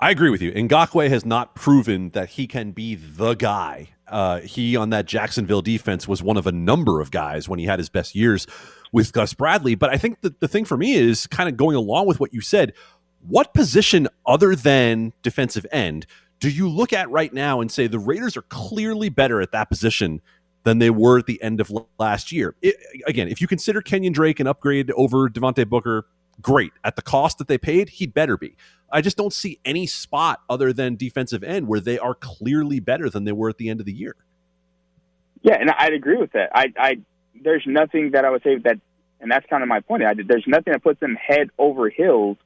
I 0.00 0.10
agree 0.10 0.30
with 0.30 0.40
you. 0.40 0.52
Ngakoue 0.52 1.08
has 1.08 1.24
not 1.26 1.54
proven 1.54 2.10
that 2.10 2.30
he 2.30 2.46
can 2.46 2.70
be 2.70 2.94
the 2.94 3.34
guy. 3.34 3.88
Uh, 4.06 4.40
he 4.40 4.76
on 4.76 4.90
that 4.90 5.06
Jacksonville 5.06 5.60
defense 5.60 6.06
was 6.06 6.22
one 6.22 6.36
of 6.36 6.46
a 6.46 6.52
number 6.52 7.00
of 7.00 7.10
guys 7.10 7.48
when 7.48 7.58
he 7.58 7.66
had 7.66 7.78
his 7.78 7.88
best 7.88 8.14
years 8.14 8.46
with 8.92 9.12
Gus 9.12 9.34
Bradley. 9.34 9.74
But 9.74 9.90
I 9.90 9.96
think 9.96 10.20
that 10.20 10.40
the 10.40 10.48
thing 10.48 10.64
for 10.64 10.76
me 10.76 10.94
is 10.94 11.26
kind 11.26 11.48
of 11.48 11.56
going 11.56 11.76
along 11.76 12.06
with 12.06 12.20
what 12.20 12.32
you 12.32 12.40
said. 12.40 12.72
What 13.26 13.52
position 13.52 14.08
other 14.24 14.54
than 14.54 15.12
defensive 15.22 15.66
end 15.72 16.06
do 16.40 16.48
you 16.48 16.68
look 16.68 16.92
at 16.92 17.10
right 17.10 17.32
now 17.32 17.60
and 17.60 17.70
say 17.70 17.86
the 17.86 17.98
Raiders 17.98 18.36
are 18.36 18.42
clearly 18.42 19.08
better 19.08 19.40
at 19.40 19.52
that 19.52 19.68
position 19.68 20.20
than 20.62 20.78
they 20.78 20.90
were 20.90 21.18
at 21.18 21.26
the 21.26 21.42
end 21.42 21.60
of 21.60 21.72
last 21.98 22.30
year? 22.30 22.54
It, 22.62 22.76
again, 23.06 23.28
if 23.28 23.40
you 23.40 23.48
consider 23.48 23.80
Kenyon 23.80 24.12
Drake 24.12 24.38
an 24.38 24.46
upgrade 24.46 24.90
over 24.92 25.28
Devontae 25.28 25.68
Booker, 25.68 26.06
great. 26.40 26.72
At 26.84 26.96
the 26.96 27.02
cost 27.02 27.38
that 27.38 27.48
they 27.48 27.58
paid, 27.58 27.90
he'd 27.90 28.14
better 28.14 28.36
be. 28.36 28.56
I 28.90 29.00
just 29.00 29.16
don't 29.16 29.32
see 29.32 29.60
any 29.64 29.86
spot 29.86 30.40
other 30.48 30.72
than 30.72 30.96
defensive 30.96 31.42
end 31.42 31.68
where 31.68 31.80
they 31.80 31.98
are 31.98 32.14
clearly 32.14 32.80
better 32.80 33.10
than 33.10 33.24
they 33.24 33.32
were 33.32 33.48
at 33.48 33.58
the 33.58 33.68
end 33.68 33.80
of 33.80 33.86
the 33.86 33.92
year. 33.92 34.16
Yeah, 35.42 35.56
and 35.60 35.70
I'd 35.70 35.92
agree 35.92 36.16
with 36.16 36.32
that. 36.32 36.50
I, 36.54 36.72
I 36.76 36.98
there's 37.42 37.64
nothing 37.66 38.12
that 38.12 38.24
I 38.24 38.30
would 38.30 38.42
say 38.42 38.56
that, 38.56 38.80
and 39.20 39.30
that's 39.30 39.46
kind 39.46 39.62
of 39.62 39.68
my 39.68 39.80
point. 39.80 40.02
I, 40.02 40.14
there's 40.14 40.46
nothing 40.46 40.72
that 40.72 40.82
puts 40.82 41.00
them 41.00 41.16
head 41.16 41.50
over 41.58 41.88
heels 41.90 42.36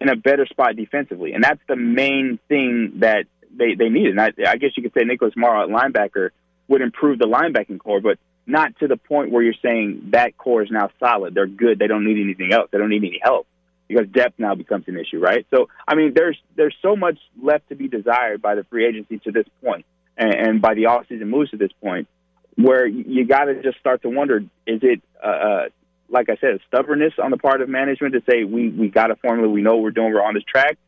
in 0.00 0.08
a 0.08 0.16
better 0.16 0.46
spot 0.46 0.76
defensively, 0.76 1.32
and 1.32 1.42
that's 1.42 1.60
the 1.68 1.76
main 1.76 2.38
thing 2.48 2.94
that 3.00 3.24
they 3.56 3.74
they 3.74 3.88
needed. 3.88 4.16
And 4.16 4.20
I, 4.20 4.32
I 4.46 4.56
guess 4.56 4.70
you 4.76 4.82
could 4.82 4.92
say 4.92 5.04
Nicholas 5.04 5.34
Morrow 5.36 5.62
at 5.62 5.68
linebacker 5.68 6.30
would 6.68 6.82
improve 6.82 7.18
the 7.18 7.26
linebacking 7.26 7.78
corps, 7.78 8.00
but 8.00 8.18
not 8.46 8.78
to 8.78 8.86
the 8.86 8.96
point 8.96 9.32
where 9.32 9.42
you're 9.42 9.54
saying 9.62 10.10
that 10.12 10.36
corps 10.36 10.62
is 10.62 10.70
now 10.70 10.90
solid. 11.00 11.34
They're 11.34 11.46
good. 11.46 11.78
They 11.78 11.86
don't 11.86 12.04
need 12.04 12.22
anything 12.22 12.52
else. 12.52 12.68
They 12.70 12.78
don't 12.78 12.90
need 12.90 13.04
any 13.04 13.20
help 13.22 13.46
because 13.88 14.06
depth 14.08 14.38
now 14.38 14.54
becomes 14.54 14.84
an 14.88 14.96
issue, 14.98 15.18
right? 15.18 15.46
So, 15.54 15.68
I 15.86 15.94
mean, 15.94 16.12
there's 16.14 16.38
there's 16.56 16.74
so 16.82 16.96
much 16.96 17.18
left 17.40 17.68
to 17.68 17.74
be 17.74 17.88
desired 17.88 18.42
by 18.42 18.54
the 18.54 18.64
free 18.64 18.86
agency 18.86 19.18
to 19.20 19.32
this 19.32 19.46
point, 19.62 19.84
and, 20.16 20.34
and 20.34 20.62
by 20.62 20.74
the 20.74 20.84
offseason 20.84 21.26
moves 21.26 21.50
to 21.50 21.56
this 21.56 21.72
point, 21.82 22.08
where 22.56 22.86
you 22.86 23.26
got 23.26 23.44
to 23.44 23.62
just 23.62 23.78
start 23.78 24.02
to 24.02 24.08
wonder: 24.08 24.38
is 24.66 24.80
it, 24.82 25.02
uh, 25.22 25.26
uh, 25.26 25.68
like 26.08 26.30
I 26.30 26.36
said, 26.36 26.60
stubbornness 26.68 27.14
on 27.22 27.30
the 27.30 27.38
part 27.38 27.60
of 27.60 27.68
management 27.68 28.14
to 28.14 28.22
say 28.30 28.44
we 28.44 28.68
we 28.68 28.88
got 28.88 29.10
a 29.10 29.16
formula, 29.16 29.48
we 29.48 29.62
know 29.62 29.74
what 29.74 29.82
we're 29.82 29.90
doing, 29.90 30.12
we're 30.12 30.22
on 30.22 30.34
this 30.34 30.44
track, 30.44 30.78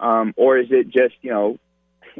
um, 0.00 0.34
or 0.36 0.58
is 0.58 0.68
it 0.70 0.88
just 0.88 1.14
you 1.22 1.30
know 1.30 1.58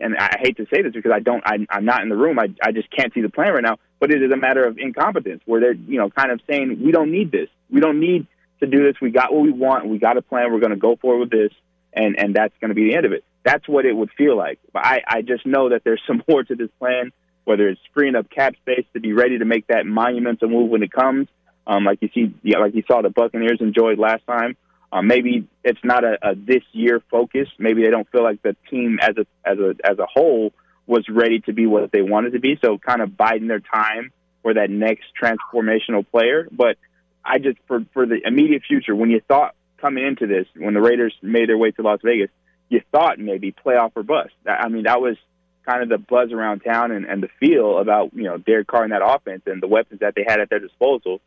and 0.01 0.17
I 0.17 0.37
hate 0.41 0.57
to 0.59 0.67
say 0.73 0.83
this 0.83 0.93
because 0.93 1.13
I 1.15 1.21
don't, 1.21 1.43
I, 1.45 1.67
I'm 1.71 1.85
not 1.85 2.03
in 2.03 2.09
the 2.09 2.17
room. 2.17 2.39
I, 2.39 2.49
I 2.63 2.73
just 2.73 2.91
can't 2.91 3.13
see 3.13 3.21
the 3.21 3.29
plan 3.29 3.53
right 3.53 3.63
now. 3.63 3.79
But 4.01 4.11
it 4.11 4.23
is 4.23 4.31
a 4.31 4.37
matter 4.37 4.65
of 4.65 4.79
incompetence 4.79 5.43
where 5.45 5.61
they're, 5.61 5.73
you 5.73 5.99
know, 5.99 6.11
kind 6.11 6.31
of 6.31 6.41
saying 6.49 6.81
we 6.85 6.93
don't 6.93 7.11
need 7.11 7.33
this. 7.33 7.49
We 7.71 7.81
don't 7.81 8.01
need 8.01 8.27
to 8.61 8.67
do 8.67 8.85
this. 8.85 9.01
We 9.01 9.11
got 9.11 9.33
what 9.33 9.43
we 9.43 9.51
want. 9.51 9.87
We 9.87 9.99
got 9.99 10.17
a 10.17 10.23
plan. 10.23 10.53
We're 10.53 10.61
going 10.61 10.71
to 10.71 10.77
go 10.77 10.97
forward 10.97 11.21
with 11.21 11.31
this, 11.31 11.53
and 11.93 12.19
and 12.19 12.35
that's 12.35 12.55
going 12.61 12.69
to 12.69 12.75
be 12.75 12.89
the 12.89 12.97
end 12.97 13.07
of 13.07 13.13
it. 13.13 13.25
That's 13.45 13.67
what 13.69 13.87
it 13.87 13.95
would 13.95 14.11
feel 14.17 14.37
like. 14.37 14.59
But 14.73 14.85
I, 14.85 15.03
I 15.07 15.23
just 15.23 15.47
know 15.47 15.71
that 15.71 15.83
there's 15.85 16.03
some 16.07 16.23
more 16.29 16.45
to 16.45 16.55
this 16.55 16.71
plan. 16.79 17.13
Whether 17.45 17.69
it's 17.69 17.81
freeing 17.95 18.15
up 18.15 18.29
cap 18.29 18.57
space 18.57 18.85
to 18.93 19.01
be 19.01 19.15
ready 19.15 19.39
to 19.39 19.47
make 19.47 19.69
that 19.69 19.87
monumental 19.87 20.51
move 20.51 20.69
when 20.69 20.83
it 20.83 20.93
comes, 20.93 21.29
um, 21.67 21.85
like 21.85 21.99
you 22.03 22.11
see, 22.15 22.35
yeah, 22.43 22.59
like 22.59 22.75
you 22.75 22.83
saw 22.87 23.01
the 23.01 23.09
Buccaneers 23.09 23.63
enjoyed 23.63 23.99
last 23.99 24.27
time, 24.27 24.55
uh, 24.93 25.03
maybe 25.03 25.49
it's 25.65 25.81
not 25.83 26.05
a, 26.05 26.19
a 26.23 26.35
this 26.35 26.63
year 26.73 27.03
focus. 27.11 27.49
Maybe 27.59 27.83
they 27.83 27.91
don't 27.91 28.09
feel 28.11 28.23
like 28.23 28.43
the 28.43 28.57
team 28.71 28.99
as 29.01 29.17
a 29.17 29.27
as 29.49 29.59
a 29.59 29.75
as 29.85 29.99
a 29.99 30.07
whole 30.07 30.53
was 30.89 31.09
ready 31.09 31.41
to 31.41 31.53
be 31.53 31.67
what 31.67 31.93
they 31.93 32.03
wanted 32.03 32.33
to 32.33 32.41
be. 32.41 32.59
So 32.65 32.79
kind 32.79 33.03
of 33.03 33.17
biding 33.17 33.47
their 33.47 33.61
time 33.61 34.13
for 34.43 34.55
that 34.55 34.71
next 34.71 35.05
transformational 35.21 36.09
player. 36.11 36.49
But 36.51 36.77
I 37.25 37.39
just 37.39 37.59
for 37.67 37.85
for 37.93 38.07
the 38.07 38.21
immediate 38.25 38.63
future, 38.67 38.95
when 38.95 39.11
you 39.11 39.21
thought 39.27 39.55
coming 39.79 40.05
into 40.05 40.27
this, 40.27 40.47
when 40.57 40.75
the 40.75 40.81
Raiders 40.81 41.15
made 41.23 41.49
their 41.49 41.59
way 41.59 41.71
to 41.73 41.83
Las 41.83 42.01
Vegas, 42.03 42.31
you 42.69 42.81
thought 42.91 43.19
maybe 43.19 43.53
playoff 43.53 43.93
or 43.95 44.03
bust. 44.03 44.33
I 44.47 44.69
mean, 44.69 44.85
that 44.85 45.01
was 45.01 45.17
kind 45.65 45.83
of 45.83 45.89
the 45.89 45.99
buzz 45.99 46.33
around 46.33 46.61
town 46.61 46.91
and, 46.91 47.05
and 47.05 47.23
the 47.23 47.29
feel 47.39 47.79
about 47.79 48.15
you 48.15 48.25
know 48.25 48.39
Derek 48.39 48.67
Carr 48.67 48.85
and 48.85 48.93
that 48.93 49.03
offense 49.05 49.43
and 49.47 49.63
the 49.63 49.69
weapons 49.69 50.01
that 50.01 50.15
they 50.17 50.25
had 50.27 50.41
at 50.41 50.51
their 50.51 50.61
disposal. 50.61 51.21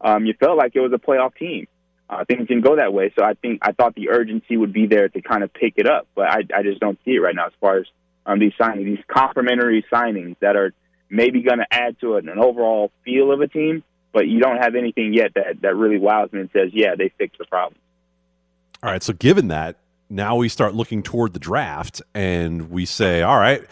Um, 0.00 0.26
you 0.26 0.34
felt 0.38 0.58
like 0.58 0.72
it 0.74 0.80
was 0.80 0.92
a 0.92 0.98
playoff 0.98 1.34
team 1.36 1.66
uh, 2.08 2.24
things 2.24 2.46
didn't 2.46 2.64
go 2.64 2.76
that 2.76 2.92
way. 2.92 3.12
So 3.18 3.24
I 3.24 3.34
think 3.34 3.60
I 3.62 3.72
thought 3.72 3.94
the 3.94 4.10
urgency 4.10 4.56
would 4.56 4.72
be 4.72 4.86
there 4.86 5.08
to 5.08 5.22
kind 5.22 5.42
of 5.42 5.52
pick 5.52 5.74
it 5.76 5.88
up, 5.88 6.06
but 6.14 6.26
I, 6.28 6.42
I 6.54 6.62
just 6.62 6.80
don't 6.80 6.98
see 7.04 7.12
it 7.12 7.20
right 7.20 7.34
now 7.34 7.46
as 7.46 7.52
far 7.60 7.78
as 7.78 7.86
um, 8.26 8.38
these 8.38 8.52
signings, 8.58 8.84
these 8.84 9.04
complementary 9.08 9.84
signings 9.92 10.36
that 10.40 10.56
are 10.56 10.72
maybe 11.10 11.42
going 11.42 11.58
to 11.58 11.66
add 11.70 11.98
to 12.00 12.16
it, 12.16 12.24
an 12.24 12.38
overall 12.38 12.90
feel 13.04 13.32
of 13.32 13.40
a 13.40 13.48
team. 13.48 13.82
But 14.12 14.28
you 14.28 14.38
don't 14.38 14.58
have 14.58 14.76
anything 14.76 15.12
yet 15.12 15.34
that 15.34 15.60
that 15.62 15.74
really 15.74 15.98
wows 15.98 16.32
me 16.32 16.40
and 16.40 16.50
says, 16.52 16.70
yeah, 16.72 16.94
they 16.96 17.12
fixed 17.18 17.38
the 17.38 17.46
problem. 17.46 17.80
All 18.82 18.90
right. 18.90 19.02
So 19.02 19.12
given 19.12 19.48
that, 19.48 19.76
now 20.08 20.36
we 20.36 20.48
start 20.48 20.74
looking 20.74 21.02
toward 21.02 21.32
the 21.32 21.40
draft, 21.40 22.00
and 22.14 22.70
we 22.70 22.86
say, 22.86 23.22
all 23.22 23.38
right. 23.38 23.62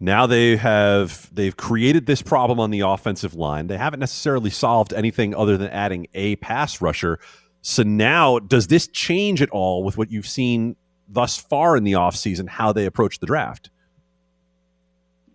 Now 0.00 0.26
they 0.26 0.56
have 0.56 1.32
they've 1.32 1.56
created 1.56 2.06
this 2.06 2.22
problem 2.22 2.58
on 2.58 2.70
the 2.70 2.80
offensive 2.80 3.34
line. 3.34 3.68
They 3.68 3.78
haven't 3.78 4.00
necessarily 4.00 4.50
solved 4.50 4.92
anything 4.92 5.32
other 5.32 5.56
than 5.56 5.68
adding 5.68 6.08
a 6.14 6.34
pass 6.36 6.80
rusher. 6.80 7.20
So 7.60 7.84
now, 7.84 8.40
does 8.40 8.66
this 8.66 8.88
change 8.88 9.40
at 9.40 9.50
all 9.50 9.84
with 9.84 9.96
what 9.96 10.10
you've 10.10 10.26
seen 10.26 10.74
thus 11.08 11.36
far 11.36 11.76
in 11.76 11.84
the 11.84 11.92
offseason, 11.92 12.48
how 12.48 12.72
they 12.72 12.86
approach 12.86 13.20
the 13.20 13.26
draft? 13.26 13.70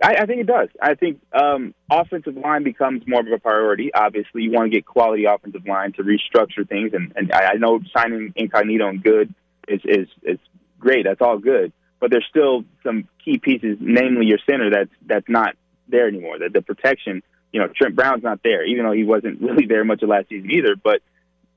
I, 0.02 0.16
I 0.16 0.26
think 0.26 0.42
it 0.42 0.48
does. 0.48 0.70
I 0.82 0.96
think 0.96 1.22
um, 1.34 1.74
offensive 1.90 2.36
line 2.36 2.64
becomes 2.64 3.04
more 3.08 3.22
of 3.22 3.28
a 3.28 3.40
priority. 3.40 3.92
Obviously, 3.94 4.44
you 4.44 4.52
want 4.52 4.72
to 4.72 4.76
get 4.76 4.86
quality 4.86 5.26
offensive 5.26 5.66
line 5.66 5.94
to 5.94 6.04
restructure 6.04 6.68
things, 6.68 6.94
and, 6.94 7.14
and 7.16 7.32
I, 7.32 7.54
I 7.54 7.54
know 7.56 7.80
signing 7.96 8.34
Incognito 8.36 8.88
and 8.88 9.04
Good 9.04 9.34
is, 9.68 9.82
is 9.84 10.08
is 10.24 10.40
great. 10.80 11.06
That's 11.06 11.22
all 11.22 11.40
good, 11.40 11.74
but 12.00 12.12
there's 12.12 12.28
still 12.30 12.64
some 12.84 13.08
key 13.24 13.40
pieces, 13.40 13.78
namely 13.80 14.28
your 14.28 14.40
center, 14.50 14.70
that's 14.70 14.92
that's 15.06 15.28
not 15.28 15.56
there 15.88 16.08
anymore. 16.08 16.40
That 16.40 16.54
the 16.54 16.62
protection, 16.62 17.24
you 17.52 17.60
know, 17.60 17.68
Trent 17.68 17.96
Brown's 17.96 18.24
not 18.24 18.42
there, 18.44 18.66
even 18.66 18.86
though 18.86 18.92
he 18.92 19.04
wasn't 19.04 19.42
really 19.42 19.66
there 19.66 19.84
much 19.84 20.04
of 20.04 20.10
last 20.10 20.30
season 20.30 20.52
either. 20.52 20.76
But 20.76 21.02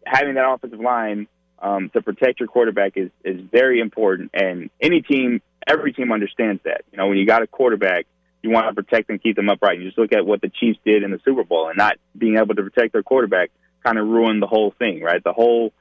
having 0.07 0.35
that 0.35 0.51
offensive 0.51 0.81
line 0.81 1.29
um, 1.59 1.91
to 1.91 2.01
protect 2.01 2.41
your 2.41 2.49
quarterback 2.49 2.97
is 2.97 3.11
is 3.23 3.41
very 3.53 3.81
important. 3.81 4.31
And 4.33 4.71
any 4.81 5.03
team, 5.03 5.43
every 5.67 5.93
team 5.93 6.11
understands 6.11 6.63
that. 6.65 6.83
You 6.91 6.99
know, 6.99 7.09
when 7.09 7.19
you 7.19 7.27
got 7.27 7.43
a 7.43 7.47
quarterback, 7.47 8.07
you 8.43 8.51
want 8.51 8.69
to 8.69 8.83
protect 8.83 9.11
and 9.11 9.23
keep 9.23 9.37
them 9.37 9.49
upright. 9.49 9.79
You 9.79 9.87
just 9.87 9.99
look 9.99 10.13
at 10.13 10.25
what 10.25 10.41
the 10.41 10.49
Chiefs 10.49 10.79
did 10.85 11.03
in 11.03 11.11
the 11.11 11.21
Super 11.25 11.45
Bowl, 11.45 11.69
and 11.69 11.77
not 11.77 11.97
being 12.17 12.37
able 12.37 12.55
to 12.55 12.63
protect 12.63 12.93
their 12.93 13.03
quarterback 13.03 13.51
kind 13.85 13.99
of 13.99 14.07
ruined 14.07 14.43
the 14.43 14.47
whole 14.47 14.75
thing, 14.79 15.03
right? 15.03 15.23
The 15.23 15.33
whole 15.33 15.73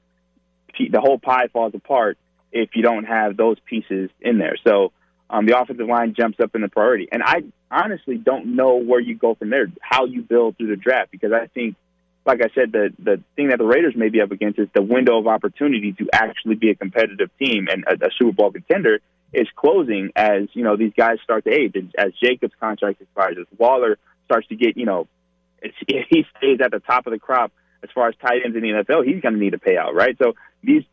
the 0.78 1.02
whole 1.02 1.20
pie 1.20 1.48
falls 1.52 1.74
apart 1.74 2.18
if 2.52 2.70
you 2.76 2.84
don't 2.84 3.06
have 3.06 3.36
those 3.36 3.58
pieces 3.66 4.10
in 4.22 4.38
there. 4.38 4.56
So 4.66 4.92
um, 5.30 5.46
the 5.46 5.60
offensive 5.60 5.88
line 5.88 6.16
jumps 6.18 6.40
up 6.40 6.56
in 6.56 6.62
the 6.62 6.70
priority. 6.70 7.10
And 7.12 7.22
I 7.22 7.44
honestly 7.70 8.16
don't 8.16 8.56
know 8.56 8.78
where 8.78 9.00
you 9.00 9.16
go 9.16 9.36
from 9.36 9.50
there, 9.50 9.68
how 9.82 10.06
you 10.06 10.22
build 10.22 10.58
through 10.58 10.68
the 10.68 10.76
draft, 10.76 11.12
because 11.12 11.32
I 11.34 11.48
think 11.48 11.76
like 12.26 12.42
I 12.42 12.50
said, 12.54 12.72
the 12.72 12.94
the 13.00 13.22
thing 13.36 13.50
that 13.50 13.58
the 13.58 13.66
Raiders 13.66 13.96
may 13.96 14.10
be 14.10 14.22
up 14.22 14.32
against 14.32 14.60
is 14.60 14.68
the 14.74 14.82
window 14.82 15.18
of 15.18 15.28
opportunity 15.28 15.94
to 15.94 16.10
actually 16.14 16.56
be 16.56 16.70
a 16.70 16.76
competitive 16.76 17.30
team 17.40 17.68
and 17.72 17.84
a, 17.86 18.06
a 18.06 18.10
Super 18.18 18.34
Bowl 18.34 18.52
contender 18.52 19.00
is 19.34 19.48
closing 19.56 20.12
as 20.16 20.44
you 20.54 20.64
know 20.64 20.76
these 20.76 20.94
guys 20.96 21.18
start 21.24 21.46
to 21.46 21.52
age, 21.52 21.76
as 21.98 22.12
Jacobs' 22.22 22.54
contract 22.60 23.02
expires, 23.02 23.38
as 23.40 23.48
Waller 23.58 23.98
starts 24.26 24.48
to 24.48 24.56
get 24.56 24.78
you 24.78 24.86
know, 24.86 25.08
if 25.62 25.74
he 26.10 26.26
stays 26.38 26.60
at 26.64 26.72
the 26.72 26.80
top 26.80 27.08
of 27.08 27.14
the 27.14 27.20
crop 27.20 27.52
as 27.84 27.90
far 27.94 28.10
as 28.10 28.16
tight 28.22 28.42
ends 28.44 28.58
in 28.58 28.64
the 28.64 28.70
NFL, 28.70 29.06
he's 29.06 29.22
going 29.22 29.34
to 29.34 29.40
need 29.40 29.54
a 29.54 29.58
payout, 29.58 29.94
right? 29.94 30.16
So 30.22 30.34
these 30.64 30.84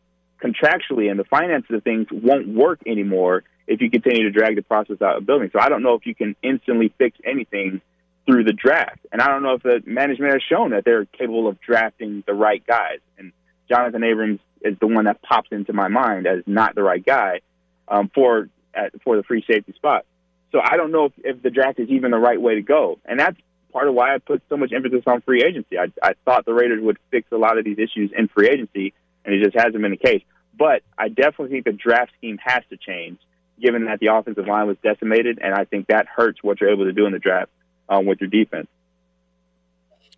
contractually 0.41 1.09
and 1.09 1.19
the 1.19 1.25
finances 1.25 1.75
of 1.75 1.83
things 1.83 2.07
won't 2.11 2.47
work 2.47 2.79
anymore 2.85 3.43
if 3.67 3.81
you 3.81 3.89
continue 3.89 4.23
to 4.23 4.31
drag 4.31 4.55
the 4.55 4.61
process 4.61 5.01
out 5.01 5.17
of 5.17 5.25
building. 5.25 5.49
So 5.51 5.59
I 5.59 5.67
don't 5.67 5.83
know 5.83 5.95
if 5.95 6.05
you 6.05 6.15
can 6.15 6.35
instantly 6.41 6.93
fix 6.97 7.17
anything 7.25 7.81
through 8.25 8.43
the 8.43 8.53
draft. 8.53 8.99
And 9.11 9.21
I 9.21 9.27
don't 9.27 9.43
know 9.43 9.53
if 9.53 9.63
the 9.63 9.81
management 9.85 10.33
has 10.33 10.41
shown 10.47 10.71
that 10.71 10.85
they're 10.85 11.05
capable 11.05 11.47
of 11.47 11.59
drafting 11.59 12.23
the 12.25 12.33
right 12.33 12.65
guys. 12.65 12.99
And 13.17 13.31
Jonathan 13.69 14.03
Abrams 14.03 14.39
is 14.61 14.77
the 14.79 14.87
one 14.87 15.05
that 15.05 15.21
pops 15.21 15.49
into 15.51 15.73
my 15.73 15.87
mind 15.87 16.27
as 16.27 16.43
not 16.45 16.75
the 16.75 16.83
right 16.83 17.03
guy 17.03 17.41
um, 17.87 18.11
for 18.13 18.49
at, 18.73 18.91
for 19.03 19.17
the 19.17 19.23
free 19.23 19.43
safety 19.49 19.73
spot. 19.73 20.05
So 20.51 20.59
I 20.63 20.77
don't 20.77 20.91
know 20.91 21.05
if, 21.05 21.13
if 21.17 21.41
the 21.41 21.49
draft 21.49 21.79
is 21.79 21.89
even 21.89 22.11
the 22.11 22.17
right 22.17 22.41
way 22.41 22.55
to 22.55 22.61
go. 22.61 22.99
And 23.05 23.19
that's 23.19 23.37
part 23.73 23.87
of 23.87 23.93
why 23.93 24.15
I 24.15 24.17
put 24.19 24.41
so 24.49 24.57
much 24.57 24.71
emphasis 24.73 25.03
on 25.05 25.21
free 25.21 25.43
agency. 25.43 25.77
I, 25.77 25.91
I 26.01 26.13
thought 26.25 26.45
the 26.45 26.53
Raiders 26.53 26.81
would 26.81 26.97
fix 27.11 27.31
a 27.31 27.37
lot 27.37 27.57
of 27.57 27.65
these 27.65 27.77
issues 27.77 28.11
in 28.17 28.27
free 28.27 28.49
agency, 28.49 28.93
and 29.25 29.35
it 29.35 29.43
just 29.43 29.55
hasn't 29.55 29.81
been 29.81 29.91
the 29.91 29.97
case. 29.97 30.23
But 30.57 30.81
I 30.97 31.09
definitely 31.09 31.49
think 31.49 31.65
the 31.65 31.73
draft 31.73 32.11
scheme 32.17 32.39
has 32.43 32.63
to 32.69 32.77
change, 32.77 33.19
given 33.61 33.85
that 33.85 33.99
the 33.99 34.07
offensive 34.07 34.47
line 34.47 34.67
was 34.67 34.77
decimated, 34.81 35.39
and 35.41 35.53
I 35.53 35.65
think 35.65 35.87
that 35.87 36.07
hurts 36.07 36.41
what 36.41 36.61
you're 36.61 36.71
able 36.71 36.85
to 36.85 36.93
do 36.93 37.05
in 37.05 37.11
the 37.11 37.19
draft 37.19 37.51
um, 37.89 38.05
with 38.05 38.21
your 38.21 38.29
defense. 38.29 38.67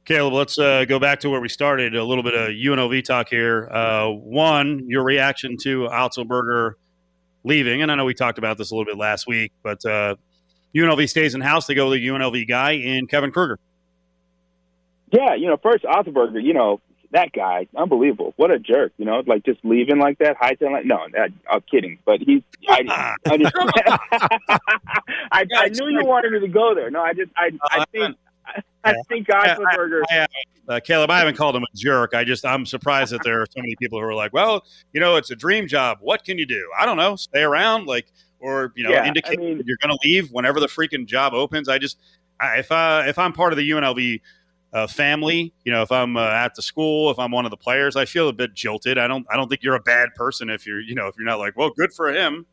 Caleb, 0.06 0.34
let's 0.34 0.58
uh, 0.58 0.86
go 0.86 0.98
back 0.98 1.20
to 1.20 1.30
where 1.30 1.42
we 1.42 1.50
started. 1.50 1.96
A 1.96 2.04
little 2.04 2.24
bit 2.24 2.34
of 2.34 2.50
UNLV 2.50 3.04
talk 3.04 3.28
here. 3.30 3.70
Uh, 3.70 4.10
one, 4.10 4.86
your 4.88 5.04
reaction 5.04 5.58
to 5.64 5.82
Otzelberger 5.82 6.74
leaving, 7.50 7.82
and 7.82 7.92
I 7.92 7.96
know 7.96 8.06
we 8.06 8.14
talked 8.14 8.38
about 8.38 8.58
this 8.58 8.72
a 8.72 8.76
little 8.76 8.86
bit 8.86 8.98
last 8.98 9.28
week, 9.28 9.52
but 9.64 9.84
uh, 9.84 10.16
UNLV 10.74 11.10
stays 11.10 11.36
in 11.36 11.42
house. 11.42 11.68
They 11.68 11.74
go 11.74 11.90
with 11.90 12.00
the 12.00 12.08
UNLV 12.08 12.48
guy 12.48 12.72
in 12.72 13.08
Kevin 13.08 13.32
Kruger. 13.32 13.60
Yeah, 15.12 15.34
you 15.36 15.48
know, 15.48 15.58
first 15.58 15.84
Otzelberger, 15.84 16.42
you 16.42 16.54
know, 16.54 16.80
that 17.12 17.32
guy, 17.32 17.68
unbelievable. 17.76 18.34
What 18.38 18.52
a 18.52 18.60
jerk, 18.60 18.94
you 18.98 19.06
know, 19.06 19.24
like 19.26 19.44
just 19.44 19.60
leaving 19.64 19.98
like 19.98 20.20
that, 20.20 20.38
hightailing 20.38 20.74
like 20.74 20.86
no, 20.86 21.00
that, 21.14 21.32
I'm 21.50 21.62
kidding, 21.62 21.98
but 22.06 22.20
he's 22.22 22.44
I 22.68 23.16
I, 23.26 23.38
just, 23.38 23.56
I, 25.32 25.46
I 25.56 25.70
knew 25.70 25.88
you 25.88 26.06
wanted 26.06 26.32
me 26.34 26.40
to 26.42 26.48
go 26.48 26.76
there. 26.76 26.92
No, 26.92 27.02
I 27.02 27.14
just 27.14 27.32
I 27.36 27.52
I 27.64 27.86
think 27.92 28.16
I 28.84 28.94
think 29.08 29.28
Otzelberger. 29.28 30.02
Uh, 30.68 30.80
Caleb, 30.80 31.10
I 31.10 31.18
haven't 31.20 31.36
called 31.36 31.56
him 31.56 31.64
a 31.64 31.78
jerk. 31.78 32.14
I 32.14 32.24
just 32.24 32.46
I'm 32.46 32.66
surprised 32.66 33.12
that 33.12 33.24
there 33.24 33.42
are 33.42 33.46
so 33.50 33.60
many 33.60 33.76
people 33.78 34.00
who 34.00 34.06
are 34.06 34.14
like, 34.14 34.34
well, 34.34 34.64
you 34.94 35.00
know, 35.00 35.16
it's 35.16 35.32
a 35.32 35.36
dream 35.36 35.68
job. 35.68 35.98
What 36.02 36.24
can 36.24 36.38
you 36.38 36.46
do? 36.46 36.70
I 36.80 36.86
don't 36.86 36.98
know. 36.98 37.16
Stay 37.16 37.42
around, 37.42 37.88
like, 37.88 38.08
or 38.40 38.72
you 38.76 38.84
know, 38.84 38.92
Yeah, 38.92 39.08
indicate 39.08 39.40
I 39.40 39.42
mean- 39.42 39.64
you're 39.66 39.78
going 39.82 39.90
to 39.92 40.00
leave 40.08 40.30
whenever 40.32 40.60
the 40.60 40.68
freaking 40.68 41.06
job 41.08 41.34
opens. 41.34 41.68
I 41.70 41.80
just 41.80 41.98
I, 42.40 42.60
if 42.60 42.72
I 42.72 43.08
if 43.08 43.18
I'm 43.18 43.34
part 43.34 43.52
of 43.52 43.58
the 43.58 43.70
UNLV 43.70 44.22
uh, 44.72 44.86
family, 44.86 45.52
you 45.66 45.72
know, 45.72 45.82
if 45.82 45.92
I'm 45.92 46.16
uh, 46.16 46.26
at 46.30 46.54
the 46.54 46.62
school, 46.62 47.10
if 47.10 47.18
I'm 47.18 47.32
one 47.32 47.46
of 47.46 47.52
the 47.52 47.58
players, 47.58 47.96
I 47.96 48.06
feel 48.06 48.30
a 48.30 48.34
bit 48.34 48.54
jilted. 48.54 49.00
I 49.00 49.08
don't 49.08 49.26
I 49.32 49.36
don't 49.38 49.50
think 49.50 49.64
you're 49.64 49.76
a 49.76 49.82
bad 49.82 50.14
person 50.16 50.50
if 50.52 50.68
you're 50.68 50.80
you 50.80 50.94
know 50.94 51.08
if 51.08 51.16
you're 51.18 51.26
not 51.26 51.40
like, 51.40 51.58
well, 51.58 51.72
good 51.72 51.92
for 51.92 52.14
him. 52.14 52.46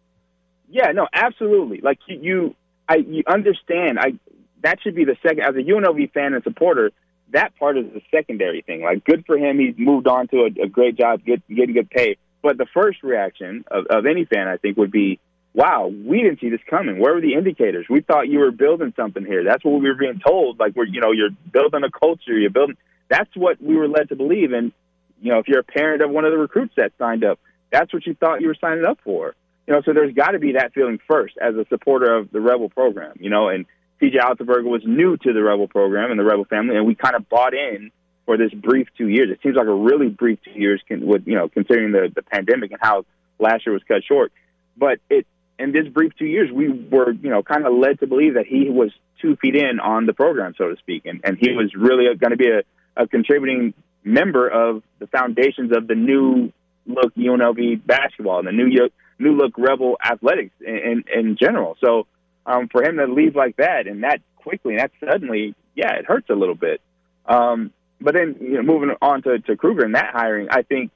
Yeah, 0.68 0.90
no, 0.92 1.06
absolutely. 1.12 1.80
Like 1.82 1.98
you, 2.08 2.18
you 2.22 2.56
I 2.88 2.96
you 2.96 3.22
understand. 3.28 3.98
I 4.00 4.14
that 4.62 4.80
should 4.82 4.94
be 4.94 5.04
the 5.04 5.16
second 5.22 5.40
as 5.40 5.54
a 5.54 5.62
UNLV 5.62 6.12
fan 6.12 6.34
and 6.34 6.42
supporter. 6.42 6.90
That 7.32 7.56
part 7.56 7.76
is 7.76 7.86
the 7.92 8.02
secondary 8.10 8.62
thing. 8.62 8.82
Like, 8.82 9.04
good 9.04 9.24
for 9.26 9.36
him. 9.36 9.58
He's 9.58 9.74
moved 9.76 10.06
on 10.06 10.28
to 10.28 10.42
a, 10.42 10.64
a 10.64 10.68
great 10.68 10.96
job, 10.96 11.24
get, 11.24 11.46
getting 11.48 11.74
good 11.74 11.90
pay. 11.90 12.16
But 12.42 12.58
the 12.58 12.66
first 12.72 13.02
reaction 13.02 13.64
of, 13.70 13.86
of 13.86 14.06
any 14.06 14.24
fan, 14.24 14.46
I 14.46 14.56
think, 14.56 14.76
would 14.76 14.92
be, 14.92 15.18
"Wow, 15.52 15.88
we 15.88 16.22
didn't 16.22 16.40
see 16.40 16.50
this 16.50 16.60
coming. 16.70 17.00
Where 17.00 17.14
were 17.14 17.20
the 17.20 17.34
indicators? 17.34 17.86
We 17.90 18.00
thought 18.00 18.28
you 18.28 18.38
were 18.38 18.52
building 18.52 18.92
something 18.94 19.24
here. 19.24 19.42
That's 19.42 19.64
what 19.64 19.80
we 19.80 19.88
were 19.88 19.96
being 19.96 20.20
told. 20.24 20.60
Like, 20.60 20.76
we're 20.76 20.86
you 20.86 21.00
know, 21.00 21.12
you're 21.12 21.30
building 21.52 21.82
a 21.82 21.90
culture. 21.90 22.38
You're 22.38 22.50
building. 22.50 22.76
That's 23.08 23.34
what 23.34 23.60
we 23.60 23.76
were 23.76 23.88
led 23.88 24.10
to 24.10 24.16
believe. 24.16 24.52
And 24.52 24.72
you 25.20 25.32
know, 25.32 25.38
if 25.38 25.48
you're 25.48 25.60
a 25.60 25.64
parent 25.64 26.02
of 26.02 26.10
one 26.10 26.24
of 26.24 26.30
the 26.30 26.38
recruits 26.38 26.74
that 26.76 26.92
signed 26.98 27.24
up, 27.24 27.40
that's 27.72 27.92
what 27.92 28.06
you 28.06 28.14
thought 28.14 28.40
you 28.40 28.48
were 28.48 28.56
signing 28.60 28.84
up 28.84 28.98
for. 29.02 29.34
You 29.66 29.74
know, 29.74 29.82
so 29.84 29.92
there's 29.92 30.14
got 30.14 30.30
to 30.30 30.38
be 30.38 30.52
that 30.52 30.72
feeling 30.72 31.00
first 31.08 31.34
as 31.40 31.56
a 31.56 31.66
supporter 31.68 32.14
of 32.14 32.30
the 32.30 32.40
Rebel 32.40 32.68
program. 32.68 33.16
You 33.18 33.30
know, 33.30 33.48
and 33.48 33.66
TJ 34.00 34.16
Otzelberger 34.20 34.64
was 34.64 34.82
new 34.84 35.16
to 35.16 35.32
the 35.32 35.42
Rebel 35.42 35.68
program 35.68 36.10
and 36.10 36.20
the 36.20 36.24
Rebel 36.24 36.44
family, 36.44 36.76
and 36.76 36.86
we 36.86 36.94
kind 36.94 37.16
of 37.16 37.28
bought 37.28 37.54
in 37.54 37.90
for 38.26 38.36
this 38.36 38.52
brief 38.52 38.88
two 38.98 39.08
years. 39.08 39.30
It 39.30 39.40
seems 39.42 39.56
like 39.56 39.66
a 39.66 39.74
really 39.74 40.08
brief 40.08 40.38
two 40.44 40.58
years, 40.58 40.82
con- 40.88 41.06
with 41.06 41.26
you 41.26 41.34
know, 41.34 41.48
considering 41.48 41.92
the 41.92 42.12
the 42.14 42.22
pandemic 42.22 42.72
and 42.72 42.80
how 42.82 43.04
last 43.38 43.66
year 43.66 43.72
was 43.72 43.82
cut 43.86 44.02
short. 44.04 44.32
But 44.76 44.98
it 45.08 45.26
in 45.58 45.72
this 45.72 45.88
brief 45.88 46.12
two 46.18 46.26
years, 46.26 46.50
we 46.52 46.68
were 46.68 47.12
you 47.12 47.30
know 47.30 47.42
kind 47.42 47.66
of 47.66 47.74
led 47.74 48.00
to 48.00 48.06
believe 48.06 48.34
that 48.34 48.46
he 48.46 48.68
was 48.68 48.90
two 49.22 49.36
feet 49.36 49.56
in 49.56 49.80
on 49.80 50.06
the 50.06 50.12
program, 50.12 50.54
so 50.58 50.68
to 50.68 50.76
speak, 50.76 51.06
and 51.06 51.20
and 51.24 51.38
he 51.38 51.52
was 51.52 51.74
really 51.74 52.14
going 52.16 52.32
to 52.32 52.36
be 52.36 52.50
a, 52.50 52.62
a 52.96 53.06
contributing 53.06 53.72
member 54.04 54.48
of 54.48 54.82
the 54.98 55.06
foundations 55.06 55.72
of 55.74 55.86
the 55.88 55.94
new 55.94 56.52
look 56.86 57.14
UNLV 57.14 57.84
basketball 57.84 58.38
and 58.38 58.46
the 58.46 58.52
new 58.52 58.70
new 59.18 59.36
look 59.36 59.56
Rebel 59.56 59.96
athletics 60.04 60.54
in, 60.60 60.76
in, 60.76 61.04
in 61.14 61.36
general. 61.36 61.76
So 61.80 62.06
um, 62.46 62.68
for 62.68 62.82
him 62.82 62.96
to 62.96 63.06
leave 63.06 63.34
like 63.34 63.56
that 63.56 63.86
and 63.86 64.04
that 64.04 64.20
quickly 64.36 64.74
and 64.76 64.80
that 64.80 64.92
suddenly, 65.04 65.54
yeah, 65.74 65.94
it 65.96 66.06
hurts 66.06 66.30
a 66.30 66.34
little 66.34 66.54
bit. 66.54 66.80
Um, 67.26 67.72
but 68.00 68.14
then 68.14 68.36
you 68.40 68.54
know, 68.54 68.62
moving 68.62 68.94
on 69.02 69.22
to, 69.22 69.40
to 69.40 69.56
Kruger 69.56 69.84
and 69.84 69.94
that 69.94 70.10
hiring, 70.12 70.48
I 70.50 70.62
think 70.62 70.92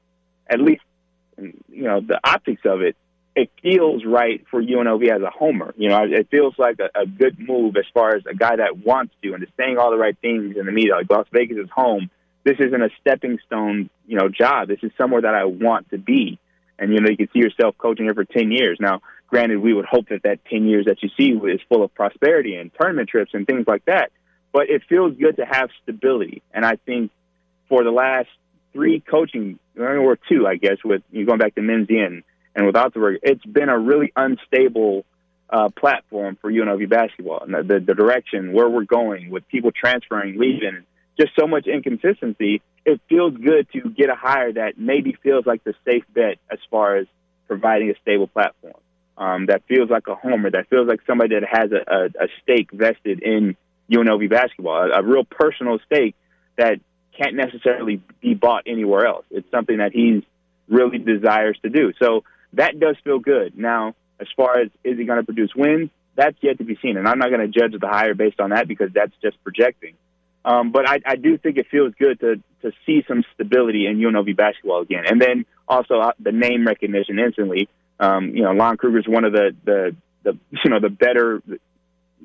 at 0.49 0.61
least 0.61 0.83
you 1.39 1.85
know 1.85 2.01
the 2.01 2.21
optics 2.23 2.63
of 2.65 2.83
it, 2.83 2.97
it 3.35 3.51
feels 3.63 4.05
right 4.05 4.45
for 4.51 4.63
UNLV 4.63 5.09
as 5.09 5.23
a 5.23 5.31
homer. 5.31 5.75
You 5.77 5.89
know, 5.89 6.05
it 6.05 6.29
feels 6.31 6.55
like 6.59 6.79
a, 6.79 7.01
a 7.01 7.07
good 7.07 7.39
move 7.39 7.77
as 7.77 7.85
far 7.93 8.15
as 8.15 8.23
a 8.27 8.35
guy 8.35 8.57
that 8.57 8.79
wants 8.79 9.15
to 9.23 9.35
and 9.35 9.43
is 9.43 9.49
saying 9.57 9.79
all 9.79 9.91
the 9.91 9.97
right 9.97 10.17
things 10.21 10.57
in 10.57 10.67
the 10.67 10.73
media. 10.73 10.95
Like 10.95 11.11
Las 11.11 11.27
Vegas 11.33 11.59
is 11.59 11.71
home. 11.75 12.11
This 12.45 12.57
isn't 12.59 12.83
a 12.83 12.89
stepping 13.01 13.39
stone, 13.47 13.91
you 14.07 14.17
know, 14.17 14.29
job. 14.29 14.69
This 14.69 14.81
is 14.83 14.91
somewhere 14.97 15.23
that 15.23 15.35
I 15.35 15.45
want 15.45 15.91
to 15.91 15.99
be. 15.99 16.39
And 16.79 16.93
you 16.93 17.01
know, 17.01 17.11
you 17.11 17.17
can 17.17 17.29
see 17.33 17.41
yourself 17.41 17.77
coaching 17.77 18.07
here 18.07 18.15
for 18.15 18.25
ten 18.25 18.51
years. 18.51 18.79
Now, 18.81 19.01
granted, 19.31 19.59
we 19.59 19.73
would 19.73 19.87
hope 19.87 20.09
that 20.09 20.23
that 20.25 20.45
ten 20.45 20.67
years 20.67 20.87
that 20.87 21.03
you 21.03 21.09
see 21.17 21.31
is 21.31 21.61
full 21.69 21.83
of 21.83 21.95
prosperity 21.95 22.57
and 22.57 22.71
tournament 22.79 23.09
trips 23.09 23.33
and 23.33 23.47
things 23.47 23.67
like 23.67 23.85
that. 23.87 24.11
But 24.53 24.69
it 24.69 24.83
feels 24.89 25.17
good 25.17 25.37
to 25.37 25.47
have 25.47 25.71
stability. 25.83 26.43
And 26.53 26.65
I 26.65 26.77
think 26.77 27.13
for 27.69 27.85
the 27.85 27.93
last 27.93 28.29
three 28.73 29.01
coaching 29.01 29.59
or 29.79 30.19
two, 30.29 30.47
I 30.47 30.57
guess, 30.57 30.79
with 30.85 31.03
you 31.11 31.25
going 31.25 31.39
back 31.39 31.55
to 31.55 31.63
Menzies 31.63 32.05
and, 32.05 32.25
and 32.55 32.67
with 32.67 32.75
Otterberg, 32.75 33.19
it's 33.23 33.45
been 33.45 33.69
a 33.69 33.79
really 33.79 34.13
unstable 34.17 35.05
uh, 35.49 35.69
platform 35.71 36.37
for 36.41 36.51
UNLV 36.51 36.89
basketball. 36.89 37.43
And 37.43 37.55
the, 37.55 37.63
the, 37.63 37.81
the 37.81 37.95
direction 37.95 38.53
where 38.53 38.69
we're 38.69 38.85
going 38.85 39.31
with 39.31 39.47
people 39.49 39.71
transferring, 39.73 40.39
leaving, 40.39 40.85
just 41.19 41.33
so 41.39 41.47
much 41.47 41.67
inconsistency. 41.67 42.63
It 42.85 43.01
feels 43.09 43.37
good 43.37 43.69
to 43.73 43.91
get 43.91 44.09
a 44.09 44.15
hire 44.15 44.53
that 44.55 44.79
maybe 44.79 45.17
feels 45.23 45.45
like 45.45 45.63
the 45.65 45.75
safe 45.85 46.05
bet 46.15 46.39
as 46.51 46.59
far 46.71 46.97
as 46.97 47.07
providing 47.47 47.91
a 47.91 47.95
stable 48.01 48.27
platform. 48.27 48.75
Um, 49.21 49.47
that 49.47 49.63
feels 49.69 49.91
like 49.91 50.09
a 50.09 50.15
homer. 50.15 50.51
That 50.51 50.71
feels 50.71 50.89
like 50.89 51.01
somebody 51.07 51.35
that 51.35 51.47
has 51.47 51.71
a, 51.73 51.95
a, 51.95 52.25
a 52.25 52.29
stake 52.43 52.71
vested 52.73 53.23
in 53.23 53.55
UNLV 53.93 54.31
basketball, 54.31 54.91
a, 54.91 55.01
a 55.01 55.03
real 55.03 55.25
personal 55.25 55.79
stake 55.85 56.15
that 56.57 56.81
can't 57.17 57.37
necessarily 57.37 58.01
be 58.23 58.33
bought 58.33 58.63
anywhere 58.67 59.07
else. 59.07 59.27
It's 59.31 59.51
something 59.51 59.77
that 59.77 59.93
he's 59.93 60.23
really 60.69 60.97
desires 60.97 61.59
to 61.63 61.69
do. 61.69 61.93
So 62.03 62.25
that 62.55 62.81
does 62.81 62.97
feel 63.05 63.19
good. 63.19 63.59
Now, 63.59 63.95
as 64.19 64.29
far 64.35 64.59
as 64.59 64.71
is 64.85 64.99
he 64.99 65.05
going 65.05 65.19
to 65.19 65.25
produce 65.25 65.55
wins, 65.55 65.91
that's 66.17 66.37
yet 66.41 66.57
to 66.59 66.65
be 66.65 66.79
seen. 66.81 66.97
And 66.97 67.07
I'm 67.07 67.19
not 67.19 67.29
going 67.29 67.41
to 67.41 67.61
judge 67.61 67.79
the 67.79 67.89
hire 67.89 68.15
based 68.15 68.41
on 68.41 68.51
that 68.51 68.69
because 68.69 68.89
that's 68.95 69.13
just 69.23 69.43
projecting. 69.45 69.95
Um, 70.45 70.73
but 70.73 70.89
I, 70.89 71.01
I 71.05 71.17
do 71.17 71.37
think 71.37 71.59
it 71.59 71.67
feels 71.71 71.93
good 71.99 72.21
to 72.21 72.37
to 72.63 72.73
see 72.87 73.03
some 73.09 73.25
stability 73.35 73.87
in 73.87 73.99
UNLV 73.99 74.37
basketball 74.37 74.83
again, 74.83 75.05
and 75.07 75.21
then 75.21 75.47
also 75.69 75.99
uh, 75.99 76.13
the 76.19 76.33
name 76.33 76.67
recognition 76.67 77.19
instantly. 77.19 77.69
Um, 78.01 78.35
you 78.35 78.43
know, 78.43 78.53
Lon 78.53 78.77
Kruger's 78.79 79.07
one 79.07 79.25
of 79.25 79.33
the, 79.33 79.55
the 79.65 79.97
the 80.23 80.39
you 80.65 80.71
know 80.71 80.81
the 80.81 80.89
better 80.89 81.43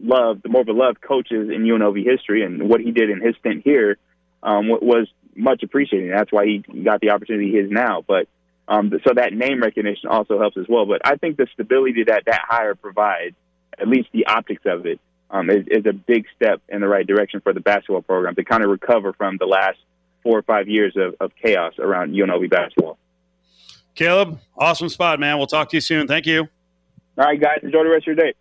loved, 0.02 0.44
the 0.44 0.50
more 0.50 0.64
beloved 0.64 1.02
coaches 1.02 1.50
in 1.50 1.64
UNLV 1.64 2.04
history, 2.04 2.44
and 2.44 2.70
what 2.70 2.82
he 2.82 2.92
did 2.92 3.10
in 3.10 3.22
his 3.22 3.36
stint 3.40 3.64
here 3.64 3.98
um, 4.42 4.70
was 4.70 5.08
much 5.36 5.64
appreciated. 5.64 6.12
That's 6.14 6.32
why 6.32 6.46
he 6.46 6.60
got 6.84 7.02
the 7.02 7.10
opportunity 7.12 7.52
he 7.52 7.58
is 7.58 7.70
now. 7.70 8.04
But 8.08 8.28
um, 8.68 8.92
so 9.06 9.14
that 9.14 9.34
name 9.34 9.62
recognition 9.62 10.10
also 10.10 10.40
helps 10.40 10.58
as 10.58 10.66
well. 10.68 10.86
But 10.86 11.02
I 11.06 11.18
think 11.18 11.38
the 11.38 11.48
stability 11.54 12.06
that 12.06 12.24
that 12.26 12.42
hire 12.48 12.76
provides, 12.76 13.36
at 13.78 13.88
least 13.88 14.10
the 14.14 14.28
optics 14.28 14.64
of 14.66 14.86
it, 14.86 15.00
um, 15.30 15.50
is, 15.50 15.66
is 15.68 15.86
a 15.86 15.94
big 15.94 16.26
step 16.36 16.62
in 16.70 16.82
the 16.82 16.88
right 16.88 17.06
direction 17.06 17.42
for 17.42 17.52
the 17.52 17.60
basketball 17.60 18.02
program 18.02 18.36
to 18.36 18.44
kind 18.44 18.64
of 18.64 18.70
recover 18.70 19.14
from 19.14 19.38
the 19.38 19.46
last 19.46 19.78
four 20.24 20.38
or 20.38 20.44
five 20.44 20.68
years 20.68 20.96
of, 20.96 21.16
of 21.20 21.32
chaos 21.42 21.74
around 21.80 22.14
UNLV 22.14 22.50
basketball. 22.50 22.98
Caleb, 23.96 24.40
awesome 24.58 24.90
spot, 24.90 25.20
man. 25.20 25.38
We'll 25.38 25.48
talk 25.48 25.70
to 25.70 25.78
you 25.78 25.82
soon. 25.82 26.08
Thank 26.08 26.26
you. 26.26 26.48
All 27.18 27.26
right, 27.26 27.40
guys, 27.40 27.60
enjoy 27.64 27.84
the 27.84 27.90
rest 27.90 28.04
of 28.04 28.08
your 28.08 28.16
day. 28.16 28.34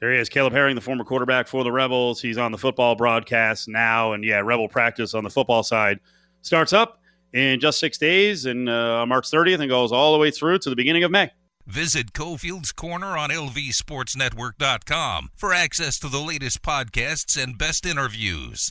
There 0.00 0.12
he 0.12 0.18
is, 0.18 0.28
Caleb 0.28 0.52
Herring, 0.52 0.74
the 0.74 0.80
former 0.80 1.04
quarterback 1.04 1.48
for 1.48 1.64
the 1.64 1.72
Rebels. 1.72 2.20
He's 2.20 2.38
on 2.38 2.52
the 2.52 2.58
football 2.58 2.94
broadcast 2.94 3.68
now, 3.68 4.12
and 4.12 4.24
yeah, 4.24 4.40
Rebel 4.40 4.68
practice 4.68 5.14
on 5.14 5.24
the 5.24 5.30
football 5.30 5.62
side 5.62 5.98
starts 6.42 6.72
up 6.72 7.00
in 7.32 7.60
just 7.60 7.80
six 7.80 7.98
days, 7.98 8.46
and 8.46 8.68
uh, 8.68 9.04
March 9.06 9.30
30th, 9.30 9.60
and 9.60 9.68
goes 9.68 9.92
all 9.92 10.12
the 10.12 10.18
way 10.18 10.30
through 10.30 10.58
to 10.60 10.70
the 10.70 10.76
beginning 10.76 11.04
of 11.04 11.10
May. 11.10 11.30
Visit 11.66 12.14
Cofield's 12.14 12.72
Corner 12.72 13.18
on 13.18 13.30
LVSportsNetwork.com 13.30 15.30
for 15.34 15.52
access 15.52 15.98
to 15.98 16.08
the 16.08 16.20
latest 16.20 16.62
podcasts 16.62 17.40
and 17.40 17.58
best 17.58 17.84
interviews. 17.84 18.70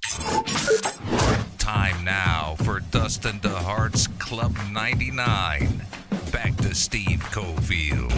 Time 1.59 2.03
now 2.03 2.55
for 2.63 2.79
Dustin 2.79 3.39
DeHart's 3.39 4.07
Club 4.17 4.57
99. 4.71 5.83
Back 6.31 6.55
to 6.57 6.75
Steve 6.75 7.19
Cofield. 7.31 8.11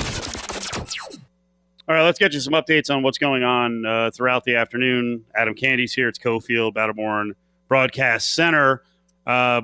All 1.87 1.95
right, 1.95 2.03
let's 2.03 2.19
get 2.19 2.33
you 2.33 2.39
some 2.39 2.53
updates 2.53 2.93
on 2.93 3.03
what's 3.03 3.17
going 3.17 3.43
on 3.43 3.85
uh, 3.85 4.11
throughout 4.11 4.43
the 4.43 4.55
afternoon. 4.55 5.25
Adam 5.35 5.53
Candy's 5.53 5.93
here. 5.93 6.07
It's 6.07 6.19
Cofield, 6.19 6.73
Battleborn 6.73 7.31
Broadcast 7.67 8.35
Center. 8.35 8.83
Uh, 9.25 9.61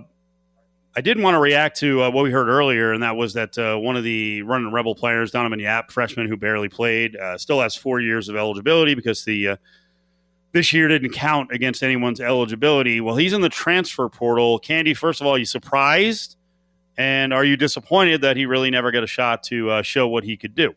I 0.96 1.02
did 1.02 1.20
want 1.20 1.36
to 1.36 1.40
react 1.40 1.78
to 1.80 2.04
uh, 2.04 2.12
what 2.12 2.24
we 2.24 2.32
heard 2.32 2.48
earlier, 2.48 2.94
and 2.94 3.04
that 3.04 3.16
was 3.16 3.34
that 3.34 3.58
uh, 3.58 3.78
one 3.78 3.96
of 3.98 4.04
the 4.04 4.42
running 4.44 4.72
Rebel 4.72 4.96
players, 4.96 5.32
Donovan 5.32 5.60
Yap, 5.60 5.92
freshman 5.92 6.28
who 6.28 6.38
barely 6.38 6.70
played, 6.70 7.16
uh, 7.16 7.38
still 7.38 7.62
has 7.62 7.76
four 7.76 8.00
years 8.00 8.30
of 8.30 8.36
eligibility 8.36 8.96
because 8.96 9.26
the 9.26 9.50
uh, 9.50 9.56
this 10.52 10.72
year 10.72 10.88
didn't 10.88 11.12
count 11.12 11.52
against 11.52 11.84
anyone's 11.84 12.22
eligibility. 12.22 13.02
Well, 13.02 13.16
he's 13.18 13.34
in 13.34 13.42
the 13.42 13.50
transfer 13.50 14.08
portal. 14.08 14.58
Candy, 14.60 14.94
first 14.94 15.20
of 15.20 15.28
all, 15.28 15.38
you 15.38 15.46
surprised? 15.46 16.35
And 16.98 17.34
are 17.34 17.44
you 17.44 17.58
disappointed 17.58 18.22
that 18.22 18.38
he 18.38 18.46
really 18.46 18.70
never 18.70 18.92
got 18.92 19.04
a 19.04 19.08
shot 19.08 19.44
to 19.44 19.70
uh, 19.70 19.82
show 19.82 20.08
what 20.08 20.24
he 20.24 20.38
could 20.38 20.56
do? 20.56 20.74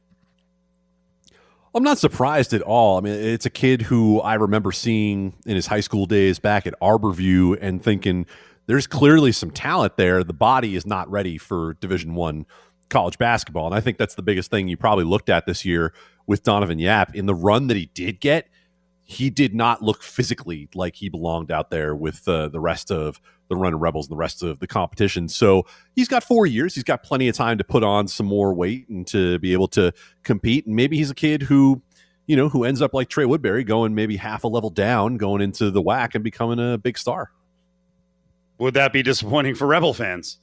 I'm 1.75 1.85
not 1.85 1.99
surprised 1.99 2.55
at 2.55 2.63
all. 2.63 2.99
I 2.99 3.03
mean, 3.03 3.15
it's 3.15 3.47
a 3.47 3.51
kid 3.51 3.83
who 3.83 4.21
I 4.21 4.35
remember 4.35 4.73
seeing 4.73 5.35
in 5.47 5.55
his 5.55 5.67
high 5.67 5.81
school 5.81 6.07
days 6.07 6.39
back 6.39 6.67
at 6.67 6.75
Arborview 6.81 7.59
and 7.61 7.83
thinking 7.83 8.27
there's 8.67 8.87
clearly 8.87 9.33
some 9.33 9.51
talent 9.51 9.97
there. 9.97 10.25
The 10.25 10.33
body 10.33 10.75
is 10.75 10.87
not 10.87 11.11
ready 11.11 11.39
for 11.39 11.75
Division 11.75 12.15
One 12.15 12.47
college 12.89 13.19
basketball, 13.19 13.67
and 13.67 13.75
I 13.75 13.81
think 13.81 13.99
that's 13.99 14.15
the 14.15 14.23
biggest 14.23 14.51
thing 14.51 14.69
you 14.69 14.77
probably 14.77 15.05
looked 15.05 15.29
at 15.29 15.47
this 15.47 15.65
year 15.65 15.93
with 16.27 16.43
Donovan 16.43 16.79
Yap 16.79 17.15
in 17.15 17.27
the 17.27 17.35
run 17.35 17.67
that 17.69 17.77
he 17.77 17.87
did 17.87 18.19
get. 18.21 18.49
He 19.11 19.31
did 19.31 19.55
not 19.55 19.83
look 19.83 20.03
physically 20.03 20.69
like 20.75 20.95
he 20.95 21.09
belonged 21.09 21.51
out 21.51 21.71
there 21.71 21.97
with 21.97 22.29
uh, 22.29 22.49
the 22.49 22.61
rest 22.61 22.91
of 22.91 23.19
the 23.49 23.57
running 23.57 23.81
rebels 23.81 24.07
and 24.07 24.13
the 24.13 24.19
rest 24.19 24.43
of 24.43 24.59
the 24.59 24.67
competition. 24.67 25.29
So 25.29 25.65
he's 25.97 26.09
got 26.09 26.23
four 26.23 26.45
years. 26.45 26.75
He's 26.75 26.85
got 26.85 27.03
plenty 27.03 27.27
of 27.27 27.35
time 27.35 27.57
to 27.57 27.65
put 27.65 27.83
on 27.83 28.07
some 28.07 28.27
more 28.27 28.53
weight 28.53 28.87
and 28.91 29.07
to 29.07 29.39
be 29.39 29.55
able 29.55 29.69
to 29.69 29.95
compete. 30.25 30.67
And 30.67 30.77
maybe 30.77 30.99
he's 30.99 31.11
a 31.11 31.15
kid 31.15 31.41
who, 31.41 31.81
you 32.27 32.37
know, 32.37 32.51
who 32.51 32.65
ends 32.65 32.83
up 32.83 32.93
like 32.93 33.09
Trey 33.09 33.25
Woodbury, 33.25 33.65
going 33.65 33.95
maybe 33.95 34.15
half 34.19 34.45
a 34.45 34.49
level 34.49 34.69
down, 34.69 35.17
going 35.17 35.41
into 35.41 35.71
the 35.71 35.83
WAC 35.83 36.15
and 36.15 36.23
becoming 36.23 36.59
a 36.59 36.77
big 36.77 36.99
star. 36.99 37.31
Would 38.59 38.75
that 38.75 38.93
be 38.93 39.03
disappointing 39.03 39.55
for 39.55 39.67
Rebel 39.67 39.95
fans? 39.95 40.37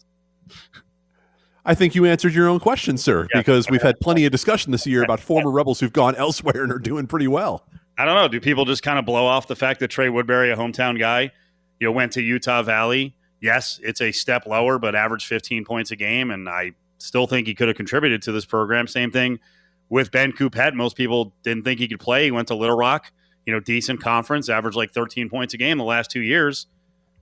I 1.65 1.75
think 1.75 1.93
you 1.93 2.05
answered 2.05 2.33
your 2.33 2.47
own 2.47 2.59
question, 2.59 2.97
sir, 2.97 3.27
yeah. 3.31 3.41
because 3.41 3.69
we've 3.69 3.83
had 3.83 3.99
plenty 3.99 4.25
of 4.25 4.31
discussion 4.31 4.71
this 4.71 4.87
year 4.87 5.03
about 5.03 5.19
former 5.19 5.51
Rebels 5.51 5.79
who've 5.79 5.93
gone 5.93 6.15
elsewhere 6.15 6.63
and 6.63 6.71
are 6.71 6.79
doing 6.79 7.05
pretty 7.05 7.27
well. 7.27 7.67
I 7.97 8.05
don't 8.05 8.15
know. 8.15 8.27
Do 8.27 8.39
people 8.41 8.65
just 8.65 8.83
kind 8.83 8.99
of 8.99 9.05
blow 9.05 9.25
off 9.25 9.47
the 9.47 9.55
fact 9.55 9.79
that 9.79 9.87
Trey 9.87 10.09
Woodbury, 10.09 10.51
a 10.51 10.57
hometown 10.57 10.99
guy, 10.99 11.31
you 11.79 11.87
know, 11.87 11.91
went 11.91 12.13
to 12.13 12.21
Utah 12.21 12.61
Valley? 12.61 13.15
Yes, 13.41 13.79
it's 13.83 14.01
a 14.01 14.11
step 14.11 14.45
lower, 14.45 14.79
but 14.79 14.95
averaged 14.95 15.27
15 15.27 15.65
points 15.65 15.91
a 15.91 15.95
game, 15.95 16.31
and 16.31 16.49
I 16.49 16.71
still 16.97 17.27
think 17.27 17.47
he 17.47 17.55
could 17.55 17.67
have 17.67 17.77
contributed 17.77 18.21
to 18.23 18.31
this 18.31 18.45
program. 18.45 18.87
Same 18.87 19.11
thing 19.11 19.39
with 19.89 20.11
Ben 20.11 20.31
Coupet. 20.31 20.73
Most 20.73 20.95
people 20.95 21.33
didn't 21.43 21.63
think 21.63 21.79
he 21.79 21.87
could 21.87 21.99
play. 21.99 22.25
He 22.25 22.31
went 22.31 22.47
to 22.49 22.55
Little 22.55 22.77
Rock, 22.77 23.11
you 23.45 23.53
know, 23.53 23.59
decent 23.59 24.01
conference, 24.01 24.49
averaged 24.49 24.77
like 24.77 24.91
13 24.91 25.29
points 25.29 25.53
a 25.53 25.57
game 25.57 25.77
the 25.77 25.83
last 25.83 26.11
two 26.11 26.21
years. 26.21 26.67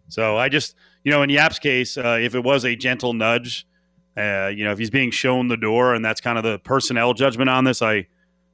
So 0.09 0.37
I 0.37 0.49
just, 0.49 0.75
you 1.03 1.11
know, 1.11 1.21
in 1.21 1.29
Yap's 1.29 1.59
case, 1.59 1.97
uh, 1.97 2.17
if 2.21 2.35
it 2.35 2.43
was 2.43 2.65
a 2.65 2.75
gentle 2.75 3.13
nudge, 3.13 3.67
uh, 4.15 4.51
you 4.53 4.63
know, 4.63 4.71
if 4.71 4.77
he's 4.77 4.91
being 4.91 5.11
shown 5.11 5.47
the 5.47 5.57
door 5.57 5.93
and 5.93 6.03
that's 6.05 6.21
kind 6.21 6.37
of 6.37 6.43
the 6.43 6.59
personnel 6.59 7.13
judgment 7.13 7.49
on 7.49 7.63
this, 7.63 7.81
I, 7.81 8.07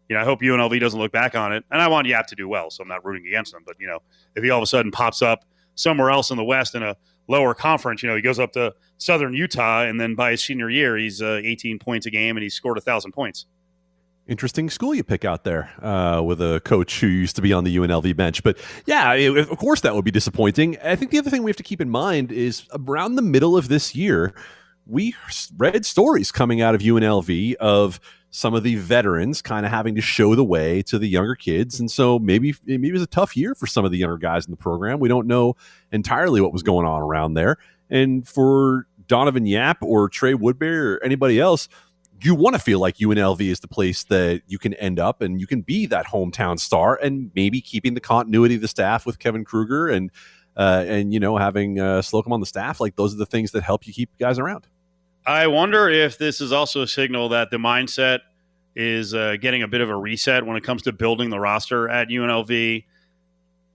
you 0.09 0.15
know, 0.15 0.21
I 0.21 0.25
hope 0.25 0.41
UNLV 0.41 0.79
doesn't 0.79 0.99
look 0.99 1.11
back 1.11 1.35
on 1.35 1.53
it. 1.53 1.63
And 1.71 1.81
I 1.81 1.87
want 1.87 2.07
Yap 2.07 2.27
to 2.27 2.35
do 2.35 2.49
well, 2.49 2.71
so 2.71 2.81
I'm 2.81 2.87
not 2.87 3.05
rooting 3.05 3.27
against 3.27 3.53
him. 3.53 3.61
But, 3.65 3.75
you 3.79 3.87
know, 3.87 3.99
if 4.35 4.43
he 4.43 4.49
all 4.49 4.57
of 4.59 4.63
a 4.63 4.67
sudden 4.67 4.91
pops 4.91 5.21
up 5.21 5.45
somewhere 5.75 6.09
else 6.09 6.31
in 6.31 6.37
the 6.37 6.43
West 6.43 6.73
in 6.73 6.81
a 6.81 6.97
lower 7.27 7.53
conference, 7.53 8.01
you 8.01 8.09
know, 8.09 8.15
he 8.15 8.21
goes 8.21 8.39
up 8.39 8.51
to 8.53 8.73
Southern 8.97 9.33
Utah 9.33 9.83
and 9.83 10.01
then 10.01 10.15
by 10.15 10.31
his 10.31 10.43
senior 10.43 10.69
year, 10.69 10.97
he's 10.97 11.21
uh, 11.21 11.39
18 11.43 11.77
points 11.77 12.07
a 12.07 12.09
game 12.09 12.35
and 12.35 12.43
he's 12.43 12.55
scored 12.55 12.77
a 12.77 12.81
1,000 12.81 13.11
points. 13.11 13.45
Interesting 14.27 14.69
school 14.69 14.93
you 14.93 15.03
pick 15.03 15.25
out 15.25 15.43
there 15.43 15.71
uh, 15.83 16.21
with 16.21 16.41
a 16.41 16.59
coach 16.63 16.99
who 16.99 17.07
used 17.07 17.35
to 17.35 17.41
be 17.41 17.53
on 17.53 17.63
the 17.63 17.75
UNLV 17.77 18.15
bench. 18.15 18.43
But 18.43 18.57
yeah, 18.85 19.13
it, 19.13 19.35
of 19.37 19.57
course 19.57 19.81
that 19.81 19.95
would 19.95 20.05
be 20.05 20.11
disappointing. 20.11 20.77
I 20.83 20.95
think 20.95 21.11
the 21.11 21.19
other 21.19 21.29
thing 21.29 21.43
we 21.43 21.49
have 21.49 21.57
to 21.57 21.63
keep 21.63 21.81
in 21.81 21.89
mind 21.89 22.31
is 22.31 22.63
around 22.73 23.15
the 23.15 23.23
middle 23.23 23.57
of 23.57 23.69
this 23.69 23.95
year, 23.95 24.33
we 24.89 25.15
read 25.57 25.85
stories 25.85 26.31
coming 26.31 26.61
out 26.61 26.75
of 26.75 26.81
UNLV 26.81 27.55
of 27.55 27.99
some 28.31 28.53
of 28.53 28.63
the 28.63 28.75
veterans 28.75 29.41
kind 29.41 29.65
of 29.65 29.71
having 29.71 29.95
to 29.95 30.01
show 30.01 30.35
the 30.35 30.43
way 30.43 30.81
to 30.83 30.99
the 30.99 31.07
younger 31.07 31.35
kids. 31.35 31.79
And 31.79 31.89
so 31.89 32.19
maybe, 32.19 32.53
maybe 32.65 32.89
it 32.89 32.93
was 32.93 33.01
a 33.01 33.07
tough 33.07 33.35
year 33.35 33.55
for 33.55 33.65
some 33.65 33.85
of 33.85 33.91
the 33.91 33.97
younger 33.97 34.17
guys 34.17 34.45
in 34.45 34.51
the 34.51 34.57
program. 34.57 34.99
We 34.99 35.09
don't 35.09 35.27
know 35.27 35.55
entirely 35.91 36.41
what 36.41 36.53
was 36.53 36.63
going 36.63 36.85
on 36.85 37.01
around 37.01 37.33
there. 37.33 37.57
And 37.89 38.27
for 38.27 38.87
Donovan 39.07 39.45
Yap 39.45 39.81
or 39.81 40.09
Trey 40.09 40.35
Woodbury 40.35 40.95
or 40.95 41.03
anybody 41.03 41.39
else, 41.39 41.67
you 42.21 42.35
want 42.35 42.55
to 42.55 42.59
feel 42.59 42.79
like 42.79 42.97
UNLV 42.97 43.41
is 43.41 43.61
the 43.61 43.67
place 43.67 44.03
that 44.05 44.41
you 44.47 44.59
can 44.59 44.73
end 44.75 44.99
up 44.99 45.21
and 45.21 45.39
you 45.39 45.47
can 45.47 45.61
be 45.61 45.85
that 45.87 46.05
hometown 46.05 46.59
star 46.59 46.99
and 47.01 47.31
maybe 47.33 47.61
keeping 47.61 47.93
the 47.93 48.01
continuity 48.01 48.55
of 48.55 48.61
the 48.61 48.67
staff 48.67 49.05
with 49.05 49.19
Kevin 49.19 49.45
Kruger 49.45 49.87
and 49.87 50.11
uh, 50.57 50.83
and 50.85 51.13
you 51.13 51.19
know 51.19 51.37
having 51.37 51.79
uh, 51.79 52.01
Slocum 52.01 52.33
on 52.33 52.41
the 52.41 52.45
staff 52.45 52.81
like 52.81 52.97
those 52.97 53.13
are 53.13 53.17
the 53.17 53.25
things 53.25 53.51
that 53.51 53.63
help 53.63 53.87
you 53.87 53.93
keep 53.93 54.09
guys 54.19 54.37
around. 54.37 54.67
I 55.29 55.45
wonder 55.45 55.87
if 55.87 56.17
this 56.17 56.41
is 56.41 56.51
also 56.51 56.81
a 56.81 56.87
signal 56.87 57.29
that 57.29 57.51
the 57.51 57.57
mindset 57.57 58.21
is 58.75 59.13
uh, 59.13 59.35
getting 59.39 59.61
a 59.61 59.67
bit 59.67 59.79
of 59.79 59.87
a 59.87 59.95
reset 59.95 60.43
when 60.43 60.57
it 60.57 60.63
comes 60.63 60.81
to 60.81 60.91
building 60.91 61.29
the 61.29 61.39
roster 61.39 61.87
at 61.87 62.07
UNLV. 62.07 62.83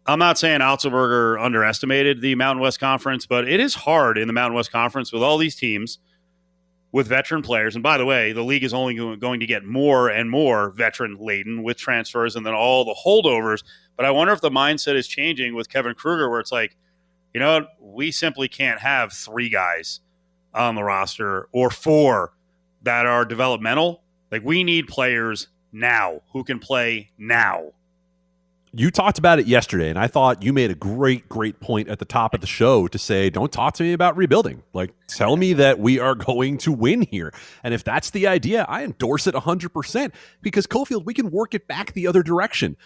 I'm 0.04 0.18
not 0.18 0.36
saying 0.36 0.62
Otzelberger 0.62 1.40
underestimated 1.40 2.20
the 2.20 2.34
Mountain 2.34 2.60
West 2.60 2.80
Conference, 2.80 3.24
but 3.24 3.46
it 3.46 3.60
is 3.60 3.72
hard 3.72 4.18
in 4.18 4.26
the 4.26 4.32
Mountain 4.32 4.56
West 4.56 4.72
Conference 4.72 5.12
with 5.12 5.22
all 5.22 5.38
these 5.38 5.54
teams 5.54 6.00
with 6.90 7.06
veteran 7.06 7.40
players. 7.40 7.76
And 7.76 7.84
by 7.84 7.98
the 7.98 8.04
way, 8.04 8.32
the 8.32 8.42
league 8.42 8.64
is 8.64 8.74
only 8.74 9.16
going 9.16 9.38
to 9.38 9.46
get 9.46 9.64
more 9.64 10.08
and 10.08 10.28
more 10.28 10.70
veteran 10.70 11.18
laden 11.20 11.62
with 11.62 11.76
transfers 11.76 12.34
and 12.34 12.44
then 12.44 12.54
all 12.54 12.84
the 12.84 12.96
holdovers. 13.06 13.62
But 13.96 14.06
I 14.06 14.10
wonder 14.10 14.32
if 14.32 14.40
the 14.40 14.50
mindset 14.50 14.96
is 14.96 15.06
changing 15.06 15.54
with 15.54 15.68
Kevin 15.68 15.94
Kruger, 15.94 16.28
where 16.28 16.40
it's 16.40 16.50
like, 16.50 16.76
you 17.32 17.38
know, 17.38 17.68
we 17.78 18.10
simply 18.10 18.48
can't 18.48 18.80
have 18.80 19.12
three 19.12 19.48
guys 19.48 20.00
on 20.54 20.74
the 20.74 20.82
roster 20.82 21.48
or 21.52 21.70
four 21.70 22.32
that 22.82 23.06
are 23.06 23.24
developmental. 23.24 24.02
Like 24.30 24.44
we 24.44 24.64
need 24.64 24.86
players 24.88 25.48
now 25.72 26.22
who 26.32 26.44
can 26.44 26.58
play 26.58 27.10
now. 27.18 27.72
You 28.76 28.90
talked 28.90 29.18
about 29.18 29.38
it 29.38 29.46
yesterday, 29.46 29.88
and 29.88 29.96
I 29.96 30.08
thought 30.08 30.42
you 30.42 30.52
made 30.52 30.72
a 30.72 30.74
great, 30.74 31.28
great 31.28 31.60
point 31.60 31.88
at 31.88 32.00
the 32.00 32.04
top 32.04 32.34
of 32.34 32.40
the 32.40 32.48
show 32.48 32.88
to 32.88 32.98
say, 32.98 33.30
don't 33.30 33.52
talk 33.52 33.74
to 33.74 33.84
me 33.84 33.92
about 33.92 34.16
rebuilding. 34.16 34.64
Like, 34.72 34.90
tell 35.06 35.36
me 35.36 35.52
that 35.52 35.78
we 35.78 36.00
are 36.00 36.14
going 36.16 36.58
to 36.58 36.72
win 36.72 37.02
here. 37.02 37.32
And 37.62 37.72
if 37.72 37.84
that's 37.84 38.10
the 38.10 38.26
idea, 38.26 38.66
I 38.68 38.82
endorse 38.82 39.28
it 39.28 39.36
100% 39.36 40.12
because 40.42 40.66
Cofield, 40.66 41.04
we 41.04 41.14
can 41.14 41.30
work 41.30 41.54
it 41.54 41.68
back 41.68 41.92
the 41.92 42.08
other 42.08 42.24
direction. 42.24 42.76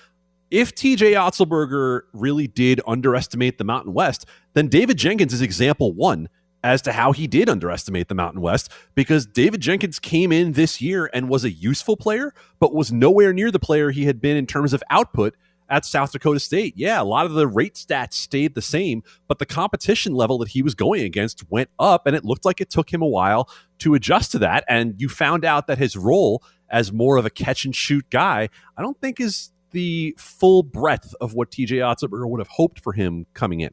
If 0.51 0.75
TJ 0.75 1.13
Otzelberger 1.15 2.03
really 2.13 2.49
did 2.49 2.83
underestimate 2.87 3.57
the 3.57 3.65
Mountain 3.65 3.95
West, 3.95 4.27
then 4.53 4.69
David 4.69 4.99
Jenkins 4.99 5.33
is 5.33 5.41
example 5.41 5.95
one 5.95 6.29
as 6.65 6.83
to 6.83 6.93
how 6.93 7.13
he 7.13 7.27
did 7.27 7.49
underestimate 7.49 8.09
the 8.09 8.15
Mountain 8.15 8.41
West 8.41 8.71
because 8.95 9.27
David 9.27 9.61
Jenkins 9.61 9.99
came 9.99 10.33
in 10.33 10.53
this 10.53 10.81
year 10.81 11.09
and 11.13 11.29
was 11.29 11.45
a 11.45 11.51
useful 11.51 11.97
player, 11.97 12.35
but 12.59 12.75
was 12.75 12.93
nowhere 12.93 13.33
near 13.33 13.51
the 13.51 13.59
player 13.59 13.91
he 13.91 14.05
had 14.07 14.21
been 14.21 14.37
in 14.37 14.47
terms 14.47 14.73
of 14.73 14.83
output 14.91 15.35
at 15.71 15.85
South 15.85 16.13
Dakota 16.13 16.41
State. 16.41 16.75
Yeah, 16.77 17.01
a 17.01 17.05
lot 17.05 17.27
of 17.27 17.33
the 17.33 17.47
rate 17.47 17.75
stats 17.75 18.15
stayed 18.15 18.55
the 18.55 18.63
same, 18.63 19.03
but 19.27 19.39
the 19.39 19.47
competition 19.47 20.15
level 20.15 20.39
that 20.39 20.49
he 20.49 20.63
was 20.63 20.75
going 20.75 21.03
against 21.03 21.49
went 21.51 21.69
up, 21.79 22.07
and 22.07 22.17
it 22.17 22.25
looked 22.25 22.45
like 22.45 22.61
it 22.61 22.71
took 22.71 22.93
him 22.93 23.03
a 23.03 23.07
while 23.07 23.49
to 23.79 23.95
adjust 23.95 24.33
to 24.33 24.39
that. 24.41 24.65
And 24.69 24.95
you 24.99 25.09
found 25.09 25.45
out 25.45 25.67
that 25.67 25.79
his 25.79 25.97
role 25.97 26.43
as 26.71 26.93
more 26.93 27.17
of 27.17 27.27
a 27.27 27.31
catch 27.31 27.65
and 27.65 27.75
shoot 27.75 28.09
guy, 28.11 28.49
I 28.77 28.83
don't 28.83 29.01
think 29.01 29.21
is 29.21 29.53
the 29.71 30.15
full 30.19 30.63
breadth 30.63 31.15
of 31.21 31.35
what 31.35 31.51
TJ 31.51 31.79
Otzelberger 31.79 32.29
would 32.29 32.41
have 32.41 32.49
hoped 32.49 32.83
for 32.83 32.93
him 32.93 33.27
coming 33.35 33.61
in. 33.61 33.71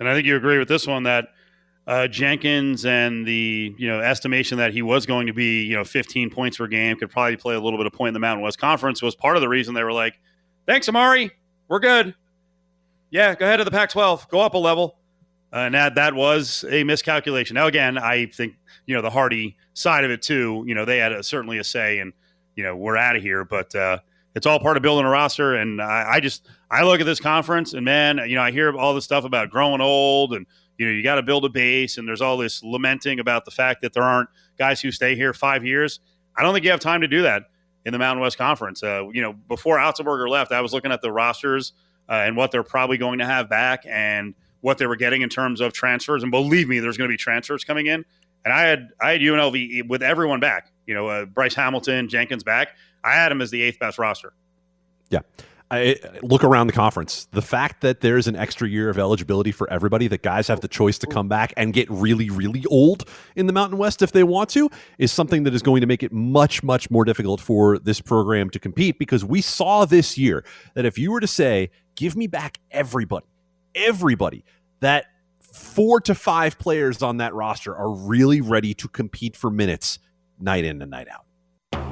And 0.00 0.08
I 0.08 0.14
think 0.14 0.26
you 0.26 0.36
agree 0.36 0.58
with 0.58 0.68
this 0.68 0.86
one 0.86 1.04
that 1.04 1.28
uh, 1.86 2.08
Jenkins 2.08 2.84
and 2.84 3.26
the 3.26 3.74
you 3.78 3.86
know 3.86 4.00
estimation 4.00 4.58
that 4.58 4.72
he 4.72 4.82
was 4.82 5.06
going 5.06 5.28
to 5.28 5.32
be 5.32 5.62
you 5.62 5.76
know 5.76 5.84
15 5.84 6.30
points 6.30 6.56
per 6.56 6.66
game 6.66 6.96
could 6.96 7.10
probably 7.10 7.36
play 7.36 7.54
a 7.54 7.60
little 7.60 7.78
bit 7.78 7.86
of 7.86 7.92
point 7.92 8.08
in 8.08 8.14
the 8.14 8.20
Mountain 8.20 8.42
West 8.42 8.58
Conference 8.58 9.00
was 9.02 9.14
part 9.14 9.36
of 9.36 9.40
the 9.40 9.48
reason 9.48 9.74
they 9.74 9.84
were 9.84 9.92
like, 9.92 10.18
thanks 10.66 10.88
Amauri, 10.88 11.30
we're 11.68 11.78
good. 11.78 12.14
Yeah, 13.10 13.34
go 13.36 13.46
ahead 13.46 13.58
to 13.58 13.64
the 13.64 13.70
Pac-12, 13.70 14.28
go 14.28 14.40
up 14.40 14.54
a 14.54 14.58
level, 14.58 14.98
uh, 15.52 15.58
and 15.58 15.74
that 15.74 15.94
that 15.94 16.14
was 16.14 16.64
a 16.68 16.82
miscalculation. 16.82 17.54
Now 17.54 17.68
again, 17.68 17.98
I 17.98 18.26
think 18.26 18.54
you 18.86 18.94
know 18.94 19.02
the 19.02 19.10
Hardy 19.10 19.56
side 19.74 20.04
of 20.04 20.10
it 20.10 20.22
too. 20.22 20.64
You 20.66 20.74
know 20.74 20.84
they 20.84 20.98
had 20.98 21.12
a, 21.12 21.22
certainly 21.22 21.58
a 21.58 21.64
say, 21.64 22.00
and 22.00 22.12
you 22.56 22.64
know 22.64 22.74
we're 22.74 22.96
out 22.96 23.16
of 23.16 23.22
here, 23.22 23.44
but. 23.44 23.74
Uh, 23.74 23.98
it's 24.34 24.44
all 24.44 24.60
part 24.60 24.76
of 24.76 24.82
building 24.82 25.06
a 25.06 25.08
roster, 25.08 25.54
and 25.54 25.80
I, 25.80 26.16
I 26.16 26.20
just 26.20 26.46
I 26.70 26.82
look 26.82 27.00
at 27.00 27.06
this 27.06 27.20
conference, 27.20 27.72
and 27.72 27.86
man, 27.86 28.20
you 28.28 28.34
know 28.34 28.42
I 28.42 28.50
hear 28.50 28.76
all 28.76 28.92
this 28.92 29.04
stuff 29.04 29.24
about 29.24 29.48
growing 29.48 29.80
old 29.80 30.34
and 30.34 30.44
you 30.78 30.86
know, 30.86 30.92
you 30.92 31.02
got 31.02 31.16
to 31.16 31.22
build 31.22 31.44
a 31.44 31.48
base, 31.48 31.98
and 31.98 32.06
there's 32.06 32.20
all 32.20 32.36
this 32.36 32.62
lamenting 32.62 33.20
about 33.20 33.44
the 33.44 33.50
fact 33.50 33.82
that 33.82 33.92
there 33.92 34.02
aren't 34.02 34.28
guys 34.58 34.80
who 34.80 34.90
stay 34.90 35.14
here 35.14 35.32
five 35.32 35.64
years. 35.64 36.00
I 36.36 36.42
don't 36.42 36.52
think 36.52 36.64
you 36.64 36.70
have 36.70 36.80
time 36.80 37.00
to 37.00 37.08
do 37.08 37.22
that 37.22 37.44
in 37.84 37.92
the 37.92 37.98
Mountain 37.98 38.20
West 38.20 38.36
Conference. 38.36 38.82
Uh, 38.82 39.08
you 39.12 39.22
know, 39.22 39.32
before 39.32 39.78
Otzelberger 39.78 40.28
left, 40.28 40.52
I 40.52 40.60
was 40.60 40.72
looking 40.72 40.92
at 40.92 41.00
the 41.00 41.10
rosters 41.10 41.72
uh, 42.08 42.14
and 42.14 42.36
what 42.36 42.50
they're 42.50 42.62
probably 42.62 42.98
going 42.98 43.18
to 43.20 43.26
have 43.26 43.48
back 43.48 43.84
and 43.88 44.34
what 44.60 44.78
they 44.78 44.86
were 44.86 44.96
getting 44.96 45.22
in 45.22 45.28
terms 45.28 45.60
of 45.60 45.72
transfers. 45.72 46.22
And 46.22 46.30
believe 46.30 46.68
me, 46.68 46.80
there's 46.80 46.96
going 46.96 47.08
to 47.08 47.12
be 47.12 47.16
transfers 47.16 47.64
coming 47.64 47.86
in. 47.86 48.04
And 48.44 48.52
I 48.52 48.62
had 48.62 48.88
I 49.00 49.12
had 49.12 49.20
UNLV 49.20 49.88
with 49.88 50.02
everyone 50.02 50.40
back. 50.40 50.70
You 50.86 50.94
know, 50.94 51.08
uh, 51.08 51.24
Bryce 51.24 51.54
Hamilton, 51.54 52.08
Jenkins 52.08 52.44
back. 52.44 52.76
I 53.02 53.12
had 53.12 53.32
him 53.32 53.40
as 53.40 53.50
the 53.50 53.62
eighth 53.62 53.78
best 53.78 53.98
roster. 53.98 54.32
Yeah. 55.10 55.20
I, 55.68 55.96
look 56.22 56.44
around 56.44 56.68
the 56.68 56.72
conference. 56.72 57.26
The 57.32 57.42
fact 57.42 57.80
that 57.80 58.00
there's 58.00 58.28
an 58.28 58.36
extra 58.36 58.68
year 58.68 58.88
of 58.88 58.98
eligibility 58.98 59.50
for 59.50 59.68
everybody, 59.68 60.06
that 60.08 60.22
guys 60.22 60.46
have 60.46 60.60
the 60.60 60.68
choice 60.68 60.96
to 60.98 61.06
come 61.08 61.28
back 61.28 61.52
and 61.56 61.72
get 61.72 61.90
really, 61.90 62.30
really 62.30 62.64
old 62.70 63.08
in 63.34 63.46
the 63.46 63.52
Mountain 63.52 63.76
West 63.76 64.00
if 64.00 64.12
they 64.12 64.22
want 64.22 64.48
to, 64.50 64.70
is 64.98 65.10
something 65.10 65.42
that 65.42 65.54
is 65.54 65.62
going 65.62 65.80
to 65.80 65.86
make 65.86 66.04
it 66.04 66.12
much, 66.12 66.62
much 66.62 66.90
more 66.90 67.04
difficult 67.04 67.40
for 67.40 67.78
this 67.78 68.00
program 68.00 68.48
to 68.50 68.60
compete. 68.60 68.98
Because 68.98 69.24
we 69.24 69.40
saw 69.40 69.84
this 69.84 70.16
year 70.16 70.44
that 70.74 70.84
if 70.84 70.98
you 70.98 71.10
were 71.10 71.20
to 71.20 71.26
say, 71.26 71.70
give 71.96 72.16
me 72.16 72.28
back 72.28 72.60
everybody, 72.70 73.26
everybody, 73.74 74.44
that 74.80 75.06
four 75.40 76.00
to 76.02 76.14
five 76.14 76.58
players 76.58 77.02
on 77.02 77.16
that 77.16 77.34
roster 77.34 77.74
are 77.74 77.90
really 77.90 78.40
ready 78.40 78.72
to 78.74 78.86
compete 78.88 79.36
for 79.36 79.50
minutes 79.50 79.98
night 80.38 80.64
in 80.64 80.80
and 80.80 80.90
night 80.90 81.08
out. 81.08 81.25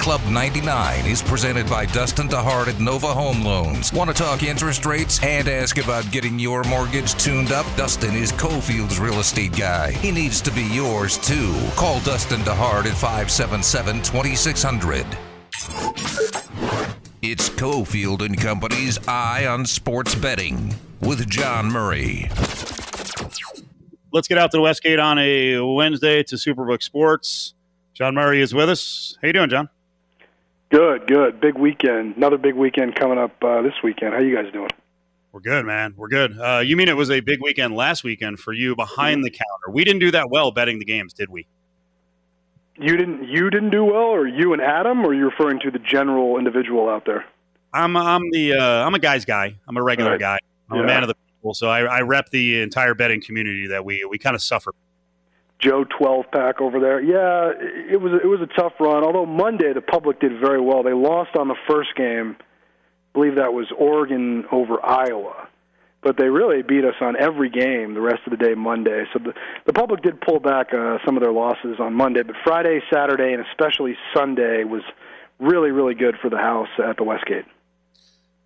Club 0.04 0.20
99 0.28 1.06
is 1.06 1.22
presented 1.22 1.66
by 1.66 1.86
Dustin 1.86 2.28
DeHart 2.28 2.68
at 2.68 2.78
Nova 2.78 3.06
Home 3.06 3.42
Loans. 3.42 3.90
Want 3.90 4.10
to 4.10 4.14
talk 4.14 4.42
interest 4.42 4.84
rates 4.84 5.18
and 5.22 5.48
ask 5.48 5.78
about 5.78 6.10
getting 6.10 6.38
your 6.38 6.62
mortgage 6.64 7.14
tuned 7.14 7.52
up? 7.52 7.64
Dustin 7.74 8.14
is 8.14 8.30
Cofield's 8.30 9.00
real 9.00 9.18
estate 9.18 9.56
guy. 9.56 9.92
He 9.92 10.12
needs 10.12 10.42
to 10.42 10.50
be 10.50 10.64
yours 10.64 11.16
too. 11.16 11.54
Call 11.74 12.00
Dustin 12.00 12.40
DeHart 12.40 12.84
at 12.84 12.92
577 12.92 14.02
2600. 14.02 15.06
It's 17.22 17.48
Cofield 17.48 18.20
and 18.20 18.38
Company's 18.38 18.98
Eye 19.08 19.46
on 19.46 19.64
Sports 19.64 20.14
Betting 20.14 20.74
with 21.00 21.26
John 21.30 21.72
Murray. 21.72 22.28
Let's 24.12 24.28
get 24.28 24.36
out 24.36 24.50
to 24.50 24.58
the 24.58 24.60
Westgate 24.60 24.98
on 24.98 25.18
a 25.18 25.60
Wednesday 25.60 26.22
to 26.24 26.36
Superbook 26.36 26.82
Sports. 26.82 27.54
John 27.94 28.14
Murray 28.14 28.42
is 28.42 28.52
with 28.52 28.68
us. 28.68 29.16
How 29.22 29.28
you 29.28 29.32
doing, 29.32 29.48
John? 29.48 29.70
Good, 30.74 31.06
good. 31.06 31.40
Big 31.40 31.56
weekend. 31.56 32.16
Another 32.16 32.36
big 32.36 32.56
weekend 32.56 32.96
coming 32.96 33.16
up 33.16 33.30
uh, 33.44 33.62
this 33.62 33.74
weekend. 33.84 34.12
How 34.12 34.18
you 34.18 34.34
guys 34.34 34.52
doing? 34.52 34.70
We're 35.30 35.38
good, 35.38 35.64
man. 35.64 35.94
We're 35.96 36.08
good. 36.08 36.36
Uh, 36.36 36.62
you 36.66 36.76
mean 36.76 36.88
it 36.88 36.96
was 36.96 37.12
a 37.12 37.20
big 37.20 37.40
weekend 37.40 37.76
last 37.76 38.02
weekend 38.02 38.40
for 38.40 38.52
you 38.52 38.74
behind 38.74 39.22
the 39.22 39.30
counter? 39.30 39.70
We 39.70 39.84
didn't 39.84 40.00
do 40.00 40.10
that 40.10 40.30
well 40.30 40.50
betting 40.50 40.80
the 40.80 40.84
games, 40.84 41.12
did 41.12 41.28
we? 41.28 41.46
You 42.76 42.96
didn't. 42.96 43.28
You 43.28 43.50
didn't 43.50 43.70
do 43.70 43.84
well, 43.84 44.02
or 44.02 44.26
you 44.26 44.52
and 44.52 44.60
Adam, 44.60 45.04
or 45.04 45.10
are 45.10 45.14
you 45.14 45.26
referring 45.26 45.60
to 45.60 45.70
the 45.70 45.78
general 45.78 46.38
individual 46.38 46.88
out 46.88 47.04
there? 47.06 47.24
I'm 47.72 47.96
I'm 47.96 48.28
the 48.32 48.54
uh, 48.54 48.84
I'm 48.84 48.94
a 48.94 48.98
guy's 48.98 49.24
guy. 49.24 49.54
I'm 49.68 49.76
a 49.76 49.82
regular 49.82 50.10
Right. 50.12 50.20
guy. 50.20 50.38
I'm 50.72 50.78
Yeah. 50.78 50.82
a 50.82 50.86
man 50.86 51.02
of 51.04 51.08
the 51.08 51.14
people, 51.14 51.54
so 51.54 51.68
I, 51.68 51.82
I 51.82 52.00
rep 52.00 52.30
the 52.30 52.62
entire 52.62 52.94
betting 52.94 53.22
community 53.22 53.68
that 53.68 53.84
we 53.84 54.04
we 54.10 54.18
kind 54.18 54.34
of 54.34 54.42
suffer. 54.42 54.72
Joe 55.64 55.84
twelve 55.84 56.26
pack 56.30 56.60
over 56.60 56.78
there. 56.78 57.00
Yeah, 57.00 57.52
it 57.92 58.00
was 58.00 58.12
it 58.22 58.26
was 58.26 58.40
a 58.40 58.60
tough 58.60 58.74
run. 58.78 59.02
Although 59.02 59.26
Monday 59.26 59.72
the 59.72 59.80
public 59.80 60.20
did 60.20 60.32
very 60.38 60.60
well. 60.60 60.82
They 60.82 60.92
lost 60.92 61.36
on 61.36 61.48
the 61.48 61.56
first 61.68 61.96
game. 61.96 62.36
I 62.38 62.44
believe 63.14 63.36
that 63.36 63.52
was 63.52 63.66
Oregon 63.76 64.44
over 64.52 64.84
Iowa. 64.84 65.48
But 66.02 66.18
they 66.18 66.28
really 66.28 66.62
beat 66.62 66.84
us 66.84 66.96
on 67.00 67.16
every 67.18 67.48
game 67.48 67.94
the 67.94 68.02
rest 68.02 68.20
of 68.26 68.30
the 68.30 68.36
day 68.36 68.54
Monday. 68.54 69.04
So 69.12 69.18
the 69.18 69.32
the 69.64 69.72
public 69.72 70.02
did 70.02 70.20
pull 70.20 70.38
back 70.38 70.74
uh, 70.74 70.98
some 71.06 71.16
of 71.16 71.22
their 71.22 71.32
losses 71.32 71.80
on 71.80 71.94
Monday, 71.94 72.22
but 72.22 72.36
Friday, 72.44 72.80
Saturday, 72.92 73.32
and 73.32 73.42
especially 73.50 73.96
Sunday 74.14 74.64
was 74.64 74.82
really 75.40 75.70
really 75.70 75.94
good 75.94 76.16
for 76.20 76.28
the 76.28 76.36
house 76.36 76.68
at 76.78 76.98
the 76.98 77.04
Westgate. 77.04 77.46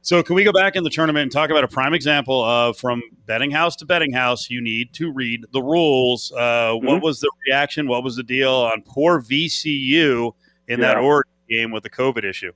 So 0.09 0.23
can 0.23 0.37
we 0.37 0.43
go 0.43 0.53
back 0.53 0.75
in 0.75 0.85
the 0.85 0.89
tournament 0.89 1.25
and 1.25 1.31
talk 1.31 1.51
about 1.51 1.65
a 1.65 1.69
prime 1.69 1.93
example 1.93 2.43
of 2.43 2.79
from 2.79 3.03
betting 3.27 3.51
house 3.51 3.77
to 3.77 3.85
betting 3.85 4.11
house? 4.11 4.49
You 4.49 4.63
need 4.63 4.95
to 4.95 5.13
read 5.13 5.45
the 5.53 5.61
rules. 5.61 6.33
Uh, 6.33 6.73
What 6.77 7.01
Mhm. 7.01 7.03
was 7.03 7.21
the 7.21 7.31
reaction? 7.47 7.87
What 7.87 8.03
was 8.03 8.17
the 8.17 8.23
deal 8.23 8.55
on 8.55 8.81
poor 8.87 9.21
VCU 9.21 10.35
in 10.67 10.81
that 10.81 10.97
Oregon 10.97 11.31
game 11.51 11.73
with 11.73 11.83
the 11.83 11.91
COVID 11.91 12.25
issue? 12.25 12.53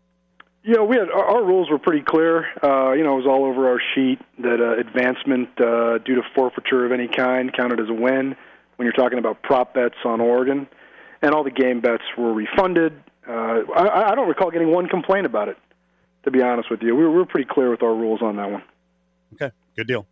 Know, 0.64 0.82
we 0.82 0.96
had 0.96 1.10
our, 1.10 1.26
our 1.26 1.44
rules 1.44 1.68
were 1.68 1.78
pretty 1.78 2.00
clear. 2.00 2.46
Uh, 2.62 2.92
you 2.92 3.04
know, 3.04 3.12
it 3.12 3.16
was 3.22 3.26
all 3.26 3.44
over 3.44 3.68
our 3.68 3.82
sheet 3.94 4.18
that 4.38 4.58
uh, 4.62 4.78
advancement 4.80 5.50
uh, 5.60 5.98
due 5.98 6.14
to 6.14 6.22
forfeiture 6.34 6.86
of 6.86 6.92
any 6.92 7.06
kind 7.06 7.52
counted 7.52 7.80
as 7.80 7.90
a 7.90 7.92
win 7.92 8.34
when 8.76 8.86
you're 8.86 8.94
talking 8.94 9.18
about 9.18 9.42
prop 9.42 9.74
bets 9.74 9.96
on 10.06 10.22
Oregon, 10.22 10.66
and 11.20 11.34
all 11.34 11.44
the 11.44 11.50
game 11.50 11.80
bets 11.80 12.04
were 12.16 12.32
refunded. 12.32 12.94
Uh, 13.28 13.60
I, 13.76 14.12
I 14.12 14.14
don't 14.14 14.28
recall 14.28 14.50
getting 14.50 14.70
one 14.72 14.88
complaint 14.88 15.26
about 15.26 15.48
it. 15.48 15.58
To 16.24 16.30
be 16.30 16.40
honest 16.42 16.70
with 16.70 16.82
you, 16.82 16.94
we 16.94 17.02
were, 17.04 17.10
we 17.10 17.16
were 17.18 17.26
pretty 17.26 17.48
clear 17.50 17.70
with 17.70 17.82
our 17.82 17.94
rules 17.94 18.22
on 18.22 18.36
that 18.36 18.50
one. 18.50 18.62
Okay, 19.34 19.50
good 19.76 19.86
deal. 19.88 20.06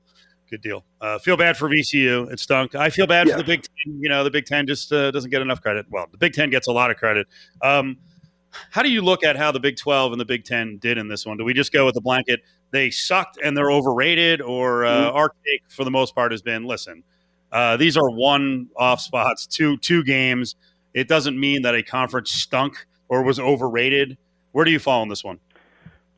Good 0.51 0.63
deal. 0.63 0.85
Uh, 1.01 1.19
feel 1.21 1.37
bad 1.37 1.57
for 1.57 1.69
VCU. 1.69 2.31
It 2.33 2.41
stunk. 2.41 2.75
I 2.75 2.91
feel 2.91 3.07
bad 3.07 3.29
Yeah. 3.29 3.35
for 3.35 3.39
the 3.39 3.45
Big 3.45 3.63
Ten. 3.63 4.01
You 4.01 4.09
know, 4.09 4.25
the 4.25 4.31
Big 4.31 4.45
Ten 4.47 4.67
just 4.67 4.93
uh, 4.93 5.13
doesn't 5.13 5.31
get 5.31 5.41
enough 5.43 5.61
credit. 5.63 5.87
Well, 5.91 6.09
the 6.11 6.19
Big 6.19 6.33
Ten 6.33 6.51
gets 6.51 6.67
a 6.67 6.73
lot 6.73 6.91
of 6.91 6.97
credit. 6.97 7.29
Um, 7.63 7.97
how 8.71 8.83
do 8.83 8.91
you 8.91 9.01
look 9.03 9.23
at 9.23 9.37
how 9.37 9.53
the 9.53 9.61
Big 9.61 9.77
12 9.77 10.11
and 10.11 10.21
the 10.21 10.25
Big 10.25 10.43
Ten 10.45 10.79
did 10.79 10.99
in 10.99 11.07
this 11.07 11.25
one? 11.25 11.37
Do 11.37 11.45
we 11.45 11.55
just 11.55 11.73
go 11.73 11.87
with 11.87 11.95
the 11.95 12.01
blanket? 12.01 12.41
They 12.73 12.91
sucked 12.91 13.39
and 13.41 13.57
they're 13.57 13.71
overrated, 13.71 14.41
or 14.41 14.85
uh, 14.85 14.91
Mhm. 15.11 15.15
our 15.15 15.29
take 15.47 15.63
for 15.69 15.85
the 15.85 15.91
most 15.93 16.17
part 16.17 16.33
has 16.33 16.43
been, 16.43 16.65
listen, 16.65 17.05
uh, 17.53 17.77
these 17.77 17.97
are 17.97 18.11
one-off 18.11 19.01
spots, 19.01 19.47
two 19.47 19.77
two 19.77 20.03
games. 20.03 20.57
It 20.95 21.07
doesn't 21.07 21.39
mean 21.39 21.63
that 21.63 21.77
a 21.77 21.83
conference 21.85 22.33
stunk 22.33 22.87
or 23.09 23.23
was 23.23 23.39
overrated. 23.39 24.19
Where 24.51 24.65
do 24.65 24.73
you 24.73 24.81
fall 24.81 25.03
on 25.03 25.09
this 25.09 25.23
one? 25.23 25.39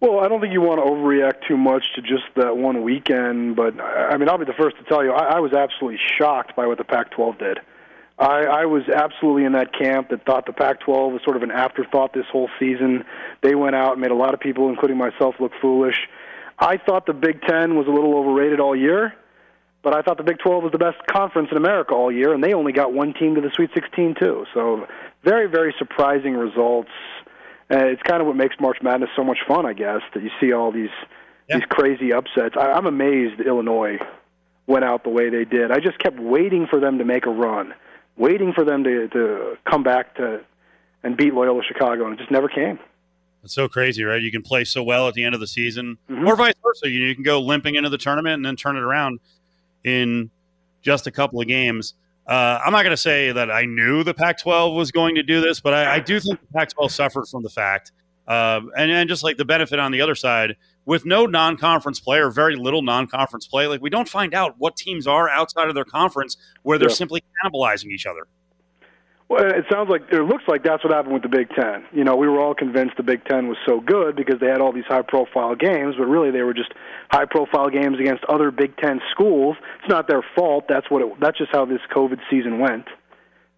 Well, 0.03 0.19
I 0.19 0.27
don't 0.27 0.41
think 0.41 0.53
you 0.53 0.61
want 0.61 0.81
to 0.81 0.85
overreact 0.85 1.47
too 1.47 1.57
much 1.57 1.85
to 1.95 2.03
just 2.03 2.25
that 2.35 2.57
one 2.57 2.83
weekend, 2.83 3.55
but 3.55 3.81
I 3.81 4.17
mean, 4.17 4.29
I'll 4.29 4.37
be 4.37 4.45
the 4.45 4.53
first 4.53 4.77
to 4.79 4.83
tell 4.83 5.05
you, 5.05 5.13
I, 5.13 5.37
I 5.37 5.39
was 5.39 5.53
absolutely 5.53 6.01
shocked 6.19 6.57
by 6.57 6.67
what 6.67 6.79
the 6.79 6.85
Pac-12 6.85 7.39
did. 7.39 7.61
I, 8.19 8.43
I 8.43 8.65
was 8.67 8.83
absolutely 8.89 9.45
in 9.45 9.53
that 9.53 9.73
camp 9.73 10.11
that 10.11 10.27
thought 10.27 10.47
the 10.47 10.53
Pac-12 10.53 11.13
was 11.13 11.21
sort 11.23 11.37
of 11.37 11.45
an 11.45 11.53
afterthought 11.53 12.15
this 12.15 12.27
whole 12.33 12.51
season. 12.59 13.05
They 13.43 13.55
went 13.55 13.77
out 13.77 13.93
and 13.93 14.01
made 14.01 14.11
a 14.11 14.17
lot 14.17 14.35
of 14.35 14.41
people, 14.41 14.69
including 14.71 14.97
myself, 14.97 15.37
look 15.39 15.53
foolish. 15.61 16.09
I 16.59 16.79
thought 16.79 17.07
the 17.07 17.15
Big 17.15 17.41
Ten 17.43 17.77
was 17.77 17.87
a 17.87 17.91
little 17.93 18.17
overrated 18.17 18.59
all 18.59 18.75
year, 18.75 19.15
but 19.85 19.95
I 19.95 20.03
thought 20.03 20.17
the 20.17 20.25
Big 20.25 20.41
12 20.41 20.65
was 20.65 20.73
the 20.73 20.79
best 20.79 20.99
conference 21.07 21.51
in 21.53 21.57
America 21.57 21.95
all 21.95 22.11
year, 22.11 22.35
and 22.35 22.43
they 22.43 22.55
only 22.55 22.73
got 22.73 22.93
one 22.93 23.15
team 23.15 23.37
to 23.37 23.41
the 23.41 23.51
Sweet 23.55 23.71
16 23.73 24.17
too. 24.19 24.47
So, 24.53 24.85
very, 25.23 25.47
very 25.47 25.73
surprising 25.79 26.35
results. 26.35 26.91
Uh, 27.73 27.87
it's 27.87 28.03
kind 28.03 28.21
of 28.21 28.27
what 28.27 28.37
makes 28.37 28.57
March 28.61 28.79
Madness 28.83 29.09
so 29.17 29.25
much 29.25 29.39
fun, 29.49 29.65
I 29.65 29.73
guess, 29.73 30.03
that 30.15 30.23
you 30.23 30.31
see 30.41 30.53
all 30.53 30.71
these 30.73 30.91
Yeah. 31.49 31.57
these 31.57 31.65
crazy 31.71 32.13
upsets. 32.13 32.55
I, 32.57 32.73
I'm 32.73 32.87
amazed 32.87 33.41
Illinois 33.41 33.99
went 34.67 34.85
out 34.85 35.03
the 35.05 35.11
way 35.11 35.29
they 35.31 35.45
did. 35.45 35.71
I 35.73 35.81
just 35.81 35.99
kept 35.99 36.19
waiting 36.21 36.67
for 36.67 36.79
them 36.79 36.99
to 36.99 37.05
make 37.05 37.27
a 37.27 37.31
run, 37.31 37.75
waiting 38.17 38.53
for 38.53 38.65
them 38.65 38.85
to 38.85 39.09
to 39.09 39.57
come 39.69 39.83
back 39.83 40.15
to 40.17 40.41
and 41.03 41.17
beat 41.17 41.35
Loyola 41.35 41.63
Chicago, 41.65 42.05
and 42.05 42.15
it 42.15 42.19
just 42.19 42.31
never 42.31 42.49
came. 42.49 42.79
It's 43.43 43.55
so 43.55 43.69
crazy, 43.69 44.05
right? 44.05 44.23
You 44.23 44.31
can 44.31 44.43
play 44.43 44.63
so 44.65 44.85
well 44.85 45.09
at 45.09 45.15
the 45.15 45.25
end 45.25 45.35
of 45.35 45.41
the 45.41 45.49
season, 45.49 45.99
Mhm. 46.09 46.29
or 46.29 46.37
vice 46.37 46.55
versa. 46.63 46.89
You, 46.89 47.01
you 47.01 47.15
can 47.15 47.25
go 47.25 47.41
limping 47.41 47.75
into 47.75 47.89
the 47.89 47.99
tournament 47.99 48.35
and 48.35 48.45
then 48.47 48.55
turn 48.55 48.77
it 48.77 48.83
around 48.85 49.19
in 49.83 50.31
just 50.83 51.07
a 51.09 51.11
couple 51.11 51.41
of 51.41 51.49
games. 51.49 51.95
Uh, 52.27 52.61
I'm 52.65 52.73
not 52.73 52.83
going 52.83 52.93
to 52.93 52.97
say 52.97 53.33
that 53.33 53.51
I 53.51 53.65
knew 53.65 54.05
the 54.05 54.15
Pac-12 54.15 54.77
was 54.77 54.93
going 54.93 55.17
to 55.17 55.23
do 55.23 55.41
this, 55.41 55.61
but 55.61 55.75
I, 55.75 55.97
I 55.97 56.01
do 56.01 56.21
think 56.21 56.41
the 56.41 56.47
Pac-12 56.55 56.91
suffered 56.93 57.27
from 57.29 57.43
the 57.43 57.49
fact, 57.51 57.91
uh, 58.29 58.61
and, 58.77 58.91
and 58.91 59.09
just 59.09 59.25
like 59.25 59.37
the 59.37 59.45
benefit 59.45 59.79
on 59.81 59.91
the 59.91 60.01
other 60.01 60.15
side, 60.15 60.57
with 60.85 61.05
no 61.05 61.27
non-conference 61.27 61.99
play 62.01 62.19
or 62.19 62.31
very 62.31 62.55
little 62.57 62.83
non-conference 62.83 63.47
play, 63.49 63.67
like 63.67 63.81
we 63.81 63.91
don't 63.91 64.09
find 64.09 64.35
out 64.35 64.55
what 64.59 64.77
teams 64.77 65.07
are 65.07 65.29
outside 65.29 65.69
of 65.69 65.75
their 65.75 65.85
conference 65.85 66.37
where 66.63 66.79
they're 66.79 66.89
Yeah. 66.89 66.95
simply 66.95 67.23
cannibalizing 67.45 67.87
each 67.87 68.07
other. 68.07 68.27
Well, 69.33 69.47
it 69.47 69.65
sounds 69.73 69.89
like 69.89 70.03
it 70.13 70.21
looks 70.21 70.45
like 70.47 70.63
that's 70.63 70.85
what 70.85 70.93
happened 70.93 71.15
with 71.15 71.23
the 71.23 71.31
Big 71.31 71.49
Ten. 71.59 71.87
You 71.91 72.05
know, 72.05 72.17
we 72.17 72.29
were 72.29 72.39
all 72.39 72.53
convinced 72.53 72.99
the 72.99 73.03
Big 73.03 73.25
Ten 73.25 73.49
was 73.49 73.57
so 73.67 73.81
good 73.81 74.15
because 74.15 74.39
they 74.41 74.47
had 74.49 74.61
all 74.61 74.75
these 74.75 74.85
high-profile 74.87 75.55
games, 75.55 75.95
but 75.97 76.05
really 76.05 76.31
they 76.31 76.43
were 76.43 76.53
just 76.53 76.71
high-profile 77.11 77.71
games 77.71 77.99
against 77.99 78.25
other 78.25 78.51
Big 78.51 78.77
Ten 78.77 79.01
schools. 79.11 79.57
It's 79.81 79.89
not 79.89 80.07
their 80.07 80.23
fault. 80.37 80.67
That's 80.69 80.91
what 80.91 81.01
it, 81.01 81.19
that's 81.19 81.39
just 81.39 81.51
how 81.51 81.65
this 81.65 81.81
COVID 81.97 82.19
season 82.29 82.59
went. 82.59 82.85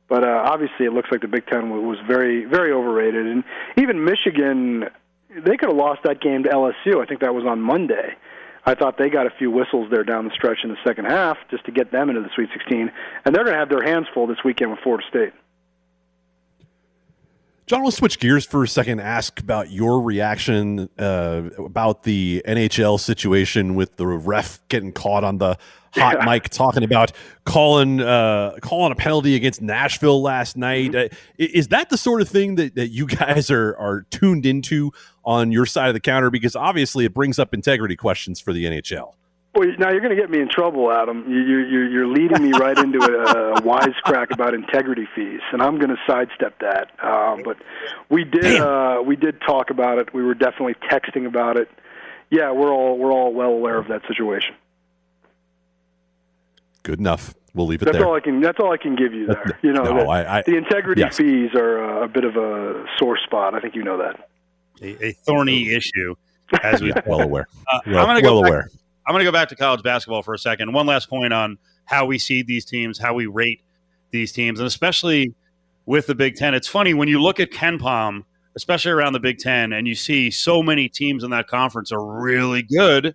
But 0.08 0.22
uh, 0.22 0.44
obviously, 0.46 0.86
it 0.86 0.92
looks 0.92 1.08
like 1.10 1.22
the 1.22 1.26
Big 1.28 1.48
Ten 1.48 1.70
was 1.70 1.98
very 2.06 2.44
very 2.44 2.70
overrated, 2.70 3.26
and 3.26 3.42
even 3.76 4.04
Michigan, 4.04 4.84
they 5.28 5.56
could 5.56 5.70
have 5.70 5.76
lost 5.76 6.04
that 6.04 6.20
game 6.20 6.44
to 6.44 6.50
LSU. 6.50 7.02
I 7.02 7.06
think 7.06 7.20
that 7.22 7.34
was 7.34 7.46
on 7.48 7.60
Monday. 7.60 8.14
I 8.64 8.76
thought 8.76 8.96
they 8.96 9.10
got 9.10 9.26
a 9.26 9.32
few 9.38 9.50
whistles 9.50 9.90
there 9.90 10.04
down 10.04 10.24
the 10.24 10.34
stretch 10.36 10.58
in 10.62 10.70
the 10.70 10.78
second 10.86 11.06
half 11.06 11.36
just 11.50 11.64
to 11.66 11.72
get 11.72 11.90
them 11.90 12.10
into 12.10 12.22
the 12.22 12.30
Sweet 12.36 12.50
16, 12.54 12.92
and 13.24 13.34
they're 13.34 13.42
going 13.42 13.54
to 13.54 13.58
have 13.58 13.70
their 13.70 13.82
hands 13.82 14.06
full 14.14 14.28
this 14.28 14.38
weekend 14.44 14.70
with 14.70 14.78
Florida 14.78 15.04
State. 15.10 15.32
John, 17.66 17.80
we'll 17.82 17.90
switch 17.92 18.18
gears 18.18 18.44
for 18.44 18.62
a 18.62 18.68
second. 18.68 19.00
Ask 19.00 19.40
about 19.40 19.70
your 19.70 20.02
reaction 20.02 20.88
uh, 20.98 21.48
about 21.58 22.02
the 22.02 22.42
NHL 22.46 23.00
situation 23.00 23.74
with 23.74 23.96
the 23.96 24.06
ref 24.06 24.60
getting 24.68 24.92
caught 24.92 25.24
on 25.24 25.38
the 25.38 25.56
hot 25.94 26.16
Yeah. 26.18 26.24
mic 26.26 26.50
talking 26.50 26.82
about 26.82 27.12
calling 27.46 28.00
uh, 28.02 28.56
calling 28.60 28.92
a 28.92 28.94
penalty 28.94 29.34
against 29.34 29.62
Nashville 29.62 30.20
last 30.20 30.58
night. 30.58 30.94
Uh, 30.94 31.08
is 31.38 31.68
that 31.68 31.88
the 31.88 31.96
sort 31.96 32.20
of 32.20 32.28
thing 32.28 32.56
that, 32.56 32.74
that 32.74 32.88
you 32.88 33.06
guys 33.08 33.50
are 33.50 33.74
are 33.78 34.02
tuned 34.10 34.44
into 34.44 34.90
on 35.24 35.50
your 35.50 35.64
side 35.64 35.88
of 35.88 35.94
the 35.94 36.00
counter? 36.00 36.28
Because 36.30 36.54
obviously 36.54 37.06
it 37.06 37.14
brings 37.14 37.38
up 37.38 37.54
integrity 37.54 37.96
questions 37.96 38.40
for 38.40 38.52
the 38.52 38.64
NHL. 38.66 39.14
Well, 39.54 39.68
now 39.78 39.90
you're 39.90 40.00
going 40.00 40.14
to 40.14 40.20
get 40.20 40.30
me 40.30 40.40
in 40.40 40.48
trouble, 40.48 40.90
Adam. 40.90 41.24
You, 41.30 41.38
you, 41.38 41.58
you're, 41.58 41.88
you're 41.88 42.06
leading 42.08 42.42
me 42.42 42.58
right 42.58 42.76
into 42.76 42.98
a, 42.98 43.52
a 43.54 43.60
wisecrack 43.62 44.32
about 44.32 44.52
integrity 44.52 45.06
fees, 45.14 45.40
and 45.52 45.62
I'm 45.62 45.78
going 45.78 45.90
to 45.90 45.96
sidestep 46.08 46.58
that. 46.60 46.90
Um, 47.04 47.42
but 47.44 47.58
we 48.08 48.24
did 48.24 48.60
uh, 48.60 49.00
we 49.06 49.14
did 49.16 49.40
talk 49.42 49.70
about 49.70 49.98
it. 49.98 50.12
We 50.12 50.22
were 50.24 50.34
definitely 50.34 50.74
texting 50.90 51.26
about 51.26 51.56
it. 51.56 51.68
Yeah, 52.30 52.50
we're 52.50 52.72
all 52.72 52.98
we're 52.98 53.12
all 53.12 53.32
well 53.32 53.50
aware 53.50 53.78
of 53.78 53.86
that 53.88 54.02
situation. 54.08 54.54
Good 56.82 56.98
enough. 56.98 57.34
We'll 57.54 57.66
leave 57.66 57.82
it 57.82 57.84
That's 57.84 57.98
there. 57.98 58.06
all 58.06 58.16
I 58.16 58.20
can. 58.20 58.40
That's 58.40 58.58
all 58.58 58.72
I 58.72 58.76
can 58.76 58.96
give 58.96 59.14
you 59.14 59.26
there. 59.28 59.58
You 59.62 59.72
know, 59.72 59.84
No, 59.84 59.94
the, 59.98 60.08
I- 60.10 60.38
I- 60.38 60.42
the 60.42 60.56
integrity 60.56 61.00
yes. 61.02 61.16
fees 61.16 61.50
are 61.54 62.02
uh, 62.02 62.04
a 62.04 62.08
bit 62.08 62.24
of 62.24 62.36
a 62.36 62.84
sore 62.98 63.16
spot. 63.18 63.54
I 63.54 63.60
think 63.60 63.76
you 63.76 63.84
know 63.84 63.98
that. 63.98 64.28
A, 64.82 65.06
a 65.06 65.12
thorny 65.12 65.72
issue, 65.72 66.16
as 66.64 66.82
we 66.82 66.88
Yeah, 66.88 67.00
well 67.06 67.20
aware. 67.20 67.46
Uh, 67.72 67.78
Well, 67.86 67.98
I'm 68.00 68.06
going 68.06 68.16
to 68.16 68.22
go 68.22 68.40
well 68.40 68.42
back, 68.42 68.50
aware. 68.50 68.68
I'm 69.06 69.12
going 69.12 69.20
to 69.20 69.30
go 69.30 69.32
back 69.32 69.48
to 69.50 69.56
college 69.56 69.82
basketball 69.82 70.22
for 70.22 70.34
a 70.34 70.38
second. 70.38 70.72
One 70.72 70.86
last 70.86 71.08
point 71.08 71.32
on 71.32 71.58
how 71.84 72.06
we 72.06 72.18
seed 72.18 72.46
these 72.46 72.64
teams, 72.64 72.98
how 72.98 73.14
we 73.14 73.26
rate 73.26 73.60
these 74.10 74.32
teams, 74.32 74.60
and 74.60 74.66
especially 74.66 75.34
with 75.86 76.06
the 76.06 76.14
Big 76.14 76.36
Ten. 76.36 76.54
It's 76.54 76.68
funny 76.68 76.94
when 76.94 77.08
you 77.08 77.20
look 77.20 77.40
at 77.40 77.50
KenPom, 77.50 78.24
especially 78.56 78.92
around 78.92 79.12
the 79.12 79.20
Big 79.20 79.38
Ten, 79.38 79.72
and 79.72 79.86
you 79.86 79.94
see 79.94 80.30
so 80.30 80.62
many 80.62 80.88
teams 80.88 81.24
in 81.24 81.30
that 81.30 81.46
conference 81.46 81.92
are 81.92 82.04
really 82.04 82.62
good 82.62 83.14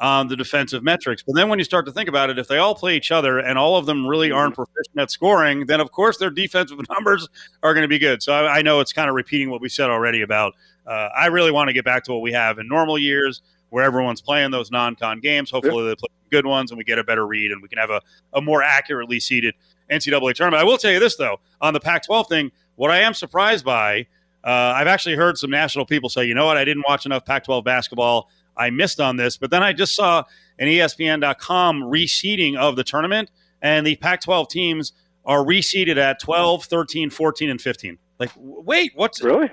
on 0.00 0.28
the 0.28 0.36
defensive 0.36 0.82
metrics. 0.82 1.22
But 1.22 1.34
then 1.34 1.48
when 1.48 1.58
you 1.58 1.64
start 1.64 1.84
to 1.86 1.92
think 1.92 2.08
about 2.08 2.30
it, 2.30 2.38
if 2.38 2.48
they 2.48 2.56
all 2.56 2.74
play 2.74 2.96
each 2.96 3.12
other 3.12 3.38
and 3.38 3.58
all 3.58 3.76
of 3.76 3.84
them 3.84 4.06
really 4.06 4.32
aren't 4.32 4.54
proficient 4.54 4.98
at 4.98 5.10
scoring, 5.10 5.66
then 5.66 5.78
of 5.78 5.92
course 5.92 6.16
their 6.16 6.30
defensive 6.30 6.78
numbers 6.90 7.28
are 7.62 7.74
going 7.74 7.82
to 7.82 7.88
be 7.88 7.98
good. 7.98 8.22
So 8.22 8.32
I, 8.32 8.58
I 8.58 8.62
know 8.62 8.80
it's 8.80 8.94
kind 8.94 9.10
of 9.10 9.14
repeating 9.14 9.50
what 9.50 9.60
we 9.60 9.68
said 9.68 9.90
already 9.90 10.22
about 10.22 10.54
uh, 10.86 11.10
I 11.16 11.26
really 11.26 11.52
want 11.52 11.68
to 11.68 11.74
get 11.74 11.84
back 11.84 12.02
to 12.04 12.12
what 12.12 12.22
we 12.22 12.32
have 12.32 12.58
in 12.58 12.66
normal 12.66 12.98
years, 12.98 13.42
where 13.70 13.84
everyone's 13.84 14.20
playing 14.20 14.50
those 14.50 14.70
non-con 14.70 15.20
games. 15.20 15.50
Hopefully, 15.50 15.88
they 15.88 15.94
play 15.94 16.08
good 16.30 16.46
ones, 16.46 16.70
and 16.70 16.78
we 16.78 16.84
get 16.84 16.98
a 16.98 17.04
better 17.04 17.26
read, 17.26 17.50
and 17.50 17.62
we 17.62 17.68
can 17.68 17.78
have 17.78 17.90
a, 17.90 18.00
a 18.32 18.40
more 18.40 18.62
accurately 18.62 19.18
seeded 19.20 19.54
NCAA 19.90 20.34
tournament. 20.34 20.60
I 20.60 20.64
will 20.64 20.78
tell 20.78 20.92
you 20.92 21.00
this 21.00 21.16
though, 21.16 21.40
on 21.60 21.74
the 21.74 21.80
Pac-12 21.80 22.28
thing, 22.28 22.52
what 22.76 22.90
I 22.90 23.00
am 23.00 23.14
surprised 23.14 23.64
by, 23.64 24.06
uh, 24.44 24.48
I've 24.48 24.86
actually 24.86 25.16
heard 25.16 25.36
some 25.36 25.50
national 25.50 25.84
people 25.86 26.08
say, 26.08 26.24
you 26.24 26.34
know 26.34 26.46
what, 26.46 26.56
I 26.56 26.64
didn't 26.64 26.84
watch 26.88 27.06
enough 27.06 27.24
Pac-12 27.24 27.64
basketball. 27.64 28.30
I 28.56 28.70
missed 28.70 29.00
on 29.00 29.16
this, 29.16 29.36
but 29.36 29.50
then 29.50 29.62
I 29.62 29.72
just 29.72 29.94
saw 29.94 30.24
an 30.58 30.68
ESPN.com 30.68 31.82
reseeding 31.82 32.56
of 32.56 32.76
the 32.76 32.84
tournament, 32.84 33.30
and 33.62 33.86
the 33.86 33.96
Pac 33.96 34.20
12 34.20 34.48
teams 34.48 34.92
are 35.24 35.44
reseeded 35.44 35.96
at 35.96 36.20
12, 36.20 36.64
13, 36.64 37.10
14, 37.10 37.50
and 37.50 37.60
15. 37.60 37.98
Like, 38.18 38.30
wait, 38.36 38.92
what's 38.94 39.22
really? 39.22 39.50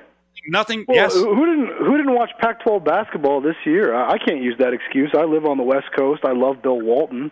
Nothing. 0.47 0.85
Well, 0.87 0.95
yes. 0.97 1.13
Who 1.13 1.45
didn't 1.45 1.77
Who 1.85 1.97
didn't 1.97 2.13
watch 2.15 2.31
Pac-12 2.39 2.83
basketball 2.83 3.41
this 3.41 3.55
year? 3.65 3.93
I 3.93 4.17
can't 4.17 4.41
use 4.41 4.55
that 4.59 4.73
excuse. 4.73 5.11
I 5.13 5.23
live 5.23 5.45
on 5.45 5.57
the 5.57 5.63
West 5.63 5.87
Coast. 5.95 6.23
I 6.25 6.31
love 6.31 6.61
Bill 6.61 6.79
Walton. 6.79 7.31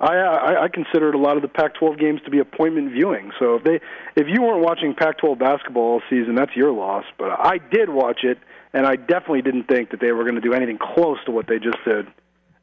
I, 0.00 0.14
I 0.16 0.64
I 0.64 0.68
considered 0.68 1.14
a 1.14 1.18
lot 1.18 1.36
of 1.36 1.42
the 1.42 1.48
Pac-12 1.48 1.98
games 1.98 2.20
to 2.24 2.30
be 2.30 2.38
appointment 2.38 2.92
viewing. 2.92 3.32
So 3.38 3.56
if 3.56 3.64
they 3.64 3.80
if 4.16 4.28
you 4.28 4.42
weren't 4.42 4.62
watching 4.64 4.94
Pac-12 4.94 5.38
basketball 5.38 5.82
all 5.82 6.02
season, 6.10 6.34
that's 6.34 6.54
your 6.54 6.72
loss. 6.72 7.04
But 7.18 7.30
I 7.38 7.58
did 7.58 7.90
watch 7.90 8.22
it, 8.24 8.38
and 8.72 8.86
I 8.86 8.96
definitely 8.96 9.42
didn't 9.42 9.64
think 9.64 9.90
that 9.90 10.00
they 10.00 10.12
were 10.12 10.22
going 10.22 10.36
to 10.36 10.40
do 10.40 10.52
anything 10.52 10.78
close 10.78 11.18
to 11.26 11.32
what 11.32 11.46
they 11.48 11.58
just 11.58 11.78
did 11.84 12.06
uh, 12.06 12.10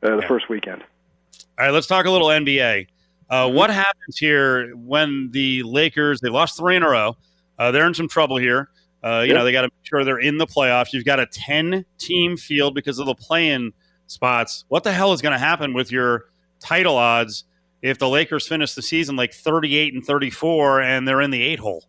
the 0.01 0.17
Yeah. 0.21 0.27
first 0.27 0.49
weekend. 0.49 0.83
All 1.59 1.65
right, 1.65 1.71
let's 1.71 1.87
talk 1.87 2.05
a 2.05 2.11
little 2.11 2.27
NBA. 2.27 2.87
Uh, 3.29 3.49
what 3.49 3.69
happens 3.69 4.17
here 4.17 4.71
when 4.75 5.29
the 5.31 5.63
Lakers 5.63 6.19
they 6.21 6.29
lost 6.29 6.57
three 6.57 6.75
in 6.75 6.83
a 6.83 6.89
row? 6.89 7.15
Uh, 7.57 7.71
they're 7.71 7.87
in 7.87 7.93
some 7.93 8.07
trouble 8.09 8.37
here. 8.37 8.69
Uh, 9.03 9.21
you 9.21 9.29
Yep. 9.29 9.37
know 9.37 9.43
they 9.45 9.51
got 9.51 9.61
to 9.61 9.67
make 9.67 9.83
sure 9.83 10.03
they're 10.03 10.19
in 10.19 10.37
the 10.37 10.47
playoffs. 10.47 10.93
You've 10.93 11.05
got 11.05 11.19
a 11.19 11.25
ten-team 11.25 12.37
field 12.37 12.75
because 12.75 12.99
of 12.99 13.05
the 13.05 13.15
play-in 13.15 13.73
spots. 14.07 14.65
What 14.67 14.83
the 14.83 14.91
hell 14.91 15.13
is 15.13 15.21
going 15.21 15.33
to 15.33 15.39
happen 15.39 15.73
with 15.73 15.91
your 15.91 16.25
title 16.59 16.97
odds 16.97 17.45
if 17.81 17.97
the 17.97 18.07
Lakers 18.07 18.47
finish 18.47 18.73
the 18.75 18.81
season 18.81 19.15
like 19.15 19.33
thirty-eight 19.33 19.93
and 19.93 20.05
thirty-four 20.05 20.81
and 20.81 21.07
they're 21.07 21.21
in 21.21 21.31
the 21.31 21.41
eight 21.41 21.59
hole? 21.59 21.85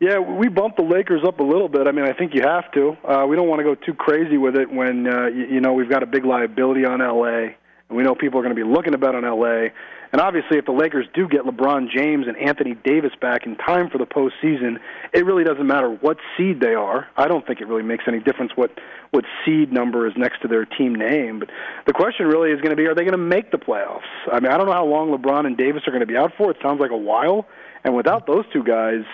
Yeah, 0.00 0.18
we 0.18 0.48
bumped 0.48 0.78
the 0.78 0.82
Lakers 0.82 1.22
up 1.24 1.38
a 1.38 1.44
little 1.44 1.68
bit. 1.68 1.86
I 1.86 1.92
mean, 1.92 2.04
I 2.04 2.12
think 2.12 2.34
you 2.34 2.42
have 2.42 2.72
to. 2.72 2.96
Uh, 3.06 3.24
we 3.26 3.36
don't 3.36 3.46
want 3.46 3.60
to 3.60 3.64
go 3.64 3.76
too 3.76 3.94
crazy 3.94 4.36
with 4.36 4.56
it 4.56 4.68
when 4.68 5.06
uh, 5.06 5.26
you, 5.26 5.46
you 5.46 5.60
know 5.60 5.72
we've 5.74 5.88
got 5.88 6.02
a 6.02 6.06
big 6.06 6.24
liability 6.24 6.84
on 6.84 6.98
LA, 6.98 7.54
and 7.88 7.96
we 7.96 8.02
know 8.02 8.16
people 8.16 8.40
are 8.40 8.42
going 8.42 8.54
to 8.56 8.60
be 8.64 8.68
looking 8.68 8.90
to 8.92 8.98
bet 8.98 9.14
on 9.14 9.22
LA. 9.22 9.68
And 10.12 10.20
obviously, 10.20 10.58
if 10.58 10.66
the 10.66 10.72
Lakers 10.72 11.06
do 11.14 11.26
get 11.26 11.44
LeBron 11.44 11.88
James 11.88 12.26
and 12.28 12.36
Anthony 12.36 12.74
Davis 12.84 13.12
back 13.18 13.46
in 13.46 13.56
time 13.56 13.88
for 13.88 13.96
the 13.96 14.04
postseason, 14.04 14.78
it 15.14 15.24
really 15.24 15.42
doesn't 15.42 15.66
matter 15.66 15.88
what 15.88 16.18
seed 16.36 16.60
they 16.60 16.74
are. 16.74 17.08
I 17.16 17.28
don't 17.28 17.46
think 17.46 17.62
it 17.62 17.66
really 17.66 17.82
makes 17.82 18.04
any 18.06 18.20
difference 18.20 18.52
what 18.54 18.70
what 19.10 19.24
seed 19.44 19.72
number 19.72 20.06
is 20.06 20.12
next 20.16 20.42
to 20.42 20.48
their 20.48 20.66
team 20.66 20.94
name. 20.94 21.38
But 21.38 21.48
the 21.86 21.94
question 21.94 22.26
really 22.26 22.50
is 22.50 22.60
going 22.60 22.70
to 22.70 22.76
be: 22.76 22.86
Are 22.86 22.94
they 22.94 23.04
going 23.04 23.12
to 23.12 23.18
make 23.18 23.50
the 23.50 23.58
playoffs? 23.58 24.00
I 24.30 24.38
mean, 24.40 24.52
I 24.52 24.58
don't 24.58 24.66
know 24.66 24.74
how 24.74 24.84
long 24.84 25.16
LeBron 25.16 25.46
and 25.46 25.56
Davis 25.56 25.82
are 25.86 25.90
going 25.90 26.00
to 26.00 26.06
be 26.06 26.16
out 26.16 26.32
for. 26.36 26.50
It 26.50 26.58
sounds 26.62 26.78
like 26.78 26.90
a 26.90 26.96
while. 26.96 27.46
And 27.84 27.96
without 27.96 28.26
those 28.26 28.44
two 28.52 28.62
guys, 28.62 29.04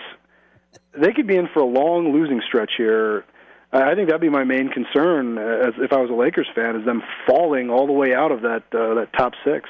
they 0.97 1.13
could 1.13 1.27
be 1.27 1.37
in 1.37 1.47
for 1.53 1.61
a 1.61 1.65
long 1.65 2.11
losing 2.11 2.41
stretch 2.45 2.73
here. 2.77 3.23
I 3.71 3.95
think 3.95 4.09
that'd 4.09 4.21
be 4.21 4.29
my 4.29 4.43
main 4.43 4.69
concern, 4.69 5.37
as 5.37 5.73
if 5.77 5.93
I 5.93 5.97
was 5.97 6.09
a 6.09 6.13
Lakers 6.13 6.47
fan, 6.55 6.75
is 6.75 6.85
them 6.85 7.03
falling 7.27 7.69
all 7.69 7.85
the 7.87 7.93
way 7.93 8.13
out 8.13 8.31
of 8.31 8.41
that 8.41 8.63
uh, 8.73 8.95
that 8.95 9.09
top 9.17 9.33
six. 9.45 9.69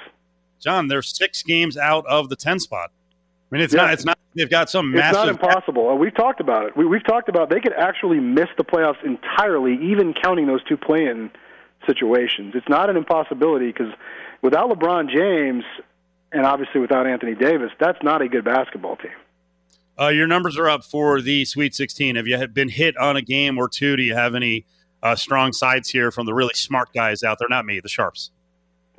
John, 0.59 0.87
they're 0.87 1.01
six 1.01 1.43
games 1.43 1.77
out 1.77 2.05
of 2.07 2.29
the 2.29 2.35
ten 2.35 2.59
spot. 2.59 2.91
I 3.51 3.55
mean, 3.55 3.63
it's 3.63 3.73
Yeah. 3.73 3.83
not. 3.83 3.93
It's 3.93 4.05
not. 4.05 4.17
They've 4.35 4.49
got 4.49 4.69
some 4.69 4.93
It's 4.95 5.11
not 5.13 5.27
impossible. 5.27 5.89
Uh, 5.89 5.95
We've 5.95 6.13
talked 6.13 6.39
about 6.39 6.65
it. 6.67 6.77
We, 6.77 6.85
we've 6.85 7.03
talked 7.03 7.29
about 7.29 7.49
they 7.49 7.59
could 7.59 7.73
actually 7.73 8.19
miss 8.19 8.47
the 8.57 8.63
playoffs 8.63 9.03
entirely, 9.03 9.73
even 9.91 10.13
counting 10.13 10.45
those 10.45 10.63
two 10.65 10.77
play-in 10.77 11.31
situations. 11.87 12.53
It's 12.55 12.69
not 12.69 12.89
an 12.89 12.97
impossibility 12.97 13.67
because 13.67 13.91
without 14.41 14.69
LeBron 14.69 15.09
James 15.09 15.63
and 16.31 16.45
obviously 16.45 16.79
without 16.79 17.07
Anthony 17.07 17.33
Davis, 17.33 17.71
that's 17.79 17.97
not 18.03 18.21
a 18.21 18.27
good 18.29 18.45
basketball 18.45 18.97
team. 18.97 19.11
Uh, 19.99 20.09
your 20.09 20.27
numbers 20.27 20.57
are 20.57 20.69
up 20.69 20.83
for 20.85 21.19
the 21.19 21.43
Sweet 21.43 21.73
16. 21.75 22.15
Have 22.15 22.27
you 22.27 22.47
been 22.47 22.69
hit 22.69 22.95
on 22.97 23.17
a 23.17 23.21
game 23.21 23.57
or 23.57 23.67
two? 23.67 23.95
Do 23.97 24.03
you 24.03 24.13
have 24.13 24.35
any 24.35 24.65
uh, 25.01 25.15
strong 25.15 25.51
sides 25.51 25.89
here 25.89 26.11
from 26.11 26.25
the 26.25 26.33
really 26.33 26.53
smart 26.53 26.93
guys 26.93 27.23
out 27.23 27.37
there? 27.39 27.49
Not 27.49 27.65
me, 27.65 27.79
the 27.81 27.89
sharps. 27.89 28.31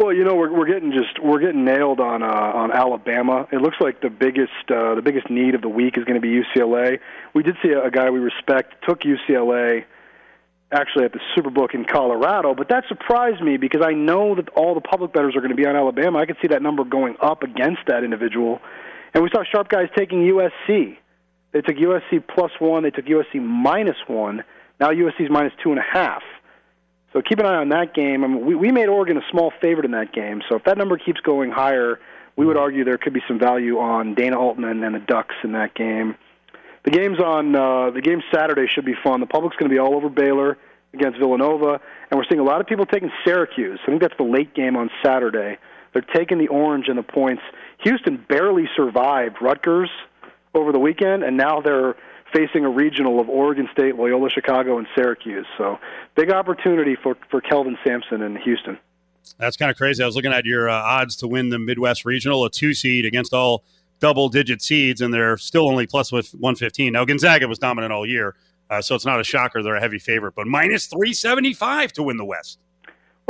Well, 0.01 0.15
you 0.15 0.25
know, 0.25 0.35
we're 0.35 0.51
we're 0.51 0.67
getting 0.67 0.93
just 0.93 1.23
we're 1.23 1.41
getting 1.41 1.67
nailed 1.67 2.01
on 2.01 2.23
uh, 2.23 2.27
on 2.27 2.73
Alabama. 2.73 3.47
It 3.53 3.61
looks 3.61 3.77
like 3.81 4.01
the 4.01 4.09
biggest 4.09 4.71
uh, 4.71 4.95
the 4.95 5.03
biggest 5.05 5.29
need 5.29 5.55
of 5.55 5.61
the 5.61 5.69
week 5.69 5.99
is 5.99 6.05
going 6.05 6.19
to 6.19 6.23
be 6.23 6.41
UCLA. 6.41 7.01
We 7.35 7.43
did 7.43 7.57
see 7.63 7.73
a, 7.73 7.85
a 7.85 7.91
guy 7.91 8.09
we 8.09 8.19
respect 8.19 8.83
took 8.89 9.03
UCLA 9.03 9.85
actually 10.73 11.05
at 11.05 11.13
the 11.13 11.21
Superbook 11.37 11.75
in 11.75 11.85
Colorado, 11.85 12.55
but 12.55 12.71
that 12.71 12.85
surprised 12.89 13.43
me 13.43 13.59
because 13.59 13.83
I 13.85 13.93
know 13.93 14.37
that 14.37 14.49
all 14.51 14.75
the 14.75 14.81
public 14.81 15.13
bettors 15.13 15.37
are 15.37 15.41
going 15.41 15.51
to 15.51 15.57
be 15.57 15.67
on 15.67 15.77
Alabama. 15.77 16.19
I 16.19 16.25
could 16.25 16.39
see 16.41 16.49
that 16.49 16.63
number 16.63 16.83
going 16.85 17.17
up 17.21 17.43
against 17.43 17.83
that 17.89 18.03
individual, 18.03 18.59
and 19.13 19.23
we 19.23 19.29
saw 19.29 19.45
sharp 19.45 19.69
guys 19.69 19.89
taking 19.95 20.21
USC. 20.21 20.97
They 21.53 21.61
took 21.61 21.77
USC 21.77 22.27
plus 22.27 22.53
one. 22.59 22.85
They 22.85 22.91
took 22.91 23.05
USC 23.05 23.43
minus 23.43 23.97
one. 24.07 24.45
Now 24.81 24.93
USC's 24.93 25.29
minus 25.29 25.53
two 25.63 25.73
and 25.73 25.79
a 25.79 25.85
half. 25.93 26.23
So 27.13 27.21
keep 27.23 27.39
an 27.41 27.47
eye 27.47 27.57
on 27.57 27.71
that 27.71 27.95
game. 27.95 28.23
I 28.25 28.29
mean, 28.29 28.45
we, 28.47 28.55
we 28.55 28.71
made 28.71 28.89
Oregon 28.89 29.17
a 29.17 29.31
small 29.31 29.53
favorite 29.61 29.85
in 29.85 29.91
that 29.93 30.13
game. 30.13 30.43
So 30.49 30.57
if 30.57 30.65
that 30.65 30.79
number 30.79 30.97
keeps 30.97 31.21
going 31.21 31.51
higher, 31.51 31.99
we 32.37 32.47
would 32.47 32.57
argue 32.57 32.85
there 32.85 32.99
could 32.99 33.13
be 33.13 33.23
some 33.27 33.39
value 33.39 33.79
on 33.79 34.15
Dana 34.15 34.39
Altman 34.39 34.83
and 34.85 34.95
the 34.95 35.01
Ducks 35.01 35.35
in 35.43 35.53
that 35.53 35.75
game. 35.75 36.15
The 36.85 36.91
games 36.91 37.19
on 37.21 37.55
uh, 37.55 37.91
the 37.91 38.01
game 38.01 38.23
Saturday 38.33 38.67
should 38.67 38.85
be 38.85 38.95
fun. 39.03 39.21
The 39.21 39.27
public's 39.27 39.57
going 39.57 39.69
to 39.69 39.75
be 39.75 39.79
all 39.79 39.95
over 39.95 40.09
Baylor 40.09 40.57
against 40.95 41.19
Villanova, 41.19 41.81
and 42.11 42.19
we're 42.19 42.25
seeing 42.29 42.41
a 42.41 42.45
lot 42.45 42.61
of 42.61 42.67
people 42.67 42.87
taking 42.87 43.11
Syracuse. 43.25 43.79
I 43.83 43.87
think 43.87 44.01
that's 44.01 44.17
the 44.17 44.25
late 44.25 44.55
game 44.55 44.77
on 44.77 44.91
Saturday. 45.05 45.59
They're 45.93 46.03
taking 46.15 46.39
the 46.39 46.49
orange 46.49 46.89
and 46.89 46.97
the 46.97 47.03
points. 47.03 47.43
Houston 47.85 48.25
barely 48.29 48.69
survived 48.77 49.37
Rutgers 49.41 49.91
over 50.55 50.73
the 50.73 50.79
weekend, 50.79 51.23
and 51.23 51.37
now 51.37 51.61
they're 51.61 51.97
facing 52.33 52.64
a 52.64 52.70
regional 52.70 53.20
of 53.20 53.28
Oregon 53.28 53.68
State, 53.72 53.97
Loyola 53.97 54.31
Chicago, 54.31 54.78
and 54.78 54.87
Syracuse. 54.95 55.47
So 55.59 55.78
big 56.14 56.31
opportunity 56.31 56.97
for 57.03 57.16
for 57.31 57.41
Kelvin 57.41 57.76
Sampson 57.85 58.22
in 58.22 58.37
Houston. 58.37 58.78
That's 59.39 59.57
kind 59.57 59.70
of 59.70 59.76
crazy. 59.76 60.03
I 60.03 60.07
was 60.07 60.16
looking 60.16 60.33
at 60.33 60.45
your 60.45 60.68
uh, 60.68 60.74
odds 60.74 61.16
to 61.16 61.28
win 61.28 61.51
the 61.51 61.59
Midwest 61.59 62.05
Regional, 62.05 62.45
a 62.45 62.51
two 62.51 62.74
seed 62.74 63.05
against 63.05 63.33
all 63.33 63.64
double 64.01 64.28
digit 64.28 64.62
seeds, 64.62 65.01
and 65.01 65.12
they're 65.12 65.37
still 65.37 65.68
only 65.68 65.87
plus 65.87 66.11
with 66.11 66.31
115. 66.33 66.93
Now, 66.93 67.05
Gonzaga 67.05 67.47
was 67.47 67.59
dominant 67.59 67.93
all 67.93 68.07
year, 68.07 68.35
uh, 68.70 68.81
so 68.81 68.95
it's 68.95 69.05
not 69.05 69.20
a 69.20 69.24
shocker. 69.24 69.62
They're 69.62 69.76
a 69.76 69.81
heavy 69.81 69.99
favorite, 69.99 70.35
but 70.35 70.47
minus 70.47 70.87
375 70.87 71.93
to 71.95 72.03
win 72.03 72.16
the 72.16 72.24
West. 72.24 72.59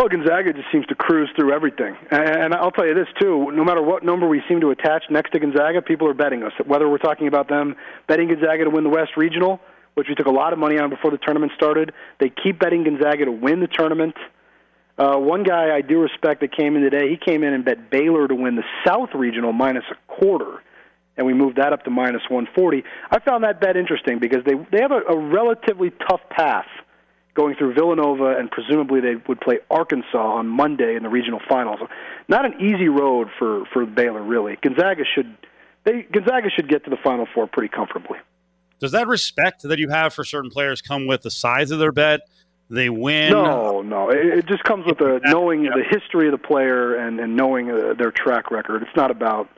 Well, 0.00 0.08
Gonzaga 0.08 0.54
just 0.54 0.72
seems 0.72 0.86
to 0.86 0.94
cruise 0.94 1.28
through 1.36 1.52
everything. 1.52 1.94
And 2.10 2.54
I'll 2.54 2.70
tell 2.70 2.86
you 2.86 2.94
this, 2.94 3.08
too. 3.20 3.50
No 3.52 3.62
matter 3.62 3.82
what 3.82 4.02
number 4.02 4.26
we 4.26 4.40
seem 4.48 4.62
to 4.62 4.70
attach 4.70 5.04
next 5.10 5.32
to 5.32 5.38
Gonzaga, 5.38 5.82
people 5.82 6.08
are 6.08 6.14
betting 6.14 6.42
us. 6.42 6.52
Whether 6.64 6.88
we're 6.88 6.96
talking 6.96 7.28
about 7.28 7.50
them 7.50 7.76
betting 8.08 8.28
Gonzaga 8.28 8.64
to 8.64 8.70
win 8.70 8.82
the 8.82 8.88
West 8.88 9.10
Regional, 9.18 9.60
which 9.96 10.06
we 10.08 10.14
took 10.14 10.24
a 10.26 10.30
lot 10.30 10.54
of 10.54 10.58
money 10.58 10.78
on 10.78 10.88
before 10.88 11.10
the 11.10 11.18
tournament 11.18 11.52
started, 11.54 11.92
they 12.18 12.30
keep 12.30 12.58
betting 12.58 12.84
Gonzaga 12.84 13.26
to 13.26 13.30
win 13.30 13.60
the 13.60 13.66
tournament. 13.66 14.14
Uh, 14.96 15.18
one 15.18 15.42
guy 15.42 15.76
I 15.76 15.82
do 15.82 16.00
respect 16.00 16.40
that 16.40 16.56
came 16.56 16.76
in 16.76 16.82
today, 16.82 17.10
he 17.10 17.18
came 17.18 17.44
in 17.44 17.52
and 17.52 17.62
bet 17.62 17.90
Baylor 17.90 18.26
to 18.26 18.34
win 18.34 18.56
the 18.56 18.64
South 18.86 19.10
Regional 19.14 19.52
minus 19.52 19.84
a 19.90 19.96
quarter, 20.10 20.62
and 21.18 21.26
we 21.26 21.34
moved 21.34 21.58
that 21.58 21.74
up 21.74 21.84
to 21.84 21.90
minus 21.90 22.22
140. 22.30 22.84
I 23.10 23.18
found 23.18 23.44
that 23.44 23.60
bet 23.60 23.76
interesting 23.76 24.18
because 24.18 24.46
they 24.46 24.54
they 24.72 24.80
have 24.80 24.92
a, 24.92 25.12
a 25.12 25.18
relatively 25.18 25.90
tough 26.08 26.22
path 26.30 26.64
going 27.34 27.54
through 27.56 27.74
Villanova, 27.74 28.36
and 28.38 28.50
presumably 28.50 29.00
they 29.00 29.16
would 29.28 29.40
play 29.40 29.58
Arkansas 29.70 30.18
on 30.18 30.48
Monday 30.48 30.96
in 30.96 31.02
the 31.02 31.08
regional 31.08 31.40
finals. 31.48 31.80
Not 32.28 32.44
an 32.44 32.54
easy 32.60 32.88
road 32.88 33.28
for 33.38 33.64
for 33.72 33.86
Baylor, 33.86 34.22
really. 34.22 34.56
Gonzaga 34.62 35.04
should 35.14 35.36
they 35.84 36.02
Gonzaga 36.02 36.50
should 36.50 36.68
get 36.68 36.84
to 36.84 36.90
the 36.90 36.98
Final 37.02 37.26
Four 37.34 37.46
pretty 37.46 37.68
comfortably. 37.68 38.18
Does 38.80 38.92
that 38.92 39.06
respect 39.08 39.62
that 39.62 39.78
you 39.78 39.90
have 39.90 40.14
for 40.14 40.24
certain 40.24 40.50
players 40.50 40.80
come 40.80 41.06
with 41.06 41.22
the 41.22 41.30
size 41.30 41.70
of 41.70 41.78
their 41.78 41.92
bet? 41.92 42.20
They 42.70 42.88
win. 42.88 43.32
No, 43.32 43.82
no, 43.82 44.10
it, 44.10 44.24
it 44.38 44.46
just 44.46 44.62
comes 44.62 44.86
with 44.86 44.98
the 44.98 45.20
knowing 45.24 45.64
the 45.64 45.82
history 45.88 46.28
of 46.28 46.32
the 46.32 46.38
player 46.38 46.94
and 46.94 47.18
and 47.18 47.36
knowing 47.36 47.70
uh, 47.70 47.94
their 47.98 48.12
track 48.12 48.50
record. 48.50 48.82
It's 48.82 48.96
not 48.96 49.10
about 49.10 49.48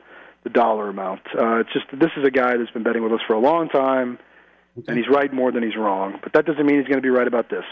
the 0.43 0.49
dollar 0.49 0.89
amount. 0.89 1.21
Uh, 1.37 1.57
it's 1.57 1.71
just 1.71 1.85
this 1.93 2.09
is 2.17 2.25
a 2.25 2.31
guy 2.31 2.57
that's 2.57 2.71
been 2.71 2.83
betting 2.83 3.03
with 3.03 3.13
us 3.13 3.21
for 3.27 3.33
a 3.33 3.39
long 3.39 3.69
time, 3.69 4.17
and 4.87 4.97
he's 4.97 5.07
right 5.07 5.31
more 5.33 5.51
than 5.51 5.63
he's 5.63 5.75
wrong. 5.75 6.19
But 6.21 6.33
that 6.33 6.45
doesn't 6.45 6.65
mean 6.65 6.77
he's 6.77 6.87
going 6.87 6.97
to 6.97 7.01
be 7.01 7.09
right 7.09 7.27
about 7.27 7.49
this. 7.49 7.65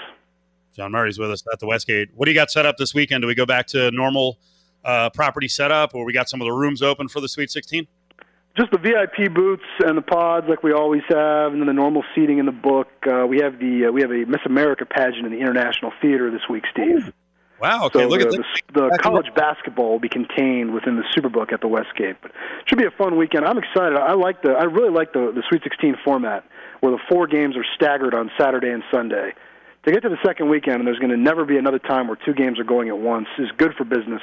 John 0.75 0.91
Murray's 0.91 1.19
with 1.19 1.31
us 1.31 1.43
at 1.51 1.59
the 1.59 1.67
Westgate. 1.67 2.09
What 2.15 2.25
do 2.25 2.31
you 2.31 2.35
got 2.35 2.51
set 2.51 2.65
up 2.65 2.77
this 2.77 2.93
weekend? 2.93 3.21
Do 3.21 3.27
we 3.27 3.35
go 3.35 3.45
back 3.45 3.67
to 3.67 3.91
normal 3.91 4.39
uh, 4.85 5.09
property 5.09 5.47
setup, 5.47 5.93
or 5.93 6.05
we 6.05 6.13
got 6.13 6.29
some 6.29 6.41
of 6.41 6.45
the 6.45 6.53
rooms 6.53 6.81
open 6.81 7.07
for 7.07 7.19
the 7.19 7.27
Sweet 7.27 7.51
16? 7.51 7.87
Just 8.57 8.71
the 8.71 8.77
VIP 8.77 9.33
booths 9.33 9.63
and 9.79 9.97
the 9.97 10.01
pods, 10.01 10.47
like 10.49 10.61
we 10.61 10.73
always 10.73 11.03
have, 11.09 11.53
and 11.53 11.61
then 11.61 11.67
the 11.67 11.73
normal 11.73 12.03
seating 12.13 12.37
in 12.37 12.45
the 12.45 12.51
book. 12.51 12.89
Uh, 13.09 13.25
we 13.25 13.39
have 13.39 13.59
the 13.59 13.85
uh, 13.87 13.91
we 13.91 14.01
have 14.01 14.11
a 14.11 14.25
Miss 14.25 14.41
America 14.45 14.85
pageant 14.85 15.25
in 15.25 15.31
the 15.31 15.39
International 15.39 15.91
Theater 16.01 16.29
this 16.29 16.41
week, 16.49 16.65
Steve. 16.71 17.13
Wow. 17.61 17.85
Okay. 17.85 17.99
so 17.99 18.07
look 18.07 18.19
the, 18.19 18.25
at 18.25 18.31
this. 18.31 18.45
the, 18.73 18.89
the 18.89 18.99
college 19.01 19.27
basketball 19.35 19.91
will 19.91 19.99
be 19.99 20.09
contained 20.09 20.73
within 20.73 20.97
the 20.97 21.03
Superbook 21.15 21.53
at 21.53 21.61
the 21.61 21.67
Westgate. 21.67 22.17
But 22.21 22.31
it 22.31 22.67
should 22.67 22.79
be 22.79 22.85
a 22.85 22.91
fun 22.91 23.17
weekend. 23.17 23.45
I'm 23.45 23.57
excited. 23.57 23.97
I 23.97 24.13
like 24.13 24.41
the 24.41 24.51
I 24.51 24.63
really 24.63 24.91
like 24.91 25.13
the 25.13 25.31
the 25.33 25.43
Sweet 25.47 25.61
16 25.63 25.95
format. 26.03 26.43
Where 26.81 26.91
the 26.91 26.99
four 27.09 27.27
games 27.27 27.55
are 27.55 27.65
staggered 27.75 28.13
on 28.13 28.29
Saturday 28.37 28.69
and 28.69 28.83
Sunday. 28.91 29.33
To 29.85 29.91
get 29.91 30.03
to 30.03 30.09
the 30.09 30.17
second 30.23 30.49
weekend, 30.49 30.75
and 30.75 30.87
there's 30.87 30.99
going 30.99 31.11
to 31.11 31.17
never 31.17 31.45
be 31.45 31.57
another 31.57 31.79
time 31.79 32.07
where 32.07 32.17
two 32.17 32.33
games 32.33 32.59
are 32.59 32.63
going 32.63 32.89
at 32.89 32.99
once, 32.99 33.27
is 33.39 33.49
good 33.57 33.73
for 33.73 33.83
business. 33.83 34.21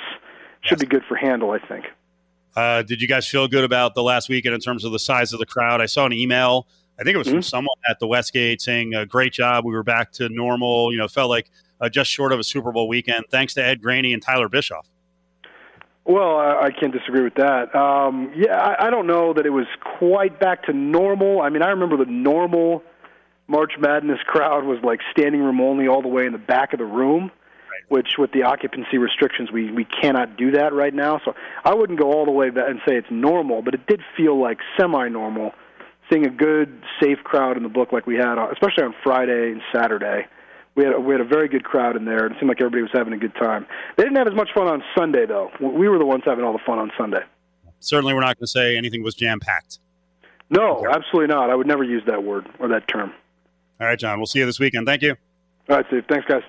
Should 0.60 0.78
be 0.78 0.86
good 0.86 1.02
for 1.08 1.16
handle, 1.16 1.50
I 1.50 1.58
think. 1.58 1.86
Uh, 2.54 2.82
did 2.82 3.00
you 3.00 3.08
guys 3.08 3.26
feel 3.26 3.48
good 3.48 3.64
about 3.64 3.94
the 3.94 4.02
last 4.02 4.28
weekend 4.28 4.54
in 4.54 4.60
terms 4.60 4.84
of 4.84 4.92
the 4.92 4.98
size 4.98 5.32
of 5.32 5.38
the 5.38 5.46
crowd? 5.46 5.80
I 5.80 5.86
saw 5.86 6.06
an 6.06 6.12
email. 6.12 6.66
I 6.98 7.04
think 7.04 7.14
it 7.14 7.18
was 7.18 7.28
mm-hmm. 7.28 7.36
from 7.36 7.42
someone 7.42 7.76
at 7.88 7.98
the 8.00 8.06
Westgate 8.06 8.60
saying, 8.60 8.94
uh, 8.94 9.04
"Great 9.04 9.32
job. 9.32 9.64
We 9.64 9.72
were 9.72 9.84
back 9.84 10.10
to 10.12 10.28
normal. 10.28 10.92
You 10.92 10.98
know, 10.98 11.08
felt 11.08 11.30
like 11.30 11.50
uh, 11.80 11.88
just 11.88 12.10
short 12.10 12.32
of 12.32 12.40
a 12.40 12.44
Super 12.44 12.72
Bowl 12.72 12.88
weekend, 12.88 13.24
thanks 13.30 13.54
to 13.54 13.64
Ed 13.64 13.80
Graney 13.80 14.12
and 14.12 14.22
Tyler 14.22 14.48
Bischoff." 14.48 14.88
Well, 16.08 16.38
I, 16.38 16.68
I 16.68 16.70
can't 16.70 16.92
disagree 16.92 17.22
with 17.22 17.34
that. 17.34 17.74
Um, 17.74 18.32
yeah, 18.34 18.56
I, 18.56 18.86
I 18.86 18.90
don't 18.90 19.06
know 19.06 19.34
that 19.34 19.44
it 19.44 19.50
was 19.50 19.66
quite 19.98 20.40
back 20.40 20.64
to 20.64 20.72
normal. 20.72 21.42
I 21.42 21.50
mean, 21.50 21.62
I 21.62 21.68
remember 21.68 21.98
the 21.98 22.10
normal 22.10 22.82
March 23.46 23.72
Madness 23.78 24.18
crowd 24.26 24.64
was 24.64 24.78
like 24.82 25.00
standing 25.12 25.42
room 25.42 25.60
only 25.60 25.86
all 25.86 26.00
the 26.00 26.08
way 26.08 26.24
in 26.24 26.32
the 26.32 26.38
back 26.38 26.72
of 26.72 26.78
the 26.78 26.86
room, 26.86 27.24
right. 27.24 27.82
which 27.90 28.12
with 28.16 28.32
the 28.32 28.44
occupancy 28.44 28.96
restrictions, 28.96 29.52
we 29.52 29.70
we 29.70 29.84
cannot 29.84 30.38
do 30.38 30.52
that 30.52 30.72
right 30.72 30.94
now. 30.94 31.20
So 31.26 31.34
I 31.62 31.74
wouldn't 31.74 32.00
go 32.00 32.10
all 32.10 32.24
the 32.24 32.32
way 32.32 32.48
and 32.48 32.80
say 32.88 32.96
it's 32.96 33.10
normal, 33.10 33.60
but 33.60 33.74
it 33.74 33.86
did 33.86 34.00
feel 34.16 34.40
like 34.40 34.58
semi-normal. 34.80 35.52
Seeing 36.10 36.24
a 36.24 36.30
good, 36.30 36.82
safe 37.02 37.18
crowd 37.22 37.58
in 37.58 37.62
the 37.62 37.68
book 37.68 37.92
like 37.92 38.06
we 38.06 38.16
had, 38.16 38.38
especially 38.50 38.84
on 38.84 38.94
Friday 39.04 39.52
and 39.52 39.60
Saturday 39.74 40.26
we 40.78 40.84
had 40.84 40.94
a, 40.94 41.00
we 41.00 41.12
had 41.12 41.20
a 41.20 41.24
very 41.24 41.48
good 41.48 41.64
crowd 41.64 41.96
in 41.96 42.04
there. 42.04 42.26
It 42.26 42.34
seemed 42.38 42.48
like 42.48 42.60
everybody 42.60 42.82
was 42.82 42.92
having 42.94 43.12
a 43.12 43.16
good 43.18 43.34
time. 43.34 43.66
They 43.96 44.04
didn't 44.04 44.16
have 44.16 44.28
as 44.28 44.34
much 44.34 44.50
fun 44.54 44.68
on 44.68 44.80
Sunday 44.96 45.26
though. 45.26 45.50
We 45.60 45.88
were 45.88 45.98
the 45.98 46.06
ones 46.06 46.22
having 46.24 46.44
all 46.44 46.52
the 46.52 46.60
fun 46.64 46.78
on 46.78 46.92
Sunday. 46.96 47.22
Certainly, 47.80 48.14
we're 48.14 48.20
not 48.20 48.38
going 48.38 48.44
to 48.44 48.46
say 48.46 48.76
anything 48.76 49.02
was 49.02 49.16
jam 49.16 49.40
packed. 49.40 49.80
No, 50.50 50.86
absolutely 50.88 51.34
not. 51.34 51.50
I 51.50 51.56
would 51.56 51.66
never 51.66 51.82
use 51.82 52.04
that 52.06 52.22
word 52.22 52.46
or 52.60 52.68
that 52.68 52.86
term. 52.86 53.12
All 53.80 53.88
right, 53.88 53.98
John. 53.98 54.18
We'll 54.18 54.26
see 54.26 54.38
you 54.38 54.46
this 54.46 54.60
weekend. 54.60 54.86
Thank 54.86 55.02
you. 55.02 55.16
All 55.68 55.76
right, 55.76 55.86
Steve. 55.88 56.04
Thanks, 56.08 56.26
guys. 56.26 56.42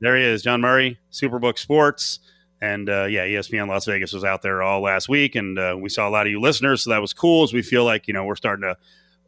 There 0.00 0.14
he 0.16 0.24
is, 0.24 0.42
John 0.42 0.60
Murray, 0.60 0.98
Superbook 1.10 1.58
Sports. 1.58 2.20
And 2.60 2.90
uh, 2.90 3.04
yeah, 3.04 3.24
ESPN 3.24 3.68
Las 3.68 3.86
Vegas 3.86 4.12
was 4.12 4.24
out 4.24 4.42
there 4.42 4.62
all 4.62 4.82
last 4.82 5.08
week, 5.08 5.34
and 5.34 5.58
uh, 5.58 5.76
we 5.80 5.88
saw 5.88 6.06
a 6.06 6.10
lot 6.10 6.26
of 6.26 6.32
you 6.32 6.38
listeners, 6.38 6.84
so 6.84 6.90
that 6.90 7.00
was 7.00 7.14
cool. 7.14 7.42
As 7.44 7.54
we 7.54 7.62
feel 7.62 7.86
like 7.86 8.06
you 8.06 8.12
know 8.12 8.24
we're 8.24 8.36
starting 8.36 8.62
to 8.62 8.76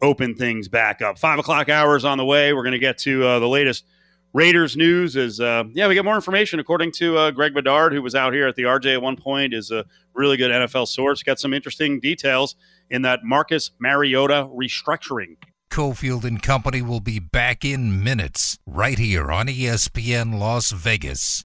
open 0.02 0.34
things 0.34 0.68
back 0.68 1.00
up. 1.00 1.18
Five 1.18 1.38
o'clock 1.38 1.70
hours 1.70 2.04
on 2.04 2.18
the 2.18 2.24
way. 2.26 2.52
We're 2.52 2.64
going 2.64 2.72
to 2.72 2.78
get 2.78 2.98
to 2.98 3.24
uh, 3.24 3.38
the 3.38 3.48
latest 3.48 3.86
Raiders 4.34 4.76
news 4.76 5.14
is 5.14 5.40
uh, 5.40 5.64
yeah, 5.72 5.88
we 5.88 5.94
get 5.94 6.04
more 6.04 6.14
information 6.14 6.58
according 6.58 6.92
to 6.92 7.18
uh, 7.18 7.30
Greg 7.30 7.52
Bedard, 7.52 7.92
who 7.92 8.00
was 8.00 8.14
out 8.14 8.32
here 8.32 8.48
at 8.48 8.56
the 8.56 8.62
RJ 8.62 8.94
at 8.94 9.02
one 9.02 9.16
point, 9.16 9.52
is 9.52 9.70
a 9.70 9.84
really 10.14 10.36
good 10.38 10.50
NFL 10.50 10.88
source. 10.88 11.22
Got 11.22 11.38
some 11.38 11.52
interesting 11.52 12.00
details 12.00 12.56
in 12.88 13.02
that 13.02 13.20
Marcus 13.24 13.72
Mariota 13.78 14.48
restructuring. 14.54 15.36
Cofield 15.70 16.24
and 16.24 16.42
Company 16.42 16.82
will 16.82 17.00
be 17.00 17.18
back 17.18 17.64
in 17.64 18.02
minutes 18.02 18.58
right 18.66 18.98
here 18.98 19.32
on 19.32 19.46
ESPN 19.46 20.38
Las 20.38 20.70
Vegas. 20.70 21.40